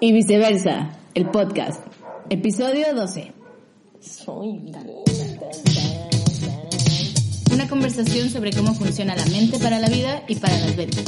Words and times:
y 0.00 0.12
viceversa, 0.12 0.96
el 1.14 1.26
podcast, 1.26 1.78
episodio 2.30 2.94
12. 2.94 3.32
Una 7.52 7.68
conversación 7.68 8.30
sobre 8.30 8.52
cómo 8.52 8.74
funciona 8.74 9.14
la 9.14 9.26
mente 9.26 9.58
para 9.58 9.78
la 9.78 9.88
vida 9.88 10.22
y 10.26 10.36
para 10.36 10.58
las 10.58 10.74
ventas. 10.74 11.04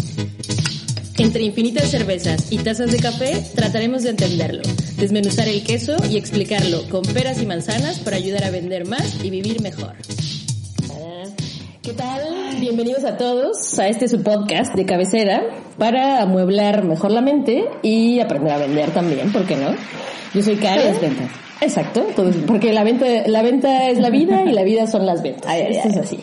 Entre 1.17 1.43
infinitas 1.43 1.91
cervezas 1.91 2.53
y 2.53 2.59
tazas 2.59 2.93
de 2.93 2.99
café, 2.99 3.43
trataremos 3.55 4.03
de 4.03 4.11
entenderlo, 4.11 4.63
desmenuzar 4.99 5.49
el 5.49 5.63
queso 5.65 5.97
y 6.11 6.19
explicarlo 6.19 6.87
con 6.90 7.03
peras 7.03 7.40
y 7.40 7.47
manzanas 7.47 7.99
para 7.99 8.17
ayudar 8.17 8.45
a 8.45 8.51
vender 8.51 8.87
más 8.87 9.24
y 9.24 9.31
vivir 9.31 9.63
mejor. 9.63 9.97
¿Qué 11.83 11.93
tal? 11.95 12.42
Bienvenidos 12.63 13.03
a 13.03 13.17
todos 13.17 13.76
a 13.81 13.88
este 13.88 14.06
su 14.06 14.22
podcast 14.22 14.76
de 14.76 14.87
cabecera 14.87 15.42
para 15.79 16.23
amueblar 16.23 16.84
mejor 16.84 17.11
la 17.11 17.20
mente 17.20 17.65
y 17.83 18.20
aprender 18.20 18.52
a 18.52 18.59
vender 18.59 18.92
también, 18.92 19.33
¿por 19.33 19.45
qué 19.45 19.56
no? 19.56 19.74
Yo 20.33 20.43
soy 20.43 20.55
Karen. 20.59 20.95
ventas. 21.01 21.29
Exacto, 21.62 22.05
entonces, 22.09 22.43
porque 22.45 22.73
la 22.73 22.83
venta, 22.83 23.07
la 23.27 23.41
venta 23.41 23.89
es 23.89 24.01
la 24.01 24.11
vida 24.11 24.43
y 24.45 24.52
la 24.52 24.65
vida 24.65 24.89
son 24.89 25.07
las 25.07 25.23
ventas. 25.23 25.55
Esto 25.57 25.88
es 25.91 25.97
así. 25.97 26.19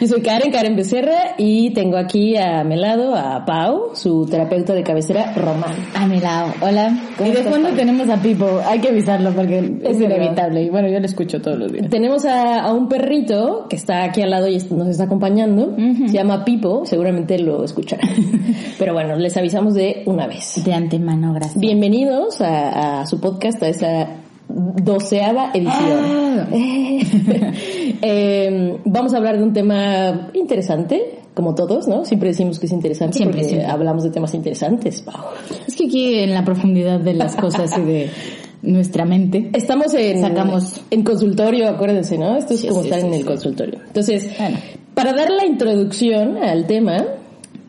Yo 0.00 0.06
soy 0.06 0.20
Karen, 0.20 0.52
Karen 0.52 0.76
Becerra, 0.76 1.34
y 1.38 1.70
tengo 1.70 1.96
aquí 1.96 2.36
a 2.36 2.62
mi 2.62 2.76
lado 2.76 3.14
a 3.14 3.44
Pau, 3.46 3.92
su 3.94 4.26
terapeuta 4.26 4.74
de 4.74 4.82
cabecera, 4.82 5.32
Román. 5.34 5.72
A 5.94 6.06
mi 6.06 6.20
lado, 6.20 6.52
hola. 6.60 6.94
¿Cómo 7.16 7.30
Y 7.30 7.32
de 7.32 7.42
fondo 7.44 7.70
tenemos 7.70 8.06
a 8.10 8.20
Pipo, 8.20 8.60
hay 8.66 8.80
que 8.80 8.88
avisarlo 8.88 9.32
porque 9.32 9.58
es 9.58 9.98
verdad. 9.98 10.16
inevitable. 10.16 10.62
Y 10.62 10.68
bueno, 10.68 10.88
yo 10.88 11.00
lo 11.00 11.06
escucho 11.06 11.40
todos 11.40 11.58
los 11.58 11.72
días. 11.72 11.88
Tenemos 11.88 12.26
a, 12.26 12.60
a 12.60 12.72
un 12.74 12.88
perrito 12.88 13.66
que 13.70 13.76
está 13.76 14.04
aquí 14.04 14.20
al 14.20 14.30
lado 14.30 14.46
y 14.48 14.58
nos 14.70 14.88
está 14.88 15.04
acompañando. 15.04 15.74
Se 16.06 16.12
llama 16.12 16.44
Pipo, 16.44 16.84
seguramente 16.84 17.38
lo 17.38 17.64
escucharán. 17.64 18.10
Pero 18.78 18.92
bueno, 18.92 19.16
les 19.16 19.34
avisamos 19.38 19.72
de 19.72 20.02
una 20.04 20.26
vez. 20.26 20.62
De 20.62 20.74
antemano, 20.74 21.32
gracias. 21.32 21.58
Bienvenidos 21.58 22.42
a, 22.42 23.00
a 23.00 23.06
su 23.06 23.20
podcast, 23.20 23.62
a 23.62 23.68
esa 23.68 24.21
doceava 24.48 25.50
edición. 25.54 26.48
Eh, 28.02 28.78
vamos 28.84 29.14
a 29.14 29.16
hablar 29.16 29.38
de 29.38 29.44
un 29.44 29.52
tema 29.52 30.30
interesante, 30.34 31.18
como 31.34 31.54
todos, 31.54 31.88
¿no? 31.88 32.04
Siempre 32.04 32.28
decimos 32.30 32.58
que 32.58 32.66
es 32.66 32.72
interesante 32.72 33.16
Siempre, 33.16 33.38
porque 33.40 33.48
siempre. 33.50 33.70
hablamos 33.70 34.04
de 34.04 34.10
temas 34.10 34.34
interesantes, 34.34 35.02
Pau. 35.02 35.22
Es 35.66 35.74
que 35.76 35.86
aquí 35.86 36.14
en 36.18 36.34
la 36.34 36.44
profundidad 36.44 37.00
de 37.00 37.14
las 37.14 37.36
cosas 37.36 37.76
y 37.78 37.82
de 37.82 38.10
nuestra 38.62 39.04
mente. 39.04 39.50
Estamos 39.54 39.92
en, 39.94 40.20
Sacamos- 40.20 40.80
en 40.90 41.02
consultorio, 41.02 41.68
acuérdense, 41.68 42.18
¿no? 42.18 42.36
Esto 42.36 42.54
es 42.54 42.60
Sí, 42.60 42.68
como 42.68 42.82
sí, 42.82 42.88
estar 42.88 43.00
sí, 43.00 43.06
en 43.08 43.14
el 43.14 43.24
consultorio. 43.24 43.78
Entonces, 43.86 44.30
Bueno. 44.38 44.58
para 44.94 45.12
dar 45.14 45.30
la 45.30 45.46
introducción 45.46 46.36
al 46.36 46.66
tema, 46.66 47.04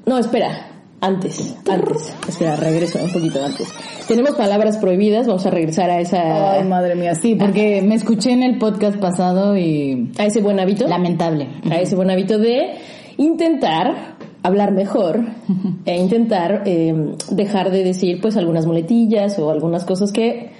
no, 0.05 0.17
espera, 0.17 0.67
antes, 1.05 1.55
antes, 1.69 2.13
espera, 2.27 2.55
regreso 2.55 2.97
un 3.03 3.11
poquito 3.11 3.43
antes. 3.43 3.67
Tenemos 4.07 4.35
palabras 4.35 4.77
prohibidas, 4.77 5.27
vamos 5.27 5.45
a 5.45 5.49
regresar 5.49 5.89
a 5.89 5.99
esa, 5.99 6.53
Ay, 6.53 6.63
madre 6.63 6.95
mía, 6.95 7.13
sí, 7.15 7.35
porque 7.35 7.81
me 7.81 7.95
escuché 7.95 8.31
en 8.31 8.41
el 8.43 8.57
podcast 8.57 8.97
pasado 8.97 9.57
y 9.57 10.11
a 10.17 10.25
ese 10.25 10.41
buen 10.41 10.59
hábito, 10.59 10.87
lamentable. 10.87 11.47
a 11.69 11.75
ese 11.81 11.95
buen 11.95 12.09
hábito 12.09 12.37
de 12.39 12.75
intentar 13.17 14.15
hablar 14.43 14.71
mejor 14.71 15.21
e 15.85 15.97
intentar 15.97 16.63
eh, 16.65 17.15
dejar 17.31 17.71
de 17.71 17.83
decir 17.83 18.19
pues 18.21 18.37
algunas 18.37 18.65
muletillas 18.65 19.37
o 19.39 19.49
algunas 19.51 19.85
cosas 19.85 20.11
que 20.11 20.51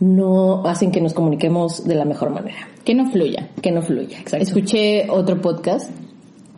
no 0.00 0.64
hacen 0.66 0.92
que 0.92 1.00
nos 1.02 1.12
comuniquemos 1.12 1.84
de 1.86 1.94
la 1.94 2.06
mejor 2.06 2.30
manera, 2.30 2.68
Que 2.84 2.94
no 2.94 3.10
fluya. 3.10 3.48
que 3.60 3.70
no 3.70 3.82
fluya. 3.82 4.18
Exacto. 4.18 4.42
Escuché 4.44 5.10
otro 5.10 5.42
podcast 5.42 5.90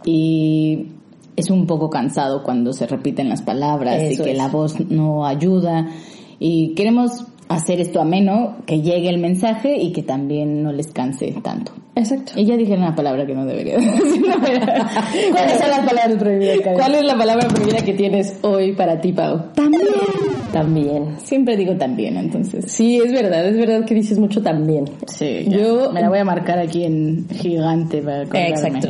y 0.05 0.92
es 1.37 1.51
un 1.51 1.67
poco 1.67 1.89
cansado 1.91 2.43
cuando 2.43 2.73
se 2.73 2.87
repiten 2.87 3.29
las 3.29 3.43
palabras 3.43 4.01
Eso 4.03 4.23
y 4.23 4.25
que 4.27 4.31
es. 4.33 4.37
la 4.39 4.49
voz 4.49 4.79
no 4.91 5.27
ayuda 5.27 5.89
y 6.39 6.75
queremos 6.75 7.25
hacer 7.49 7.81
esto 7.81 8.01
ameno, 8.01 8.57
que 8.67 8.81
llegue 8.81 9.11
el 9.11 9.19
mensaje 9.19 9.77
y 9.77 9.93
que 9.93 10.03
también 10.03 10.63
no 10.63 10.73
les 10.73 10.87
canse 10.93 11.33
tanto. 11.43 11.73
Exacto. 11.95 12.33
Y 12.37 12.47
ya 12.47 12.57
dije 12.57 12.73
una 12.73 12.95
palabra 12.95 13.27
que 13.27 13.35
no 13.35 13.45
debería 13.45 13.77
decir. 13.79 14.23
no, 14.27 14.35
¿Cuáles 14.41 15.59
son 15.59 15.71
las 15.71 15.81
palabras 15.81 16.17
prohibidas? 16.19 16.61
Karen? 16.61 16.79
¿Cuál 16.79 16.95
es 16.95 17.05
la 17.05 17.17
palabra 17.19 17.49
prohibida 17.49 17.83
que 17.85 17.93
tienes 17.93 18.39
hoy 18.43 18.73
para 18.73 19.01
ti, 19.03 19.13
Pau? 19.13 19.53
También. 19.55 19.83
También. 20.51 21.17
Siempre 21.19 21.57
digo 21.57 21.77
también, 21.77 22.17
entonces. 22.17 22.71
Sí, 22.73 22.97
es 22.99 23.13
verdad, 23.13 23.47
es 23.47 23.57
verdad 23.59 23.85
que 23.85 23.95
dices 23.95 24.19
mucho 24.19 24.41
también. 24.43 24.85
Sí, 25.07 25.45
Yo- 25.49 25.87
yo 25.87 25.93
me 25.93 26.01
la 26.01 26.09
voy 26.09 26.19
a 26.19 26.25
marcar 26.25 26.59
aquí 26.59 26.85
en 26.85 27.27
gigante 27.29 28.01
para 28.03 28.23
acordarme. 28.23 28.49
Exacto. 28.49 28.89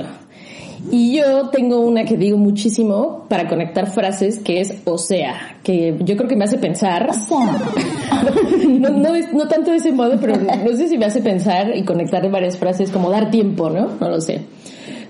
Y 0.91 1.17
yo 1.17 1.49
tengo 1.51 1.81
una 1.81 2.05
que 2.05 2.17
digo 2.17 2.37
muchísimo 2.37 3.25
para 3.29 3.49
conectar 3.49 3.91
frases 3.91 4.41
que 4.41 4.61
es 4.61 4.75
o 4.85 4.99
sea, 4.99 5.57
que 5.63 5.97
yo 6.01 6.17
creo 6.17 6.29
que 6.29 6.37
me 6.37 6.45
hace 6.45 6.59
pensar. 6.59 7.09
no, 8.69 8.89
no, 8.91 9.15
es- 9.15 9.33
no 9.33 9.47
tanto 9.49 9.71
de 9.71 9.77
ese 9.79 9.93
modo, 9.93 10.19
pero 10.21 10.37
no 10.37 10.77
sé 10.77 10.89
si 10.89 10.99
me 10.99 11.07
hace 11.07 11.21
pensar 11.21 11.77
y 11.77 11.85
conectar 11.85 12.29
varias 12.31 12.57
frases 12.57 12.91
como 12.91 13.11
dar 13.11 13.31
tiempo, 13.31 13.71
¿no? 13.71 13.91
No 14.01 14.09
lo 14.09 14.21
sé. 14.21 14.43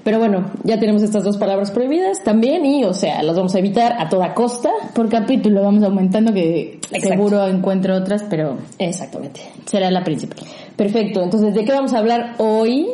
Pero 0.05 0.19
bueno, 0.19 0.50
ya 0.65 0.78
tenemos 0.81 1.03
estas 1.03 1.22
dos 1.22 1.37
palabras 1.37 1.71
prohibidas 1.71 2.22
también 2.25 2.66
y, 2.66 2.84
o 2.84 2.93
sea, 2.93 3.22
las 3.22 3.37
vamos 3.37 3.55
a 3.55 3.61
evitar 3.61 3.94
a 4.00 4.09
toda 4.09 4.34
costa. 4.34 4.69
Por 4.94 5.09
capítulo 5.09 5.62
vamos 5.62 5.84
aumentando 5.84 6.32
que 6.34 6.81
Exacto. 6.91 7.09
seguro 7.09 7.47
encuentro 7.47 7.94
otras, 7.97 8.25
pero 8.28 8.59
Exactamente. 8.78 9.41
será 9.65 9.91
la 9.93 10.03
principal. 10.03 10.38
Perfecto. 10.77 11.22
Entonces, 11.22 11.55
¿de 11.55 11.65
qué 11.65 11.71
vamos 11.72 11.93
a 11.94 11.99
hablar 11.99 12.34
hoy, 12.38 12.88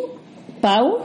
Pau? 0.60 0.98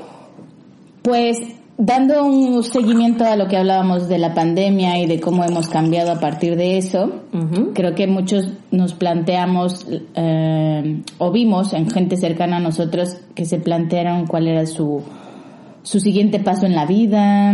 Pues 1.04 1.38
dando 1.78 2.26
un 2.26 2.64
seguimiento 2.64 3.26
a 3.26 3.36
lo 3.36 3.48
que 3.48 3.58
hablábamos 3.58 4.08
de 4.08 4.18
la 4.18 4.34
pandemia 4.34 5.00
y 5.00 5.08
de 5.08 5.20
cómo 5.20 5.44
hemos 5.44 5.68
cambiado 5.68 6.12
a 6.12 6.20
partir 6.20 6.56
de 6.56 6.78
eso, 6.78 7.22
creo 7.74 7.96
que 7.96 8.08
muchos 8.08 8.50
nos 8.72 8.94
planteamos 8.94 9.86
eh, 10.16 11.02
o 11.18 11.32
vimos 11.32 11.74
en 11.74 11.90
gente 11.90 12.18
cercana 12.18 12.58
a 12.58 12.60
nosotros 12.60 13.18
que 13.36 13.46
se 13.46 13.60
plantearon 13.60 14.28
cuál 14.28 14.48
era 14.48 14.66
su 14.66 15.02
su 15.84 16.00
siguiente 16.00 16.40
paso 16.40 16.66
en 16.66 16.76
la 16.76 16.86
vida, 16.86 17.54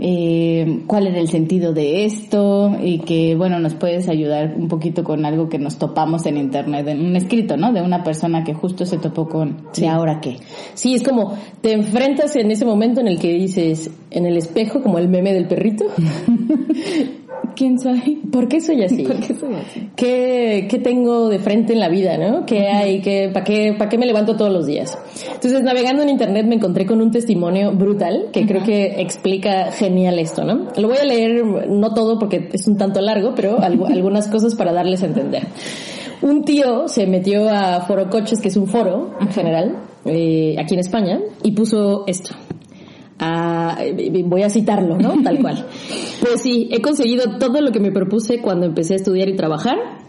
eh, 0.00 0.82
cuál 0.86 1.08
era 1.08 1.18
el 1.18 1.28
sentido 1.28 1.72
de 1.72 2.04
esto 2.04 2.76
y 2.80 3.00
que, 3.00 3.34
bueno, 3.34 3.58
nos 3.58 3.74
puedes 3.74 4.08
ayudar 4.08 4.54
un 4.56 4.68
poquito 4.68 5.02
con 5.02 5.26
algo 5.26 5.48
que 5.48 5.58
nos 5.58 5.76
topamos 5.76 6.24
en 6.26 6.36
internet, 6.36 6.86
en 6.86 7.04
un 7.04 7.16
escrito, 7.16 7.56
¿no? 7.56 7.72
De 7.72 7.82
una 7.82 8.04
persona 8.04 8.44
que 8.44 8.54
justo 8.54 8.86
se 8.86 8.98
topó 8.98 9.28
con, 9.28 9.56
¿y 9.76 9.86
ahora 9.86 10.20
qué? 10.20 10.36
Sí, 10.74 10.94
es 10.94 11.02
como 11.02 11.36
te 11.60 11.72
enfrentas 11.72 12.36
en 12.36 12.52
ese 12.52 12.64
momento 12.64 13.00
en 13.00 13.08
el 13.08 13.18
que 13.18 13.32
dices 13.32 13.90
en 14.10 14.26
el 14.26 14.36
espejo, 14.36 14.80
como 14.80 14.98
el 14.98 15.08
meme 15.08 15.32
del 15.32 15.48
perrito. 15.48 15.86
¿Quién 17.54 17.78
soy? 17.78 18.22
¿Por 18.32 18.48
qué 18.48 18.60
soy 18.60 18.82
así? 18.84 19.02
¿Por 19.04 19.16
qué 19.20 19.34
soy 19.34 19.54
así? 19.54 19.88
¿Qué, 19.96 20.66
qué 20.70 20.78
tengo 20.78 21.28
de 21.28 21.38
frente 21.38 21.72
en 21.72 21.80
la 21.80 21.88
vida, 21.88 22.16
no? 22.18 22.44
¿Qué 22.46 22.68
hay? 22.68 23.00
¿Qué, 23.00 23.30
¿Para 23.32 23.44
qué, 23.44 23.74
para 23.76 23.88
qué 23.88 23.98
me 23.98 24.06
levanto 24.06 24.36
todos 24.36 24.52
los 24.52 24.66
días? 24.66 24.96
Entonces, 25.34 25.62
navegando 25.62 26.02
en 26.02 26.08
internet 26.08 26.46
me 26.46 26.54
encontré 26.56 26.86
con 26.86 27.00
un 27.00 27.10
testimonio 27.10 27.72
brutal 27.72 28.26
que 28.32 28.46
creo 28.46 28.62
que 28.64 29.00
explica 29.00 29.70
genial 29.72 30.18
esto, 30.18 30.44
¿no? 30.44 30.68
Lo 30.76 30.88
voy 30.88 30.98
a 30.98 31.04
leer, 31.04 31.44
no 31.68 31.94
todo 31.94 32.18
porque 32.18 32.48
es 32.52 32.66
un 32.66 32.76
tanto 32.76 33.00
largo, 33.00 33.32
pero 33.34 33.58
algo- 33.60 33.86
algunas 33.92 34.28
cosas 34.28 34.54
para 34.54 34.72
darles 34.72 35.02
a 35.02 35.06
entender. 35.06 35.42
Un 36.22 36.44
tío 36.44 36.88
se 36.88 37.06
metió 37.06 37.48
a 37.50 37.82
Foro 37.82 38.08
Coches, 38.08 38.40
que 38.40 38.48
es 38.48 38.56
un 38.56 38.66
foro 38.66 39.10
en 39.20 39.28
general, 39.28 39.76
eh, 40.06 40.56
aquí 40.58 40.74
en 40.74 40.80
España, 40.80 41.20
y 41.42 41.52
puso 41.52 42.04
esto. 42.06 42.34
Voy 44.24 44.42
a 44.42 44.50
citarlo, 44.50 44.96
¿no? 44.98 45.22
Tal 45.22 45.40
cual. 45.40 45.66
Pues 46.20 46.40
sí, 46.40 46.68
he 46.70 46.80
conseguido 46.80 47.38
todo 47.38 47.60
lo 47.60 47.70
que 47.70 47.80
me 47.80 47.92
propuse 47.92 48.40
cuando 48.40 48.64
empecé 48.64 48.94
a 48.94 48.96
estudiar 48.96 49.28
y 49.28 49.36
trabajar. 49.36 50.03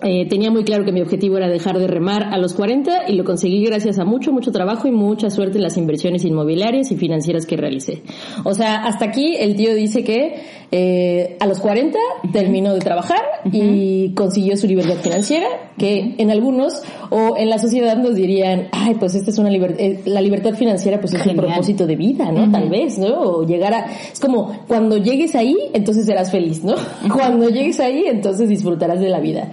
Eh, 0.00 0.28
tenía 0.28 0.50
muy 0.52 0.62
claro 0.62 0.84
que 0.84 0.92
mi 0.92 1.00
objetivo 1.00 1.38
era 1.38 1.48
dejar 1.48 1.76
de 1.78 1.88
remar 1.88 2.32
a 2.32 2.38
los 2.38 2.54
40 2.54 3.08
y 3.08 3.14
lo 3.14 3.24
conseguí 3.24 3.64
gracias 3.64 3.98
a 3.98 4.04
mucho, 4.04 4.32
mucho 4.32 4.52
trabajo 4.52 4.86
y 4.86 4.92
mucha 4.92 5.28
suerte 5.28 5.58
en 5.58 5.64
las 5.64 5.76
inversiones 5.76 6.24
inmobiliarias 6.24 6.92
y 6.92 6.96
financieras 6.96 7.46
que 7.46 7.56
realicé. 7.56 8.02
O 8.44 8.54
sea, 8.54 8.84
hasta 8.84 9.06
aquí 9.06 9.34
el 9.36 9.56
tío 9.56 9.74
dice 9.74 10.04
que 10.04 10.36
eh, 10.70 11.36
a 11.40 11.46
los 11.46 11.58
40 11.58 11.98
terminó 12.32 12.74
de 12.74 12.80
trabajar 12.80 13.22
y 13.50 14.12
consiguió 14.14 14.56
su 14.56 14.68
libertad 14.68 14.96
financiera, 15.02 15.46
que 15.76 16.14
en 16.18 16.30
algunos 16.30 16.82
o 17.10 17.36
en 17.36 17.50
la 17.50 17.58
sociedad 17.58 17.96
nos 17.96 18.14
dirían, 18.14 18.68
ay, 18.70 18.94
pues 19.00 19.16
esta 19.16 19.30
es 19.30 19.38
una 19.38 19.50
libertad, 19.50 19.84
la 20.04 20.20
libertad 20.20 20.54
financiera 20.54 21.00
pues 21.00 21.14
es 21.14 21.20
un 21.20 21.26
Genial. 21.26 21.46
propósito 21.46 21.86
de 21.86 21.96
vida, 21.96 22.30
¿no? 22.30 22.50
Tal 22.52 22.68
vez, 22.68 22.98
¿no? 22.98 23.20
O 23.20 23.46
llegar 23.46 23.74
a, 23.74 23.86
es 24.12 24.20
como 24.20 24.60
cuando 24.68 24.96
llegues 24.96 25.34
ahí, 25.34 25.56
entonces 25.72 26.06
serás 26.06 26.30
feliz, 26.30 26.62
¿no? 26.62 26.74
Cuando 27.12 27.48
llegues 27.48 27.80
ahí, 27.80 28.04
entonces 28.06 28.48
disfrutarás 28.48 29.00
de 29.00 29.08
la 29.08 29.18
vida. 29.18 29.50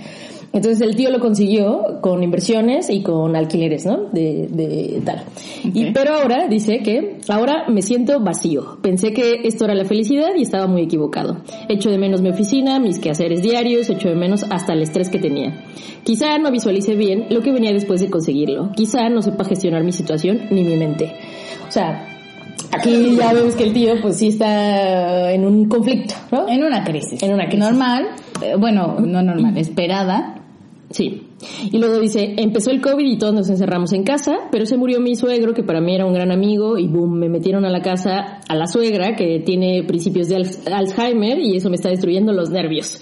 Entonces 0.55 0.79
el 0.79 0.95
tío 0.95 1.09
lo 1.11 1.19
consiguió 1.19 1.99
con 1.99 2.23
inversiones 2.23 2.89
y 2.89 3.03
con 3.03 3.35
alquileres, 3.35 3.85
¿no? 3.85 4.05
De, 4.13 4.47
de 4.49 5.01
tal. 5.03 5.25
Y, 5.65 5.91
pero 5.91 6.13
ahora 6.13 6.47
dice 6.47 6.79
que 6.79 7.17
ahora 7.27 7.65
me 7.67 7.81
siento 7.81 8.21
vacío. 8.21 8.77
Pensé 8.81 9.11
que 9.11 9.41
esto 9.43 9.65
era 9.65 9.75
la 9.75 9.83
felicidad 9.83 10.29
y 10.33 10.43
estaba 10.43 10.65
muy 10.67 10.83
equivocado. 10.83 11.41
Echo 11.67 11.89
de 11.89 11.97
menos 11.97 12.21
mi 12.21 12.29
oficina, 12.29 12.79
mis 12.79 12.99
quehaceres 12.99 13.41
diarios, 13.41 13.89
echo 13.89 14.07
de 14.07 14.15
menos 14.15 14.45
hasta 14.49 14.71
el 14.71 14.81
estrés 14.81 15.09
que 15.09 15.19
tenía. 15.19 15.61
Quizá 16.05 16.37
no 16.37 16.49
visualice 16.51 16.95
bien 16.95 17.25
lo 17.31 17.41
que 17.41 17.51
venía 17.51 17.73
después 17.73 17.99
de 17.99 18.09
conseguirlo. 18.09 18.71
Quizá 18.77 19.09
no 19.09 19.21
sepa 19.21 19.43
gestionar 19.43 19.83
mi 19.83 19.91
situación 19.91 20.43
ni 20.51 20.63
mi 20.63 20.77
mente. 20.77 21.11
O 21.67 21.71
sea, 21.71 22.07
aquí 22.71 23.17
ya 23.17 23.33
vemos 23.33 23.55
que 23.55 23.63
el 23.65 23.73
tío 23.73 23.95
pues 24.01 24.15
sí 24.15 24.29
está 24.29 25.33
en 25.33 25.43
un 25.43 25.67
conflicto, 25.67 26.13
¿no? 26.31 26.47
En 26.47 26.63
una 26.63 26.85
crisis. 26.85 27.21
En 27.21 27.33
una 27.33 27.43
crisis. 27.47 27.59
Normal, 27.59 28.07
eh, 28.41 28.55
bueno, 28.57 29.01
no 29.01 29.21
normal, 29.21 29.57
esperada, 29.57 30.44
Sí. 30.89 31.23
Y 31.71 31.77
luego 31.79 31.99
dice, 31.99 32.35
empezó 32.37 32.71
el 32.71 32.81
COVID 32.81 33.05
y 33.05 33.17
todos 33.17 33.33
nos 33.33 33.49
encerramos 33.49 33.91
en 33.93 34.03
casa, 34.03 34.33
pero 34.51 34.65
se 34.65 34.77
murió 34.77 34.99
mi 34.99 35.15
suegro, 35.15 35.53
que 35.53 35.63
para 35.63 35.81
mí 35.81 35.95
era 35.95 36.05
un 36.05 36.13
gran 36.13 36.31
amigo, 36.31 36.77
y 36.77 36.87
boom, 36.87 37.17
me 37.17 37.29
metieron 37.29 37.65
a 37.65 37.69
la 37.69 37.81
casa 37.81 38.39
a 38.47 38.55
la 38.55 38.67
suegra, 38.67 39.15
que 39.15 39.39
tiene 39.39 39.83
principios 39.83 40.29
de 40.29 40.45
Alzheimer, 40.71 41.39
y 41.39 41.57
eso 41.57 41.69
me 41.69 41.75
está 41.75 41.89
destruyendo 41.89 42.33
los 42.33 42.49
nervios. 42.49 42.99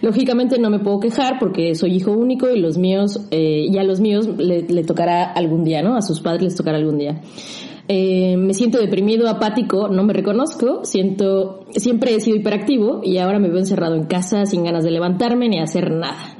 Lógicamente 0.00 0.58
no 0.58 0.70
me 0.70 0.78
puedo 0.78 1.00
quejar 1.00 1.38
porque 1.38 1.74
soy 1.74 1.96
hijo 1.96 2.12
único 2.12 2.50
y 2.50 2.60
los 2.60 2.78
míos, 2.78 3.20
eh, 3.30 3.66
ya 3.70 3.82
los 3.82 4.00
míos 4.00 4.28
le, 4.38 4.62
le 4.62 4.84
tocará 4.84 5.24
algún 5.24 5.64
día, 5.64 5.82
¿no? 5.82 5.96
A 5.96 6.02
sus 6.02 6.20
padres 6.20 6.42
les 6.42 6.54
tocará 6.54 6.78
algún 6.78 6.98
día. 6.98 7.20
Eh, 7.88 8.36
me 8.36 8.54
siento 8.54 8.78
deprimido, 8.78 9.28
apático, 9.28 9.88
no 9.88 10.04
me 10.04 10.12
reconozco, 10.12 10.84
siento, 10.84 11.66
siempre 11.70 12.14
he 12.14 12.20
sido 12.20 12.36
hiperactivo 12.36 13.00
y 13.02 13.18
ahora 13.18 13.38
me 13.38 13.48
veo 13.48 13.58
encerrado 13.58 13.96
en 13.96 14.04
casa 14.04 14.46
sin 14.46 14.64
ganas 14.64 14.84
de 14.84 14.92
levantarme 14.92 15.48
ni 15.48 15.58
hacer 15.58 15.90
nada. 15.90 16.36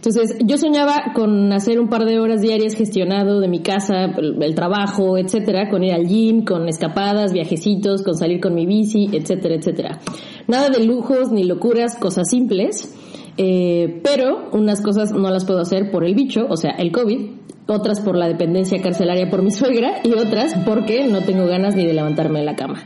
Entonces, 0.00 0.38
yo 0.46 0.56
soñaba 0.56 1.12
con 1.14 1.52
hacer 1.52 1.78
un 1.78 1.90
par 1.90 2.06
de 2.06 2.18
horas 2.18 2.40
diarias 2.40 2.74
gestionado 2.74 3.38
de 3.38 3.48
mi 3.48 3.60
casa, 3.60 4.06
el, 4.06 4.54
trabajo, 4.54 5.18
etcétera, 5.18 5.68
con 5.68 5.84
ir 5.84 5.92
al 5.92 6.06
gym, 6.06 6.42
con 6.42 6.66
escapadas, 6.68 7.34
viajecitos, 7.34 8.02
con 8.02 8.14
salir 8.14 8.40
con 8.40 8.54
mi 8.54 8.64
bici, 8.64 9.10
etcétera, 9.12 9.56
etcétera. 9.56 10.00
Nada 10.48 10.70
de 10.70 10.86
lujos 10.86 11.30
ni 11.30 11.44
locuras, 11.44 11.98
cosas 11.98 12.30
simples. 12.30 12.96
Eh, 13.36 14.00
pero 14.02 14.48
unas 14.52 14.80
cosas 14.80 15.12
no 15.12 15.30
las 15.30 15.44
puedo 15.44 15.60
hacer 15.60 15.90
por 15.90 16.04
el 16.04 16.14
bicho, 16.14 16.46
o 16.48 16.56
sea, 16.56 16.72
el 16.72 16.92
COVID, 16.92 17.39
otras 17.70 18.00
por 18.00 18.16
la 18.16 18.28
dependencia 18.28 18.80
carcelaria 18.82 19.30
por 19.30 19.42
mi 19.42 19.50
suegra 19.50 20.00
y 20.02 20.12
otras 20.12 20.54
porque 20.64 21.06
no 21.06 21.22
tengo 21.22 21.46
ganas 21.46 21.76
ni 21.76 21.86
de 21.86 21.94
levantarme 21.94 22.40
de 22.40 22.44
la 22.44 22.56
cama. 22.56 22.84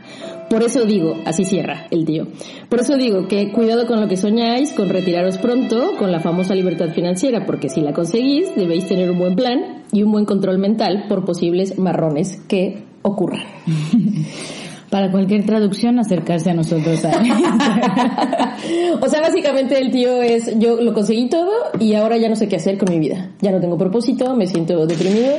Por 0.49 0.63
eso 0.63 0.85
digo, 0.85 1.15
así 1.25 1.43
cierra 1.43 1.87
el 1.89 2.05
tío, 2.05 2.27
por 2.69 2.79
eso 2.79 2.95
digo 2.97 3.27
que 3.27 3.51
cuidado 3.51 3.87
con 3.87 3.99
lo 3.99 4.07
que 4.07 4.15
soñáis, 4.15 4.73
con 4.73 4.89
retiraros 4.89 5.39
pronto, 5.39 5.93
con 5.97 6.11
la 6.11 6.19
famosa 6.19 6.53
libertad 6.53 6.89
financiera, 6.89 7.45
porque 7.45 7.69
si 7.69 7.81
la 7.81 7.93
conseguís 7.93 8.55
debéis 8.55 8.87
tener 8.87 9.09
un 9.09 9.17
buen 9.17 9.35
plan 9.35 9.83
y 9.91 10.03
un 10.03 10.11
buen 10.11 10.25
control 10.25 10.59
mental 10.59 11.05
por 11.09 11.25
posibles 11.25 11.79
marrones 11.79 12.41
que 12.47 12.83
ocurran. 13.01 13.43
Para 14.95 15.11
cualquier 15.11 15.45
traducción, 15.45 15.99
acercarse 15.99 16.51
a 16.51 16.53
nosotros. 16.53 16.99
o 19.01 19.07
sea, 19.09 19.19
básicamente 19.19 19.77
el 19.77 19.91
tío 19.91 20.21
es, 20.21 20.57
yo 20.57 20.79
lo 20.79 20.93
conseguí 20.93 21.27
todo 21.27 21.51
y 21.81 21.95
ahora 21.95 22.15
ya 22.15 22.29
no 22.29 22.37
sé 22.37 22.47
qué 22.47 22.55
hacer 22.55 22.77
con 22.77 22.89
mi 22.89 22.97
vida. 22.97 23.31
Ya 23.41 23.51
no 23.51 23.59
tengo 23.59 23.77
propósito, 23.77 24.33
me 24.37 24.47
siento 24.47 24.87
deprimido. 24.87 25.33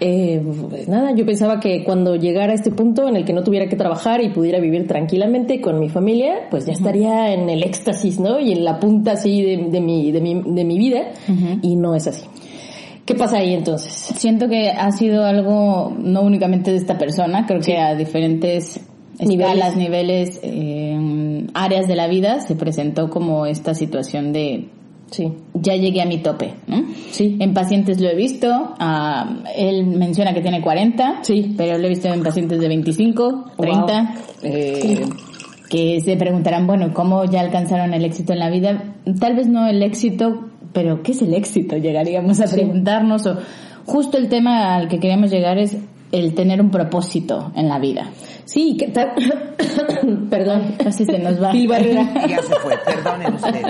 Eh, 0.00 0.42
pues 0.68 0.86
nada, 0.86 1.14
yo 1.14 1.24
pensaba 1.24 1.60
que 1.60 1.82
cuando 1.82 2.16
llegara 2.16 2.52
a 2.52 2.56
este 2.56 2.72
punto 2.72 3.08
en 3.08 3.16
el 3.16 3.24
que 3.24 3.32
no 3.32 3.42
tuviera 3.42 3.70
que 3.70 3.76
trabajar 3.76 4.22
y 4.22 4.28
pudiera 4.28 4.60
vivir 4.60 4.86
tranquilamente 4.86 5.62
con 5.62 5.80
mi 5.80 5.88
familia, 5.88 6.48
pues 6.50 6.66
ya 6.66 6.74
estaría 6.74 7.32
en 7.32 7.48
el 7.48 7.62
éxtasis, 7.62 8.20
¿no? 8.20 8.38
Y 8.38 8.52
en 8.52 8.66
la 8.66 8.78
punta 8.78 9.12
así 9.12 9.40
de, 9.40 9.80
mi, 9.80 10.12
de, 10.12 10.20
mi, 10.20 10.42
de 10.44 10.64
mi 10.66 10.76
vida. 10.76 11.12
Y 11.62 11.74
no 11.74 11.94
es 11.94 12.06
así. 12.06 12.26
¿Qué 13.06 13.14
pasa 13.14 13.38
ahí 13.38 13.54
entonces? 13.54 13.92
Siento 13.92 14.46
que 14.46 14.70
ha 14.70 14.92
sido 14.92 15.24
algo 15.24 15.90
no 15.98 16.20
únicamente 16.20 16.70
de 16.70 16.76
esta 16.76 16.98
persona, 16.98 17.46
creo 17.46 17.60
que 17.60 17.78
a 17.78 17.94
diferentes 17.94 18.78
niveles, 19.20 19.76
niveles 19.76 20.40
eh, 20.42 21.46
áreas 21.54 21.86
de 21.86 21.96
la 21.96 22.08
vida 22.08 22.40
se 22.40 22.54
presentó 22.54 23.10
como 23.10 23.46
esta 23.46 23.74
situación 23.74 24.32
de 24.32 24.68
sí. 25.10 25.32
ya 25.54 25.74
llegué 25.76 26.02
a 26.02 26.06
mi 26.06 26.18
tope. 26.18 26.54
¿no? 26.66 26.84
Sí. 27.10 27.36
En 27.40 27.54
pacientes 27.54 28.00
lo 28.00 28.08
he 28.08 28.14
visto, 28.14 28.48
ah, 28.78 29.42
él 29.54 29.86
menciona 29.86 30.32
que 30.32 30.40
tiene 30.40 30.60
40, 30.60 31.20
sí. 31.22 31.54
pero 31.56 31.78
lo 31.78 31.86
he 31.86 31.90
visto 31.90 32.08
en 32.08 32.22
pacientes 32.22 32.60
de 32.60 32.68
25, 32.68 33.52
30, 33.58 34.14
eh, 34.42 35.04
que 35.68 36.00
se 36.00 36.16
preguntarán, 36.16 36.66
bueno, 36.66 36.92
¿cómo 36.92 37.24
ya 37.24 37.40
alcanzaron 37.40 37.94
el 37.94 38.04
éxito 38.04 38.32
en 38.32 38.38
la 38.40 38.50
vida? 38.50 38.94
Tal 39.20 39.36
vez 39.36 39.48
no 39.48 39.66
el 39.66 39.82
éxito, 39.82 40.48
pero 40.72 41.02
¿qué 41.02 41.12
es 41.12 41.22
el 41.22 41.34
éxito? 41.34 41.76
Llegaríamos 41.76 42.40
a 42.40 42.46
preguntarnos, 42.46 43.26
o 43.26 43.36
justo 43.86 44.18
el 44.18 44.28
tema 44.28 44.74
al 44.76 44.88
que 44.88 44.98
queremos 44.98 45.30
llegar 45.30 45.58
es 45.58 45.76
el 46.12 46.34
tener 46.34 46.60
un 46.60 46.70
propósito 46.70 47.52
en 47.54 47.68
la 47.68 47.78
vida. 47.78 48.10
Sí, 48.44 48.76
que 48.76 48.88
tal... 48.88 49.12
Perdón, 50.30 50.74
casi 50.82 51.04
se 51.04 51.18
nos 51.18 51.40
va. 51.40 51.52
ya 52.28 52.42
se 52.42 52.54
fue, 52.56 52.76
perdonen 52.84 53.34
ustedes. 53.34 53.64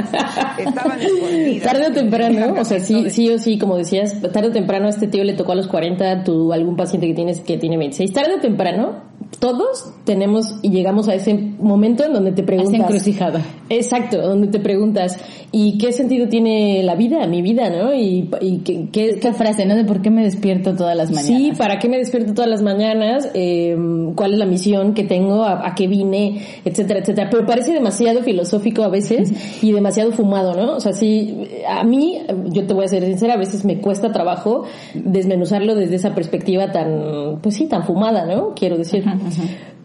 Estaban 0.59 1.01
escondidas. 1.01 1.73
Tarde 1.73 1.87
o 1.89 1.93
temprano, 1.93 2.55
o 2.59 2.65
sea, 2.65 2.81
sí, 2.81 3.11
sí 3.11 3.29
o 3.31 3.39
sí, 3.39 3.59
como 3.59 3.77
decías, 3.77 4.21
tarde 4.33 4.49
o 4.49 4.53
temprano 4.53 4.87
a 4.87 4.91
este 4.91 5.07
tío 5.07 5.25
le 5.25 5.35
tocó 5.35 5.53
a 5.53 5.57
los 5.57 5.69
40, 5.69 6.25
tú, 6.25 6.53
algún 6.53 6.77
paciente 6.77 7.07
que 7.07 7.15
tienes 7.15 7.41
que 7.41 7.59
tiene 7.59 7.77
26. 7.77 8.13
Tarde 8.13 8.37
o 8.37 8.41
temprano, 8.41 9.10
todos 9.41 9.91
tenemos 10.05 10.57
y 10.61 10.69
llegamos 10.69 11.09
a 11.09 11.15
ese 11.15 11.35
momento 11.35 12.05
en 12.05 12.13
donde 12.13 12.33
te 12.33 12.43
preguntas. 12.43 12.75
Esa 12.75 12.85
encrucijada. 12.85 13.41
Exacto, 13.71 14.21
donde 14.21 14.49
te 14.49 14.61
preguntas, 14.61 15.17
¿y 15.51 15.79
qué 15.79 15.93
sentido 15.93 16.29
tiene 16.29 16.83
la 16.83 16.95
vida, 16.95 17.27
mi 17.27 17.41
vida, 17.41 17.71
no? 17.71 17.95
Y, 17.95 18.29
y 18.41 18.59
qué, 18.59 18.89
qué, 18.93 19.09
Esta 19.09 19.33
frase, 19.33 19.65
¿no? 19.65 19.77
De 19.77 19.85
por 19.85 20.03
qué 20.03 20.11
me 20.11 20.23
despierto 20.23 20.77
todas 20.77 20.95
las 20.95 21.11
mañanas. 21.11 21.27
Sí, 21.27 21.53
¿para 21.57 21.79
qué 21.79 21.89
me 21.89 21.97
despierto 21.97 22.35
todas 22.35 22.51
las 22.51 22.61
mañanas? 22.61 23.31
Eh, 23.33 23.75
¿Cuál 24.15 24.35
es 24.35 24.39
la 24.39 24.45
misión 24.45 24.93
que 24.93 25.05
tengo? 25.05 25.43
A, 25.43 25.67
¿A, 25.67 25.75
qué 25.75 25.89
vine? 25.89 26.43
Etcétera, 26.67 27.01
etcétera. 27.01 27.31
Pero 27.31 27.47
parece 27.47 27.73
demasiado 27.73 28.23
filosófico 28.23 28.83
a 28.83 28.89
veces 28.89 29.33
y 29.63 29.73
demasiado 29.73 30.13
fumado, 30.13 30.55
¿no? 30.55 30.77
O 30.77 30.81
sea, 30.81 30.93
sí, 30.93 31.49
a 31.67 31.83
mí, 31.83 32.19
yo 32.51 32.67
te 32.67 32.75
voy 32.75 32.85
a 32.85 32.89
ser 32.89 33.05
sincera, 33.07 33.35
a 33.35 33.39
veces 33.39 33.65
me 33.65 33.79
cuesta 33.79 34.13
trabajo 34.13 34.65
desmenuzarlo 34.93 35.75
desde 35.75 35.95
esa 35.95 36.15
perspectiva 36.15 36.73
tan, 36.73 37.39
pues 37.41 37.55
sí, 37.55 37.67
tan 37.67 37.85
fumada, 37.85 38.27
¿no? 38.27 38.53
Quiero 38.55 38.77
decir 38.77 39.03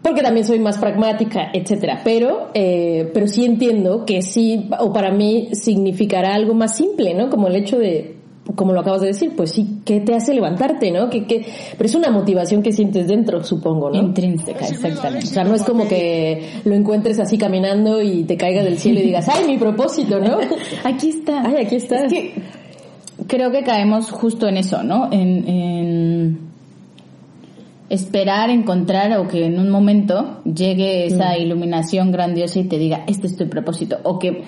porque 0.02 0.22
también 0.22 0.46
soy 0.46 0.60
más 0.60 0.78
pragmática, 0.78 1.50
etcétera. 1.52 2.00
Pero, 2.04 2.50
eh, 2.54 3.10
pero 3.12 3.26
sí 3.26 3.44
entiendo 3.44 4.04
que 4.04 4.22
sí, 4.22 4.68
o 4.78 4.92
para 4.92 5.10
mí 5.10 5.48
significará 5.52 6.34
algo 6.34 6.54
más 6.54 6.76
simple, 6.76 7.12
¿no? 7.12 7.28
Como 7.28 7.48
el 7.48 7.56
hecho 7.56 7.76
de, 7.76 8.16
como 8.54 8.72
lo 8.72 8.80
acabas 8.80 9.00
de 9.00 9.08
decir, 9.08 9.32
pues 9.36 9.50
sí, 9.50 9.80
¿qué 9.84 10.00
te 10.00 10.14
hace 10.14 10.32
levantarte, 10.32 10.92
no? 10.92 11.10
Que, 11.10 11.26
que, 11.26 11.44
pero 11.76 11.86
es 11.86 11.94
una 11.96 12.10
motivación 12.10 12.62
que 12.62 12.70
sientes 12.70 13.08
dentro, 13.08 13.42
supongo, 13.42 13.90
¿no? 13.90 13.96
Intrínseca, 13.96 14.66
exactamente. 14.66 15.26
O 15.26 15.30
sea, 15.30 15.42
no 15.42 15.54
es 15.54 15.64
como 15.64 15.88
que 15.88 16.60
lo 16.64 16.74
encuentres 16.74 17.18
así 17.18 17.36
caminando 17.36 18.00
y 18.00 18.22
te 18.24 18.36
caiga 18.36 18.62
del 18.62 18.78
cielo 18.78 19.00
y 19.00 19.04
digas, 19.04 19.28
¡ay, 19.28 19.46
mi 19.46 19.58
propósito, 19.58 20.20
¿no? 20.20 20.38
Aquí 20.84 21.08
está. 21.08 21.42
¡Ay, 21.44 21.56
aquí 21.64 21.76
está! 21.76 22.06
creo 23.26 23.50
que 23.50 23.62
caemos 23.62 24.10
justo 24.10 24.46
en 24.46 24.58
eso, 24.58 24.82
¿no? 24.82 25.10
En, 25.10 25.48
en 25.48 25.75
esperar 27.88 28.50
encontrar 28.50 29.16
o 29.18 29.28
que 29.28 29.44
en 29.44 29.58
un 29.58 29.70
momento 29.70 30.40
llegue 30.44 31.06
esa 31.06 31.36
mm. 31.36 31.42
iluminación 31.42 32.10
grandiosa 32.10 32.58
y 32.58 32.64
te 32.64 32.78
diga, 32.78 33.04
este 33.06 33.26
es 33.26 33.36
tu 33.36 33.48
propósito. 33.48 33.98
O 34.02 34.18
que 34.18 34.42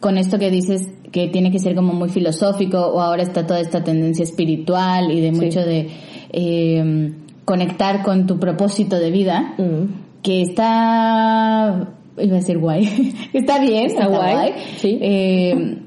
con 0.00 0.18
esto 0.18 0.38
que 0.38 0.50
dices 0.50 0.88
que 1.12 1.28
tiene 1.28 1.50
que 1.50 1.58
ser 1.58 1.74
como 1.74 1.92
muy 1.92 2.08
filosófico 2.08 2.78
o 2.78 3.00
ahora 3.00 3.22
está 3.22 3.46
toda 3.46 3.60
esta 3.60 3.82
tendencia 3.82 4.22
espiritual 4.22 5.10
y 5.10 5.20
de 5.20 5.32
mucho 5.32 5.60
de 5.60 5.88
eh, 6.32 7.12
conectar 7.44 8.02
con 8.02 8.26
tu 8.26 8.38
propósito 8.38 8.96
de 8.96 9.10
vida, 9.10 9.54
mm. 9.58 10.22
que 10.22 10.42
está, 10.42 11.88
iba 12.18 12.32
a 12.32 12.38
decir 12.38 12.58
guay, 12.58 13.14
está 13.32 13.60
bien, 13.60 13.86
está, 13.86 14.06
guay. 14.06 14.52
Sí. 14.76 14.98
Eh, 15.00 15.78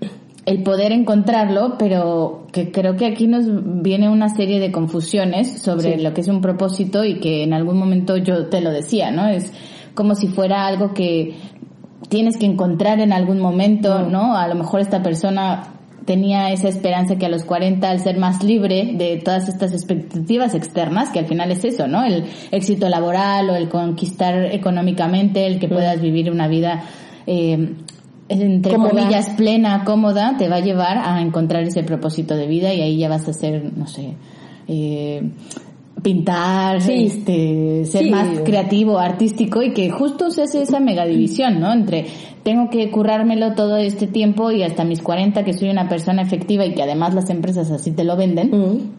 el 0.48 0.64
poder 0.64 0.94
encontrarlo, 0.94 1.76
pero 1.78 2.48
que 2.54 2.72
creo 2.72 2.96
que 2.96 3.06
aquí 3.06 3.28
nos 3.28 3.44
viene 3.84 4.08
una 4.08 4.30
serie 4.30 4.62
de 4.62 4.72
confusiones 4.72 5.62
sobre 5.62 5.98
lo 6.02 6.14
que 6.14 6.22
es 6.22 6.30
un 6.30 6.40
propósito 6.40 7.04
y 7.04 7.20
que 7.20 7.44
en 7.44 7.54
algún 7.54 7.78
momento 7.78 8.16
yo 8.16 8.48
te 8.48 8.62
lo 8.62 8.72
decía, 8.72 9.12
¿no? 9.12 9.28
Es 9.28 9.52
como 9.94 10.16
si 10.16 10.30
fuera 10.30 10.66
algo 10.66 10.94
que 10.94 11.36
tienes 12.08 12.38
que 12.38 12.46
encontrar 12.46 13.02
en 13.02 13.12
algún 13.12 13.42
momento, 13.42 14.00
mm. 14.00 14.10
¿no? 14.10 14.38
A 14.38 14.48
lo 14.48 14.56
mejor 14.56 14.80
esta 14.80 15.04
persona 15.04 15.74
tenía 16.06 16.54
esa 16.54 16.70
esperanza 16.70 17.18
que 17.18 17.26
a 17.26 17.30
los 17.30 17.44
40 17.44 17.90
al 17.90 18.00
ser 18.00 18.18
más 18.18 18.42
libre 18.42 18.92
de 18.94 19.18
todas 19.18 19.50
estas 19.50 19.74
expectativas 19.74 20.56
externas, 20.56 21.10
que 21.10 21.20
al 21.20 21.26
final 21.26 21.52
es 21.52 21.66
eso, 21.66 21.90
¿no? 21.90 22.06
El 22.06 22.24
éxito 22.52 22.88
laboral 22.88 23.50
o 23.50 23.56
el 23.58 23.68
conquistar 23.68 24.46
económicamente, 24.54 25.46
el 25.46 25.60
que 25.60 25.68
puedas 25.68 26.00
vivir 26.00 26.32
una 26.32 26.48
vida 26.48 26.86
eh, 27.26 27.74
entre 28.30 28.76
comillas, 28.76 29.30
plena, 29.32 29.84
cómoda, 29.86 30.36
te 30.38 30.50
va 30.50 30.58
a 30.58 30.62
llevar 30.62 30.98
a 30.98 31.22
encontrar 31.22 31.64
ese 31.64 31.84
propósito 31.84 32.36
de 32.36 32.48
vida 32.48 32.74
y 32.74 32.82
ahí 32.82 32.98
ya 32.98 33.10
vas 33.10 33.28
a 33.28 33.34
ser, 33.34 33.72
no 33.76 33.88
sé, 33.88 34.16
eh, 34.68 35.32
pintar, 36.04 36.78
este, 36.90 37.86
ser 37.86 38.10
más 38.10 38.40
creativo, 38.42 39.00
artístico 39.00 39.62
y 39.62 39.74
que 39.74 39.90
justo 39.90 40.30
se 40.30 40.44
hace 40.44 40.62
esa 40.62 40.80
megadivisión, 40.80 41.60
¿no? 41.60 41.72
Entre 41.74 42.06
tengo 42.44 42.70
que 42.70 42.90
currármelo 42.92 43.56
todo 43.56 43.78
este 43.78 44.08
tiempo 44.08 44.52
y 44.52 44.64
hasta 44.64 44.84
mis 44.84 45.02
40 45.02 45.44
que 45.44 45.54
soy 45.54 45.70
una 45.70 45.90
persona 45.90 46.22
efectiva 46.22 46.66
y 46.66 46.74
que 46.74 46.84
además 46.84 47.14
las 47.14 47.30
empresas 47.30 47.72
así 47.72 47.92
te 47.92 48.04
lo 48.04 48.16
venden. 48.16 48.96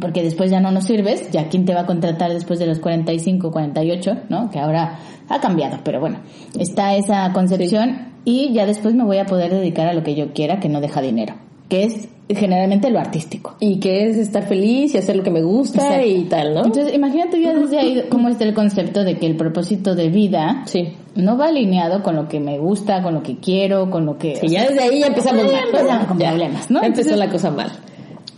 Porque 0.00 0.22
después 0.22 0.50
ya 0.50 0.60
no 0.60 0.70
nos 0.70 0.84
sirves, 0.84 1.30
ya 1.30 1.48
quién 1.48 1.66
te 1.66 1.74
va 1.74 1.80
a 1.80 1.86
contratar 1.86 2.32
después 2.32 2.58
de 2.58 2.66
los 2.66 2.78
45, 2.78 3.50
48, 3.50 4.16
¿no? 4.30 4.50
Que 4.50 4.58
ahora 4.58 4.98
ha 5.28 5.40
cambiado, 5.40 5.78
pero 5.84 6.00
bueno, 6.00 6.18
está 6.58 6.96
esa 6.96 7.30
concepción 7.32 8.11
y 8.24 8.52
ya 8.52 8.66
después 8.66 8.94
me 8.94 9.04
voy 9.04 9.18
a 9.18 9.26
poder 9.26 9.52
dedicar 9.52 9.88
a 9.88 9.94
lo 9.94 10.02
que 10.02 10.14
yo 10.14 10.32
quiera 10.32 10.60
que 10.60 10.68
no 10.68 10.80
deja 10.80 11.00
dinero 11.00 11.34
que 11.72 11.84
es 11.84 12.06
generalmente 12.28 12.90
lo 12.90 12.98
artístico. 13.00 13.56
Y 13.58 13.80
que 13.80 14.06
es 14.06 14.18
estar 14.18 14.42
feliz 14.42 14.94
y 14.94 14.98
hacer 14.98 15.16
lo 15.16 15.22
que 15.22 15.30
me 15.30 15.40
gusta 15.42 15.78
Exacto. 15.82 16.06
y 16.06 16.24
tal, 16.24 16.52
¿no? 16.52 16.64
Entonces, 16.66 16.92
imagínate 16.94 17.40
ya 17.40 17.54
desde 17.54 17.78
ahí 17.78 18.02
cómo 18.10 18.28
está 18.28 18.44
el 18.44 18.52
concepto 18.52 19.04
de 19.04 19.16
que 19.16 19.24
el 19.24 19.36
propósito 19.38 19.94
de 19.94 20.10
vida 20.10 20.64
sí. 20.66 20.88
no 21.14 21.38
va 21.38 21.46
alineado 21.46 22.02
con 22.02 22.14
lo 22.14 22.28
que 22.28 22.40
me 22.40 22.58
gusta, 22.58 23.02
con 23.02 23.14
lo 23.14 23.22
que 23.22 23.38
quiero, 23.38 23.88
con 23.90 24.04
lo 24.04 24.18
que... 24.18 24.36
Sí, 24.36 24.48
ya 24.48 24.68
desde 24.68 24.82
ahí 24.82 25.00
ya 25.00 25.06
empezamos 25.06 25.44
mal. 25.46 25.54
empezamos 25.64 26.06
con 26.08 26.18
Ya. 26.18 26.28
problemas, 26.28 26.70
¿no? 26.70 26.82
Ya 26.82 26.88
empezó 26.88 27.08
Entonces- 27.14 27.26
la 27.26 27.32
cosa 27.32 27.50
mal. 27.50 27.72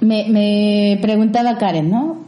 Me, 0.01 0.27
me 0.29 0.99
preguntaba 1.03 1.59
Karen, 1.59 1.91
¿no? 1.91 2.19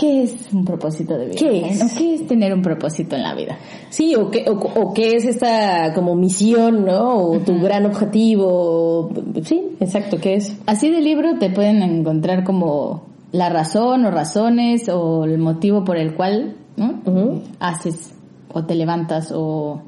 ¿Qué 0.00 0.22
es 0.22 0.34
un 0.50 0.64
propósito 0.64 1.18
de 1.18 1.26
vida? 1.26 1.36
¿Qué 1.38 1.66
es? 1.68 1.78
¿No? 1.78 1.98
¿Qué 1.98 2.14
es 2.14 2.26
tener 2.26 2.54
un 2.54 2.62
propósito 2.62 3.16
en 3.16 3.22
la 3.22 3.34
vida? 3.34 3.58
Sí, 3.90 4.14
o 4.14 4.30
qué, 4.30 4.46
o, 4.48 4.52
o 4.52 4.94
qué 4.94 5.14
es 5.16 5.26
esta 5.26 5.92
como 5.92 6.14
misión, 6.14 6.86
¿no? 6.86 7.18
O 7.18 7.38
tu 7.40 7.60
gran 7.60 7.84
objetivo. 7.84 9.10
Sí, 9.42 9.76
exacto, 9.78 10.16
¿qué 10.18 10.36
es? 10.36 10.56
Así 10.64 10.90
de 10.90 11.02
libro 11.02 11.38
te 11.38 11.50
pueden 11.50 11.82
encontrar 11.82 12.44
como 12.44 13.10
la 13.30 13.50
razón 13.50 14.06
o 14.06 14.10
razones 14.10 14.88
o 14.88 15.24
el 15.26 15.36
motivo 15.36 15.84
por 15.84 15.98
el 15.98 16.14
cual 16.14 16.56
¿no? 16.78 17.42
Haces 17.58 18.14
o 18.54 18.64
te 18.64 18.76
levantas 18.76 19.32
o 19.36 19.82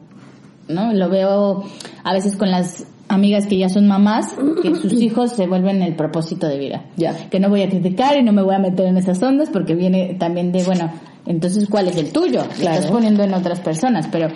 no 0.68 0.92
lo 0.92 1.08
veo 1.08 1.64
a 2.04 2.12
veces 2.12 2.36
con 2.36 2.50
las 2.50 2.86
amigas 3.12 3.46
que 3.46 3.56
ya 3.58 3.68
son 3.68 3.86
mamás 3.86 4.34
que 4.62 4.74
sus 4.82 4.92
hijos 4.94 5.32
se 5.32 5.46
vuelven 5.46 5.82
el 5.82 5.94
propósito 5.94 6.48
de 6.48 6.58
vida 6.58 6.84
Ya. 6.96 7.14
que 7.30 7.38
no 7.40 7.48
voy 7.48 7.62
a 7.62 7.68
criticar 7.68 8.16
y 8.16 8.22
no 8.22 8.32
me 8.32 8.42
voy 8.42 8.54
a 8.54 8.58
meter 8.58 8.86
en 8.86 8.96
esas 8.96 9.22
ondas 9.22 9.48
porque 9.52 9.74
viene 9.74 10.14
también 10.18 10.52
de 10.52 10.62
bueno 10.64 10.90
entonces 11.26 11.68
cuál 11.68 11.88
es 11.88 11.96
el 11.96 12.10
tuyo 12.12 12.42
Lo 12.42 12.48
Claro. 12.48 12.76
estás 12.78 12.90
poniendo 12.90 13.22
en 13.22 13.34
otras 13.34 13.60
personas 13.60 14.08
pero 14.10 14.28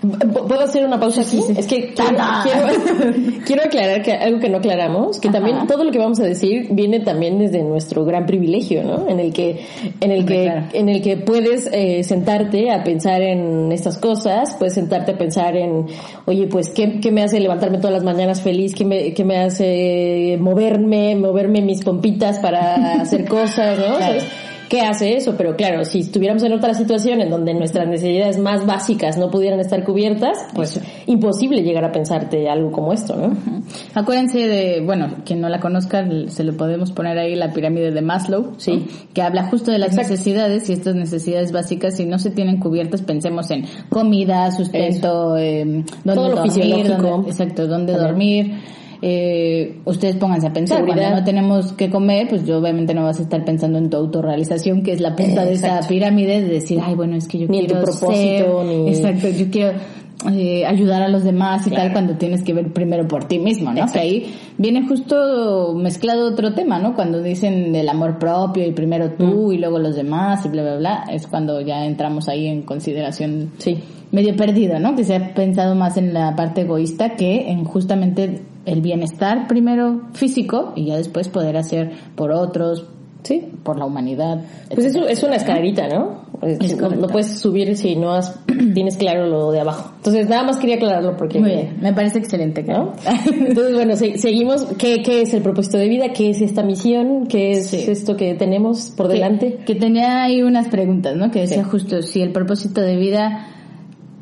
¿Puedo 0.00 0.60
hacer 0.60 0.84
una 0.84 1.00
pausa 1.00 1.22
aquí? 1.22 1.38
Sí, 1.38 1.42
sí. 1.46 1.54
Es 1.56 1.66
que 1.66 1.94
quiero, 1.94 2.18
quiero, 2.42 3.40
quiero 3.46 3.62
aclarar 3.64 4.02
que 4.02 4.12
algo 4.12 4.40
que 4.40 4.48
no 4.48 4.58
aclaramos, 4.58 5.18
que 5.18 5.28
Ajá. 5.28 5.38
también 5.38 5.66
todo 5.66 5.84
lo 5.84 5.90
que 5.90 5.98
vamos 5.98 6.20
a 6.20 6.24
decir 6.24 6.68
viene 6.70 7.00
también 7.00 7.38
desde 7.38 7.62
nuestro 7.62 8.04
gran 8.04 8.26
privilegio, 8.26 8.84
¿no? 8.84 9.08
En 9.08 9.20
el 9.20 9.32
que, 9.32 9.64
en 10.00 10.10
el 10.10 10.26
que, 10.26 10.44
claro. 10.44 10.66
en 10.74 10.88
el 10.90 11.02
que 11.02 11.16
puedes 11.16 11.68
eh, 11.72 12.04
sentarte 12.04 12.70
a 12.70 12.84
pensar 12.84 13.22
en 13.22 13.72
estas 13.72 13.96
cosas, 13.96 14.54
puedes 14.58 14.74
sentarte 14.74 15.12
a 15.12 15.18
pensar 15.18 15.56
en, 15.56 15.86
oye, 16.26 16.46
pues, 16.46 16.68
¿qué, 16.68 17.00
qué 17.00 17.10
me 17.10 17.22
hace 17.22 17.40
levantarme 17.40 17.78
todas 17.78 17.92
las 17.92 18.04
mañanas 18.04 18.42
feliz? 18.42 18.74
¿Qué 18.74 18.84
me, 18.84 19.14
qué 19.14 19.24
me 19.24 19.38
hace 19.38 20.36
moverme, 20.40 21.16
moverme 21.16 21.62
mis 21.62 21.82
pompitas 21.82 22.38
para 22.38 23.00
hacer 23.00 23.26
cosas, 23.26 23.78
¿no? 23.78 23.96
Claro. 23.96 24.20
¿Sabes? 24.20 24.45
¿Qué 24.68 24.80
hace 24.80 25.16
eso? 25.16 25.34
Pero 25.36 25.54
claro, 25.54 25.84
si 25.84 26.00
estuviéramos 26.00 26.42
en 26.42 26.52
otra 26.52 26.74
situación 26.74 27.20
en 27.20 27.30
donde 27.30 27.54
nuestras 27.54 27.86
necesidades 27.86 28.36
más 28.38 28.66
básicas 28.66 29.16
no 29.16 29.30
pudieran 29.30 29.60
estar 29.60 29.84
cubiertas, 29.84 30.38
pues 30.54 30.80
imposible 31.06 31.62
llegar 31.62 31.84
a 31.84 31.92
pensarte 31.92 32.48
algo 32.48 32.72
como 32.72 32.92
esto, 32.92 33.14
¿no? 33.16 33.36
Acuérdense 33.94 34.38
de, 34.48 34.80
bueno, 34.84 35.08
quien 35.24 35.40
no 35.40 35.48
la 35.48 35.60
conozca, 35.60 36.04
se 36.28 36.42
lo 36.42 36.56
podemos 36.56 36.90
poner 36.90 37.16
ahí 37.18 37.36
la 37.36 37.52
pirámide 37.52 37.92
de 37.92 38.02
Maslow, 38.02 38.54
Sí. 38.56 38.72
¿no? 38.72 38.86
que 39.14 39.22
habla 39.22 39.44
justo 39.48 39.70
de 39.70 39.78
las 39.78 39.90
Exacto. 39.90 40.10
necesidades 40.12 40.68
y 40.68 40.72
estas 40.72 40.94
necesidades 40.96 41.52
básicas, 41.52 41.96
si 41.96 42.04
no 42.04 42.18
se 42.18 42.30
tienen 42.30 42.58
cubiertas, 42.58 43.02
pensemos 43.02 43.50
en 43.52 43.66
comida, 43.88 44.50
sustento, 44.50 45.36
eh, 45.36 45.64
dónde 45.64 45.84
Todo 46.14 46.28
lo 46.28 46.34
dormir, 46.36 46.52
fisiológico. 46.52 47.02
dónde- 47.02 47.30
exacto, 47.30 47.66
dónde 47.66 47.92
También. 47.92 48.08
dormir. 48.48 48.76
Eh, 49.02 49.78
ustedes 49.84 50.16
pónganse 50.16 50.46
a 50.48 50.52
pensar, 50.52 50.78
Seguridad. 50.78 51.02
cuando 51.04 51.20
no 51.20 51.24
tenemos 51.24 51.72
que 51.72 51.90
comer, 51.90 52.28
pues 52.28 52.44
yo 52.44 52.58
obviamente 52.58 52.94
no 52.94 53.04
vas 53.04 53.18
a 53.18 53.22
estar 53.22 53.44
pensando 53.44 53.78
en 53.78 53.90
tu 53.90 53.96
autorrealización, 53.96 54.82
que 54.82 54.92
es 54.92 55.00
la 55.00 55.14
punta 55.16 55.44
de 55.44 55.52
esa 55.54 55.80
pirámide, 55.88 56.40
de 56.42 56.48
decir, 56.48 56.80
ay, 56.82 56.94
bueno, 56.94 57.16
es 57.16 57.28
que 57.28 57.38
yo 57.38 57.48
Ni 57.48 57.58
en 57.58 57.66
tu 57.66 57.74
quiero 57.74 57.84
propósito, 57.84 58.62
ser- 58.62 58.66
ni- 58.66 58.88
Exacto, 58.88 59.28
yo 59.28 59.50
quiero 59.50 59.78
eh, 60.32 60.64
ayudar 60.64 61.02
a 61.02 61.08
los 61.08 61.24
demás 61.24 61.66
y 61.66 61.70
Claro. 61.70 61.84
tal 61.84 61.92
cuando 61.92 62.14
tienes 62.14 62.42
que 62.42 62.54
ver 62.54 62.72
primero 62.72 63.06
por 63.06 63.24
ti 63.24 63.38
mismo, 63.38 63.72
¿no? 63.72 63.86
Que 63.92 63.98
ahí 64.00 64.34
viene 64.56 64.88
justo 64.88 65.74
mezclado 65.76 66.26
otro 66.30 66.54
tema, 66.54 66.78
¿no? 66.78 66.94
Cuando 66.94 67.22
dicen 67.22 67.76
el 67.76 67.88
amor 67.88 68.18
propio 68.18 68.66
y 68.66 68.72
primero 68.72 69.10
tú 69.12 69.52
y 69.52 69.58
luego 69.58 69.78
los 69.78 69.94
demás 69.94 70.44
y 70.46 70.48
bla, 70.48 70.62
bla, 70.62 70.76
bla, 70.78 71.04
es 71.12 71.26
cuando 71.26 71.60
ya 71.60 71.84
entramos 71.84 72.28
ahí 72.28 72.46
en 72.46 72.62
consideración 72.62 73.50
Sí. 73.58 73.78
medio 74.10 74.34
perdido, 74.36 74.78
¿no? 74.80 74.96
Que 74.96 75.04
se 75.04 75.14
ha 75.16 75.34
pensado 75.34 75.74
más 75.74 75.98
en 75.98 76.14
la 76.14 76.34
parte 76.34 76.62
egoísta 76.62 77.10
que 77.10 77.50
en 77.50 77.64
justamente 77.64 78.40
el 78.66 78.80
bienestar 78.82 79.46
primero 79.48 80.02
físico 80.12 80.72
y 80.76 80.86
ya 80.86 80.96
después 80.96 81.28
poder 81.28 81.56
hacer 81.56 81.92
por 82.14 82.30
otros, 82.32 82.84
Sí. 83.22 83.42
por 83.64 83.76
la 83.76 83.86
humanidad. 83.86 84.42
Pues 84.68 84.86
eso 84.86 84.98
etcétera, 84.98 85.10
es 85.12 85.22
una 85.24 85.34
escalerita, 85.36 85.88
¿no? 85.88 86.26
Es- 86.42 86.76
no, 86.76 87.08
puedes 87.08 87.40
subir 87.40 87.76
si 87.76 87.96
no 87.96 88.12
has, 88.12 88.38
tienes 88.74 88.96
claro 88.96 89.26
lo 89.26 89.50
de 89.50 89.60
abajo. 89.60 89.90
Entonces 89.96 90.28
nada 90.28 90.44
más 90.44 90.58
quería 90.58 90.76
aclararlo 90.76 91.16
porque... 91.16 91.40
Muy 91.40 91.50
bien, 91.50 91.76
me 91.80 91.92
parece 91.92 92.18
excelente, 92.18 92.62
¿no? 92.62 92.92
Entonces, 93.26 93.74
bueno, 93.74 93.96
se- 93.96 94.18
seguimos. 94.18 94.64
¿Qué, 94.78 95.02
¿Qué 95.02 95.22
es 95.22 95.34
el 95.34 95.42
propósito 95.42 95.76
de 95.78 95.88
vida? 95.88 96.12
¿Qué 96.12 96.30
es 96.30 96.40
esta 96.40 96.62
misión? 96.62 97.26
¿Qué 97.26 97.52
es 97.52 97.66
Sí. 97.68 97.84
esto 97.90 98.16
que 98.16 98.34
tenemos 98.34 98.90
por 98.96 99.08
Que- 99.08 99.14
delante? 99.14 99.56
Que, 99.66 99.74
tenía 99.74 100.22
ahí 100.22 100.42
unas 100.42 100.68
preguntas, 100.68 101.16
¿no? 101.16 101.30
Que 101.32 101.40
decía 101.40 101.64
Sí. 101.64 101.68
justo 101.70 102.02
si 102.02 102.20
el 102.22 102.30
propósito 102.30 102.80
de 102.80 102.96
vida 102.96 103.48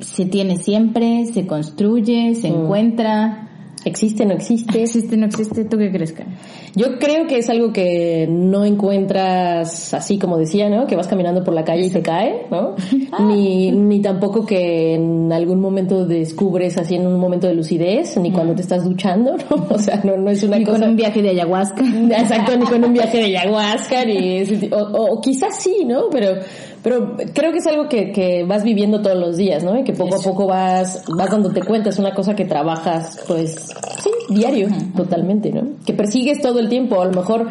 se 0.01 0.25
tiene 0.25 0.57
siempre, 0.57 1.27
se 1.27 1.47
construye, 1.47 2.35
se 2.37 2.51
Mm. 2.51 2.55
encuentra, 2.63 3.49
¿Existe, 3.85 4.25
no 4.25 4.33
existe? 4.35 4.83
existe, 4.83 5.17
no 5.17 5.27
existe. 5.27 5.65
¿Tú 5.65 5.77
qué 5.77 5.91
crees, 5.91 6.13
Karen? 6.13 6.35
Yo 6.75 6.99
creo 6.99 7.27
que 7.27 7.39
es 7.39 7.51
algo 7.51 7.73
que 7.73 8.27
no 8.31 8.65
encuentras 8.65 9.93
así 9.95 10.19
como 10.19 10.39
decía, 10.39 10.69
¿no? 10.71 10.87
Que 10.87 10.97
vas 10.97 11.07
caminando 11.07 11.45
por 11.45 11.55
la 11.55 11.65
calle 11.65 11.87
y 11.87 11.91
te 11.91 12.03
cae, 12.03 12.47
¿no? 12.51 12.75
Ni, 13.29 13.71
ni 13.73 14.01
tampoco 14.01 14.45
que 14.47 14.95
en 14.95 15.33
algún 15.33 15.61
momento 15.61 16.07
descubres 16.07 16.79
así 16.79 16.95
en 16.95 17.07
un 17.07 17.19
momento 17.21 17.47
de 17.47 17.55
lucidez, 17.55 18.17
ni 18.17 18.33
cuando 18.33 18.55
te 18.55 18.63
estás 18.63 18.85
duchando, 18.85 19.37
¿no? 19.37 19.67
O 19.75 19.79
sea, 19.79 20.01
no, 20.05 20.17
no 20.17 20.31
es 20.31 20.43
una 20.43 20.59
Ni 20.59 20.65
cosa... 20.65 20.81
con 20.81 20.89
un 20.91 20.97
viaje 20.97 21.21
de 21.23 21.31
ayahuasca. 21.31 21.83
Exacto, 22.11 22.57
ni 22.57 22.65
con 22.67 22.85
un 22.85 22.93
viaje 22.93 23.19
de 23.19 23.25
ayahuasca, 23.25 24.05
ni 24.05 24.39
ese 24.39 24.57
ti- 24.57 24.71
o, 24.73 24.79
o- 24.79 25.13
o 25.15 25.21
quizás 25.21 25.57
sí, 25.59 25.85
¿no? 25.87 26.09
Pero, 26.11 26.41
pero 26.85 27.17
creo 27.33 27.51
que 27.51 27.59
es 27.59 27.67
algo 27.67 27.89
que, 27.89 28.13
que 28.13 28.45
vas 28.45 28.63
viviendo 28.63 29.01
todos 29.01 29.17
los 29.17 29.39
días, 29.39 29.65
¿no? 29.65 29.79
Y 29.79 29.85
que 29.85 29.95
poco 29.95 30.17
a 30.17 30.19
poco 30.19 30.47
vas, 30.47 31.03
vas 31.09 31.31
dándote 31.31 31.63
cuenta, 31.63 31.89
es 31.89 31.99
una 31.99 32.13
cosa 32.13 32.37
que 32.37 32.45
trabajas, 32.45 33.25
pues, 33.27 33.73
sí, 34.03 34.11
diario, 34.29 34.69
totalmente, 34.95 35.51
¿no? 35.51 35.63
Que 35.87 35.95
persigues 35.95 36.43
todo 36.43 36.61
el 36.61 36.69
tiempo, 36.69 37.01
a 37.01 37.07
lo 37.07 37.13
mejor 37.13 37.49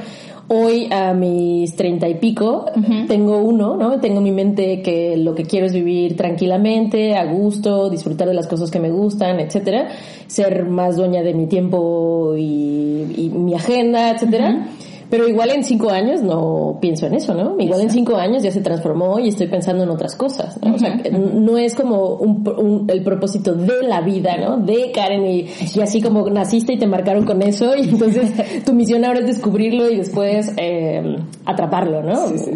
hoy 0.49 0.87
a 0.91 1.15
mis 1.15 1.75
treinta 1.75 2.07
y 2.07 2.15
pico 2.15 2.65
tengo 3.07 3.39
uno, 3.39 3.75
¿no? 3.75 3.99
Tengo 3.99 4.19
en 4.19 4.23
mi 4.23 4.31
mente 4.31 4.83
que 4.83 5.17
lo 5.17 5.33
que 5.33 5.45
quiero 5.45 5.65
es 5.65 5.73
vivir 5.73 6.15
tranquilamente, 6.15 7.15
a 7.15 7.25
gusto, 7.25 7.89
disfrutar 7.89 8.27
de 8.27 8.35
las 8.35 8.45
cosas 8.45 8.69
que 8.69 8.79
me 8.79 8.91
gustan, 8.91 9.39
etcétera, 9.39 9.87
ser 10.27 10.65
más 10.65 10.95
dueña 10.95 11.23
de 11.23 11.33
mi 11.33 11.47
tiempo 11.47 12.35
y, 12.37 13.07
y 13.17 13.29
mi 13.33 13.55
agenda, 13.55 14.11
etcétera. 14.11 14.67
Pero 15.13 15.27
igual 15.27 15.51
en 15.51 15.63
cinco 15.63 15.91
años 15.91 16.24
no 16.24 16.79
pienso 16.82 17.05
en 17.05 17.13
eso, 17.13 17.36
¿no? 17.36 17.55
Igual 17.60 17.82
en 17.82 17.91
cinco 17.91 18.15
años 18.15 18.41
ya 18.41 18.50
se 18.50 18.62
transformó 18.62 19.20
y 19.20 19.27
estoy 19.27 19.46
pensando 19.46 19.84
en 19.84 19.89
otras 19.91 20.15
cosas, 20.15 20.60
¿no? 20.63 20.74
O 20.74 20.79
sea, 20.79 20.98
que 20.98 21.12
no 21.12 21.55
es 21.60 21.75
como 21.75 22.15
un, 22.15 22.43
un- 22.58 22.89
el 22.89 23.03
propósito 23.03 23.53
de 23.53 23.84
la 23.88 24.01
vida, 24.01 24.38
¿no? 24.38 24.58
De 24.58 24.91
Karen 24.91 25.24
y, 25.24 25.46
y 25.75 25.79
así 25.82 26.01
como 26.01 26.27
naciste 26.32 26.74
y 26.74 26.79
te 26.79 26.88
marcaron 26.88 27.25
con 27.25 27.43
eso 27.43 27.75
y 27.75 27.89
entonces 27.89 28.32
tu 28.65 28.74
misión 28.74 29.05
ahora 29.05 29.20
es 29.20 29.27
descubrirlo 29.27 29.88
y 29.88 29.98
después 29.98 30.51
eh, 30.58 31.15
atraparlo, 31.46 32.01
¿no? 32.01 32.15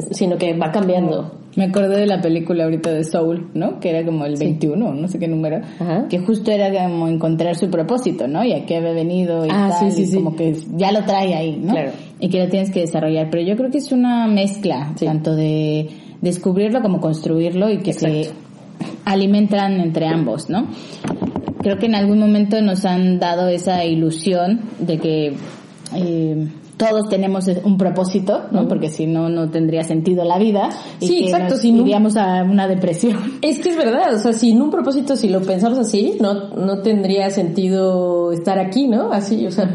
Sino 0.10 0.38
que 0.40 0.54
va 0.58 0.72
cambiando. 0.72 1.34
Me 1.56 1.66
acordé 1.66 1.98
de 1.98 2.06
la 2.06 2.22
película 2.22 2.66
ahorita 2.66 2.92
de 2.92 3.04
Soul, 3.04 3.50
¿no? 3.56 3.80
Que 3.80 3.90
era 3.90 4.06
como 4.06 4.26
el 4.26 4.36
21, 4.38 4.94
no 4.94 5.08
sé 5.08 5.18
qué 5.18 5.28
número. 5.28 5.58
Ajá. 5.80 6.06
Que 6.08 6.20
justo 6.20 6.52
era 6.52 6.72
como 6.72 7.08
encontrar 7.08 7.56
su 7.56 7.70
propósito, 7.72 8.28
¿no? 8.28 8.44
Y 8.44 8.54
a 8.54 8.66
qué 8.66 8.78
había 8.78 8.92
venido 8.94 9.44
y 9.46 9.50
Ah, 9.52 9.70
tal. 9.80 9.92
sí, 9.92 9.96
sí, 9.96 10.02
y 10.04 10.06
sí. 10.06 10.16
como 10.18 10.36
que 10.36 10.56
ya 10.76 10.92
lo 10.92 11.04
trae 11.06 11.34
ahí, 11.34 11.58
¿no? 11.60 11.74
Claro. 11.74 11.92
Y 12.20 12.30
que 12.30 12.44
lo 12.44 12.50
tienes 12.50 12.72
que 12.72 12.82
desarrollar. 12.82 13.30
Pero 13.30 13.44
yo 13.44 13.56
creo 13.56 13.70
que 13.70 13.78
es 13.78 13.92
una 13.92 14.28
mezcla, 14.28 14.94
Sí. 14.96 15.06
tanto 15.06 15.36
de 15.36 15.90
descubrirlo 16.22 16.82
como 16.82 17.00
construirlo 17.00 17.70
y 17.70 17.78
que 17.80 17.94
se 17.94 18.32
alimentan 19.06 19.80
entre 19.80 20.08
ambos, 20.08 20.50
¿no? 20.50 20.68
Creo 21.62 21.78
que 21.78 21.86
en 21.88 21.96
algún 21.96 22.20
momento 22.20 22.62
nos 22.62 22.86
han 22.86 23.20
dado 23.20 23.48
esa 23.50 23.84
ilusión 23.86 24.62
de 24.80 24.98
que 25.00 25.34
eh, 25.96 26.48
todos 26.78 27.10
tenemos 27.10 27.48
un 27.64 27.78
propósito, 27.78 28.44
¿no? 28.52 28.68
Porque 28.68 28.90
si 28.90 29.08
no, 29.08 29.30
no 29.30 29.50
tendría 29.50 29.84
sentido 29.84 30.24
la 30.26 30.38
vida. 30.38 30.70
Y 31.00 31.08
Sí, 31.08 31.20
que 31.20 31.26
exacto, 31.26 31.54
nos 31.56 31.62
si 31.62 31.72
no- 31.72 31.82
iríamos 31.82 32.18
a 32.18 32.44
una 32.44 32.68
depresión. 32.68 33.18
Es 33.42 33.60
que 33.60 33.70
es 33.70 33.78
verdad, 33.78 34.14
o 34.14 34.18
sea, 34.20 34.34
sin 34.34 34.62
un 34.62 34.70
propósito, 34.70 35.16
si 35.16 35.30
lo 35.30 35.42
pensamos 35.42 35.80
así, 35.80 36.14
no, 36.22 36.50
no 36.56 36.80
tendría 36.82 37.30
sentido 37.32 38.32
estar 38.32 38.60
aquí, 38.60 38.88
¿no? 38.88 39.12
Así, 39.12 39.46
o 39.48 39.52
sea, 39.52 39.72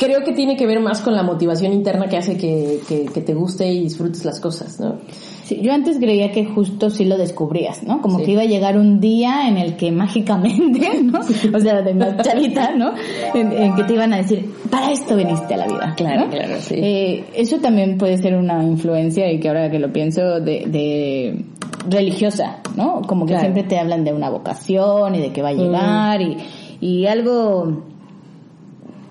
creo 0.00 0.24
que 0.24 0.32
tiene 0.32 0.56
que 0.56 0.66
ver 0.66 0.80
más 0.80 1.00
con 1.02 1.14
la 1.14 1.22
motivación 1.22 1.72
interna 1.74 2.06
que 2.08 2.16
hace 2.16 2.36
que, 2.36 2.80
que, 2.88 3.04
que 3.04 3.20
te 3.20 3.34
guste 3.34 3.70
y 3.70 3.80
disfrutes 3.82 4.24
las 4.24 4.40
cosas, 4.40 4.80
¿no? 4.80 4.96
Sí, 5.44 5.60
yo 5.62 5.72
antes 5.72 5.98
creía 5.98 6.30
que 6.32 6.44
justo 6.46 6.90
sí 6.90 7.04
lo 7.04 7.18
descubrías, 7.18 7.82
¿no? 7.82 8.00
Como 8.00 8.18
Sí. 8.20 8.24
que 8.24 8.30
iba 8.32 8.42
a 8.42 8.46
llegar 8.46 8.78
un 8.78 8.98
día 9.00 9.46
en 9.48 9.58
el 9.58 9.76
que 9.76 9.92
mágicamente, 9.92 10.88
¿no? 11.02 11.20
O 11.20 11.60
sea, 11.60 11.82
de 11.82 11.92
más 11.94 12.16
chavita, 12.22 12.72
¿no? 12.76 12.92
En, 13.34 13.52
en 13.52 13.74
que 13.74 13.84
te 13.84 13.92
iban 13.92 14.12
a 14.14 14.18
decir, 14.18 14.48
para 14.70 14.90
esto 14.90 15.14
viniste 15.16 15.54
a 15.54 15.56
la 15.58 15.66
vida. 15.66 15.94
Claro, 15.96 16.24
¿no? 16.26 16.30
claro, 16.30 16.54
sí. 16.60 16.74
Eh, 16.78 17.24
eso 17.34 17.58
también 17.58 17.98
puede 17.98 18.16
ser 18.18 18.34
una 18.36 18.64
influencia 18.64 19.30
y 19.30 19.38
que 19.38 19.48
ahora 19.48 19.70
que 19.70 19.78
lo 19.80 19.92
pienso 19.92 20.40
de, 20.40 20.64
de 20.66 21.44
religiosa, 21.88 22.58
¿no? 22.76 23.02
Como 23.02 23.26
que 23.26 23.32
Claro. 23.32 23.42
siempre 23.42 23.64
te 23.64 23.78
hablan 23.78 24.04
de 24.04 24.12
una 24.12 24.30
vocación 24.30 25.14
y 25.14 25.20
de 25.20 25.32
que 25.32 25.42
va 25.42 25.48
a 25.50 25.52
llegar 25.52 26.22
y, 26.22 26.36
y 26.80 27.06
algo 27.06 27.82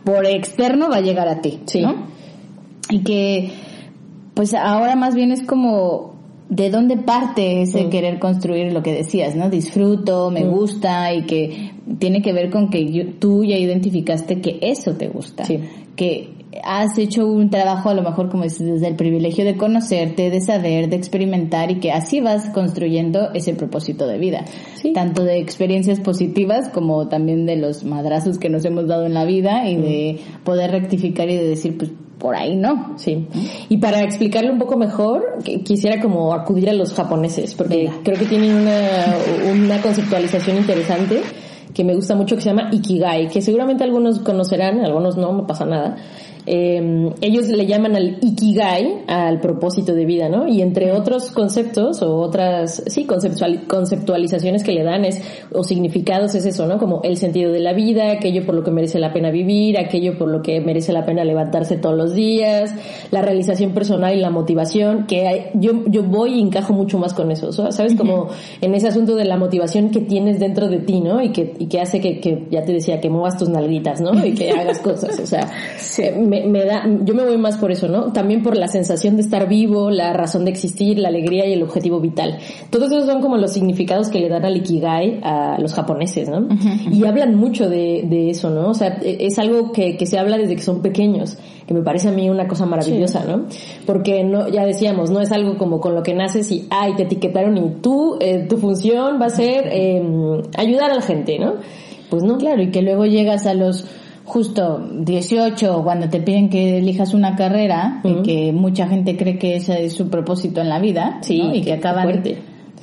por 0.03 0.25
externo 0.25 0.89
va 0.89 0.97
a 0.97 1.01
llegar 1.01 1.27
a 1.27 1.41
ti, 1.41 1.59
Sí. 1.65 1.81
¿no? 1.81 1.95
Y 2.89 2.99
que, 3.03 3.51
pues 4.33 4.53
ahora 4.53 4.95
más 4.95 5.13
bien 5.15 5.31
es 5.31 5.43
como, 5.43 6.15
¿de 6.49 6.69
dónde 6.71 6.97
parte 6.97 7.61
ese 7.61 7.85
Mm. 7.85 7.89
querer 7.89 8.19
construir 8.19 8.73
lo 8.73 8.81
que 8.81 8.93
decías, 8.93 9.35
no? 9.35 9.49
Disfruto, 9.49 10.31
me 10.31 10.43
gusta 10.43 11.13
y 11.13 11.25
que 11.25 11.71
tiene 11.99 12.21
que 12.21 12.33
ver 12.33 12.49
con 12.49 12.69
que 12.69 12.91
yo- 12.91 13.13
tú 13.19 13.43
ya 13.43 13.57
identificaste 13.57 14.41
que 14.41 14.57
eso 14.61 14.93
te 14.93 15.07
gusta. 15.09 15.45
Sí. 15.45 15.59
Que 15.95 16.29
has 16.63 16.97
hecho 16.97 17.27
un 17.27 17.49
trabajo 17.49 17.89
a 17.89 17.93
lo 17.93 18.01
mejor 18.01 18.29
como 18.29 18.43
dices, 18.43 18.65
desde 18.65 18.87
el 18.87 18.95
privilegio 18.95 19.45
de 19.45 19.55
conocerte, 19.55 20.29
de 20.29 20.41
saber, 20.41 20.89
de 20.89 20.95
experimentar 20.95 21.69
y 21.71 21.79
que 21.79 21.91
así 21.91 22.21
vas 22.21 22.49
construyendo 22.49 23.31
ese 23.33 23.53
propósito 23.53 24.07
de 24.07 24.17
vida. 24.17 24.45
Sí. 24.75 24.93
Tanto 24.93 25.23
de 25.23 25.37
experiencias 25.39 25.99
positivas 25.99 26.69
como 26.69 27.07
también 27.07 27.45
de 27.45 27.55
los 27.55 27.83
madrazos 27.83 28.39
que 28.39 28.49
nos 28.49 28.65
hemos 28.65 28.87
dado 28.87 29.05
en 29.05 29.13
la 29.13 29.25
vida 29.25 29.67
y 29.69 29.75
de 29.77 30.19
poder 30.43 30.71
rectificar 30.71 31.29
y 31.29 31.35
de 31.37 31.45
decir, 31.47 31.77
pues 31.77 31.91
por 32.17 32.35
ahí 32.35 32.55
no. 32.55 32.93
Sí. 32.97 33.27
Y 33.69 33.77
para 33.77 34.01
explicarlo 34.03 34.51
un 34.51 34.59
poco 34.59 34.75
mejor, 34.75 35.37
que- 35.43 35.61
quisiera 35.61 36.01
como 36.01 36.33
acudir 36.33 36.69
a 36.69 36.73
los 36.73 36.93
japoneses, 36.93 37.53
porque 37.55 37.77
Venga. 37.77 37.93
creo 38.03 38.17
que 38.17 38.25
tienen 38.25 38.55
una, 38.55 39.15
una 39.53 39.81
conceptualización 39.81 40.57
interesante 40.57 41.21
que 41.73 41.83
me 41.83 41.95
gusta 41.95 42.15
mucho 42.15 42.35
que 42.35 42.41
se 42.41 42.49
llama 42.49 42.69
Ikigai, 42.73 43.29
que 43.29 43.41
seguramente 43.41 43.83
algunos 43.83 44.19
conocerán, 44.19 44.83
algunos 44.83 45.15
no, 45.17 45.31
no 45.31 45.45
pasa 45.47 45.65
nada. 45.65 45.95
Eh, 46.45 47.11
ellos 47.21 47.47
le 47.47 47.65
llaman 47.65 47.95
al 47.95 48.17
Ikigai 48.21 49.03
al 49.07 49.39
propósito 49.39 49.93
de 49.93 50.05
vida, 50.05 50.29
¿no? 50.29 50.47
Y 50.47 50.61
entre 50.61 50.91
otros 50.91 51.31
conceptos 51.31 52.01
o 52.01 52.15
otras, 52.17 52.83
sí, 52.87 53.05
conceptual- 53.05 53.67
conceptualizaciones 53.67 54.63
que 54.63 54.71
le 54.71 54.83
dan 54.83 55.05
es, 55.05 55.21
o 55.53 55.63
significados 55.63 56.35
es 56.35 56.45
eso, 56.45 56.65
¿no? 56.65 56.77
Como 56.77 57.01
el 57.03 57.17
sentido 57.17 57.51
de 57.51 57.59
la 57.59 57.73
vida, 57.73 58.11
aquello 58.11 58.45
por 58.45 58.55
lo 58.55 58.63
que 58.63 58.71
merece 58.71 58.99
la 58.99 59.13
pena 59.13 59.31
vivir, 59.31 59.77
aquello 59.77 60.17
por 60.17 60.29
lo 60.29 60.41
que 60.41 60.61
merece 60.61 60.93
la 60.93 61.05
pena 61.05 61.23
levantarse 61.23 61.77
todos 61.77 61.95
los 61.97 62.13
días, 62.13 62.73
la 63.11 63.21
realización 63.21 63.73
personal 63.73 64.15
y 64.15 64.19
la 64.19 64.29
motivación, 64.29 65.05
que 65.07 65.27
hay- 65.27 65.45
yo, 65.55 65.83
yo 65.87 66.03
voy 66.03 66.35
y 66.35 66.41
encajo 66.41 66.73
mucho 66.73 66.97
más 66.97 67.13
con 67.13 67.31
eso, 67.31 67.51
¿so- 67.51 67.71
¿sabes? 67.71 67.95
Como 67.95 68.27
en 68.61 68.73
ese 68.75 68.87
asunto 68.87 69.15
de 69.15 69.25
la 69.25 69.37
motivación 69.37 69.89
que 69.91 69.99
tienes 70.01 70.39
dentro 70.39 70.67
de 70.69 70.79
ti, 70.79 71.01
¿no? 71.01 71.21
Y 71.21 71.29
que, 71.31 71.53
y 71.59 71.67
que 71.67 71.79
hace 71.81 71.99
que, 71.99 72.19
que, 72.19 72.47
ya 72.49 72.63
te 72.63 72.73
decía, 72.73 72.99
que 73.01 73.09
muevas 73.09 73.37
tus 73.37 73.49
nalguitas, 73.49 74.01
¿no? 74.01 74.25
Y 74.25 74.33
que 74.33 74.51
hagas 74.51 74.79
cosas, 74.79 75.19
o 75.19 75.25
sea, 75.25 75.49
eh, 75.99 76.11
me, 76.17 76.38
me 76.47 76.65
da, 76.65 76.85
yo 77.03 77.13
me 77.13 77.23
voy 77.25 77.37
más 77.37 77.57
por 77.57 77.71
eso, 77.71 77.87
¿no? 77.87 78.11
También 78.13 78.43
por 78.43 78.57
la 78.57 78.67
sensación 78.67 79.15
de 79.15 79.21
estar 79.21 79.47
vivo, 79.47 79.89
la 79.91 80.13
razón 80.13 80.45
de 80.45 80.51
existir, 80.51 80.99
la 80.99 81.09
alegría 81.09 81.45
y 81.47 81.53
el 81.53 81.63
objetivo 81.63 81.99
vital. 81.99 82.37
Todos 82.69 82.91
esos 82.91 83.05
son 83.05 83.21
como 83.21 83.37
los 83.37 83.51
significados 83.53 84.09
que 84.09 84.19
le 84.19 84.29
dan 84.29 84.45
al 84.45 84.57
Ikigai 84.57 85.19
a 85.23 85.57
los 85.59 85.73
japoneses, 85.73 86.29
¿no? 86.29 86.47
Y 86.91 87.05
hablan 87.05 87.35
mucho 87.35 87.69
de, 87.69 88.05
de 88.09 88.29
eso, 88.29 88.49
¿no? 88.49 88.69
O 88.69 88.73
sea, 88.73 88.99
e- 89.01 89.25
es 89.25 89.37
algo 89.39 89.71
que, 89.71 89.97
que 89.97 90.05
se 90.05 90.17
habla 90.19 90.37
desde 90.37 90.55
que 90.55 90.61
son 90.61 90.81
pequeños, 90.81 91.37
que 91.67 91.73
me 91.73 91.81
parece 91.81 92.09
a 92.09 92.11
mí 92.11 92.29
una 92.29 92.47
cosa 92.47 92.65
maravillosa, 92.65 93.23
¿no? 93.25 93.45
Porque 93.85 94.23
no, 94.23 94.47
ya 94.49 94.65
decíamos, 94.65 95.11
no 95.11 95.21
es 95.21 95.31
algo 95.31 95.57
como 95.57 95.79
con 95.79 95.95
lo 95.95 96.03
que 96.03 96.13
naces 96.13 96.51
y, 96.51 96.67
ay, 96.69 96.95
te 96.95 97.03
etiquetaron 97.03 97.57
y 97.57 97.81
tú, 97.81 98.17
eh, 98.19 98.45
tu 98.49 98.57
función 98.57 99.19
va 99.21 99.27
a 99.27 99.29
ser 99.29 99.65
eh, 99.71 100.01
ayudar 100.57 100.91
a 100.91 100.95
la 100.95 101.01
gente, 101.01 101.37
¿no? 101.39 101.53
Pues 102.09 102.23
no, 102.23 102.37
Claro, 102.39 102.61
y 102.63 102.71
que 102.71 102.81
luego 102.81 103.05
llegas 103.05 103.45
a 103.45 103.53
los 103.53 103.85
justo 104.29 104.79
18 105.01 105.81
cuando 105.83 106.07
te 106.09 106.21
piden 106.21 106.49
que 106.49 106.77
elijas 106.77 107.13
una 107.13 107.35
carrera 107.35 107.99
y 108.03 108.21
que 108.21 108.51
mucha 108.53 108.87
gente 108.87 109.17
cree 109.17 109.37
que 109.37 109.55
ese 109.55 109.83
es 109.85 109.93
su 109.93 110.09
propósito 110.09 110.61
en 110.61 110.69
la 110.69 110.79
vida 110.79 111.17
Sí, 111.21 111.39
¿no? 111.39 111.53
y 111.53 111.61
que 111.61 111.73
acaban 111.73 112.03
fuerte. 112.03 112.37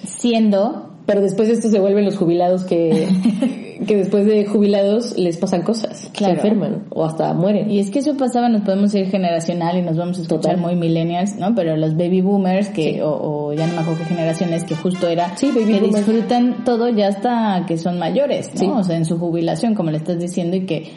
siendo 0.04 0.90
Pero 1.06 1.20
después 1.20 1.48
de 1.48 1.54
esto 1.54 1.68
se 1.68 1.78
vuelven 1.78 2.04
los 2.04 2.16
jubilados 2.16 2.64
que, 2.64 3.06
que 3.86 3.96
después 3.96 4.26
de 4.26 4.44
jubilados 4.46 5.16
les 5.16 5.36
pasan 5.36 5.62
cosas. 5.62 6.10
Claro. 6.12 6.34
Se 6.34 6.40
enferman 6.48 6.84
o 6.90 7.04
hasta 7.04 7.32
mueren. 7.32 7.70
y 7.70 7.78
es 7.78 7.90
que 7.90 8.00
eso 8.00 8.16
pasaba, 8.16 8.48
nos 8.48 8.62
podemos 8.62 8.92
ir 8.94 9.06
generacional 9.06 9.78
y 9.78 9.82
nos 9.82 9.96
vamos 9.96 10.18
a 10.18 10.22
escuchar 10.22 10.56
Total. 10.56 10.56
muy 10.58 10.74
millennials, 10.74 11.36
¿no? 11.36 11.54
Pero 11.54 11.76
los 11.76 11.94
baby 11.96 12.22
boomers, 12.22 12.70
que, 12.70 13.02
o, 13.04 13.10
o 13.48 13.52
ya 13.52 13.66
no 13.68 13.74
me 13.74 13.78
acuerdo 13.80 14.00
qué 14.00 14.06
generaciones, 14.14 14.64
que 14.64 14.74
justo 14.74 15.06
era, 15.06 15.36
Sí, 15.36 15.48
baby 15.54 15.74
que 15.74 15.80
boomers. 15.80 15.94
disfrutan 16.06 16.64
todo 16.64 16.88
ya 16.88 17.06
hasta 17.08 17.64
que 17.68 17.78
son 17.78 17.98
mayores, 18.00 18.50
¿no? 18.54 18.58
Sí. 18.60 18.66
O 18.66 18.82
sea, 18.82 18.96
en 18.96 19.04
su 19.04 19.16
jubilación, 19.18 19.74
como 19.76 19.92
le 19.92 19.98
estás 19.98 20.18
diciendo, 20.18 20.56
y 20.56 20.66
que 20.66 20.90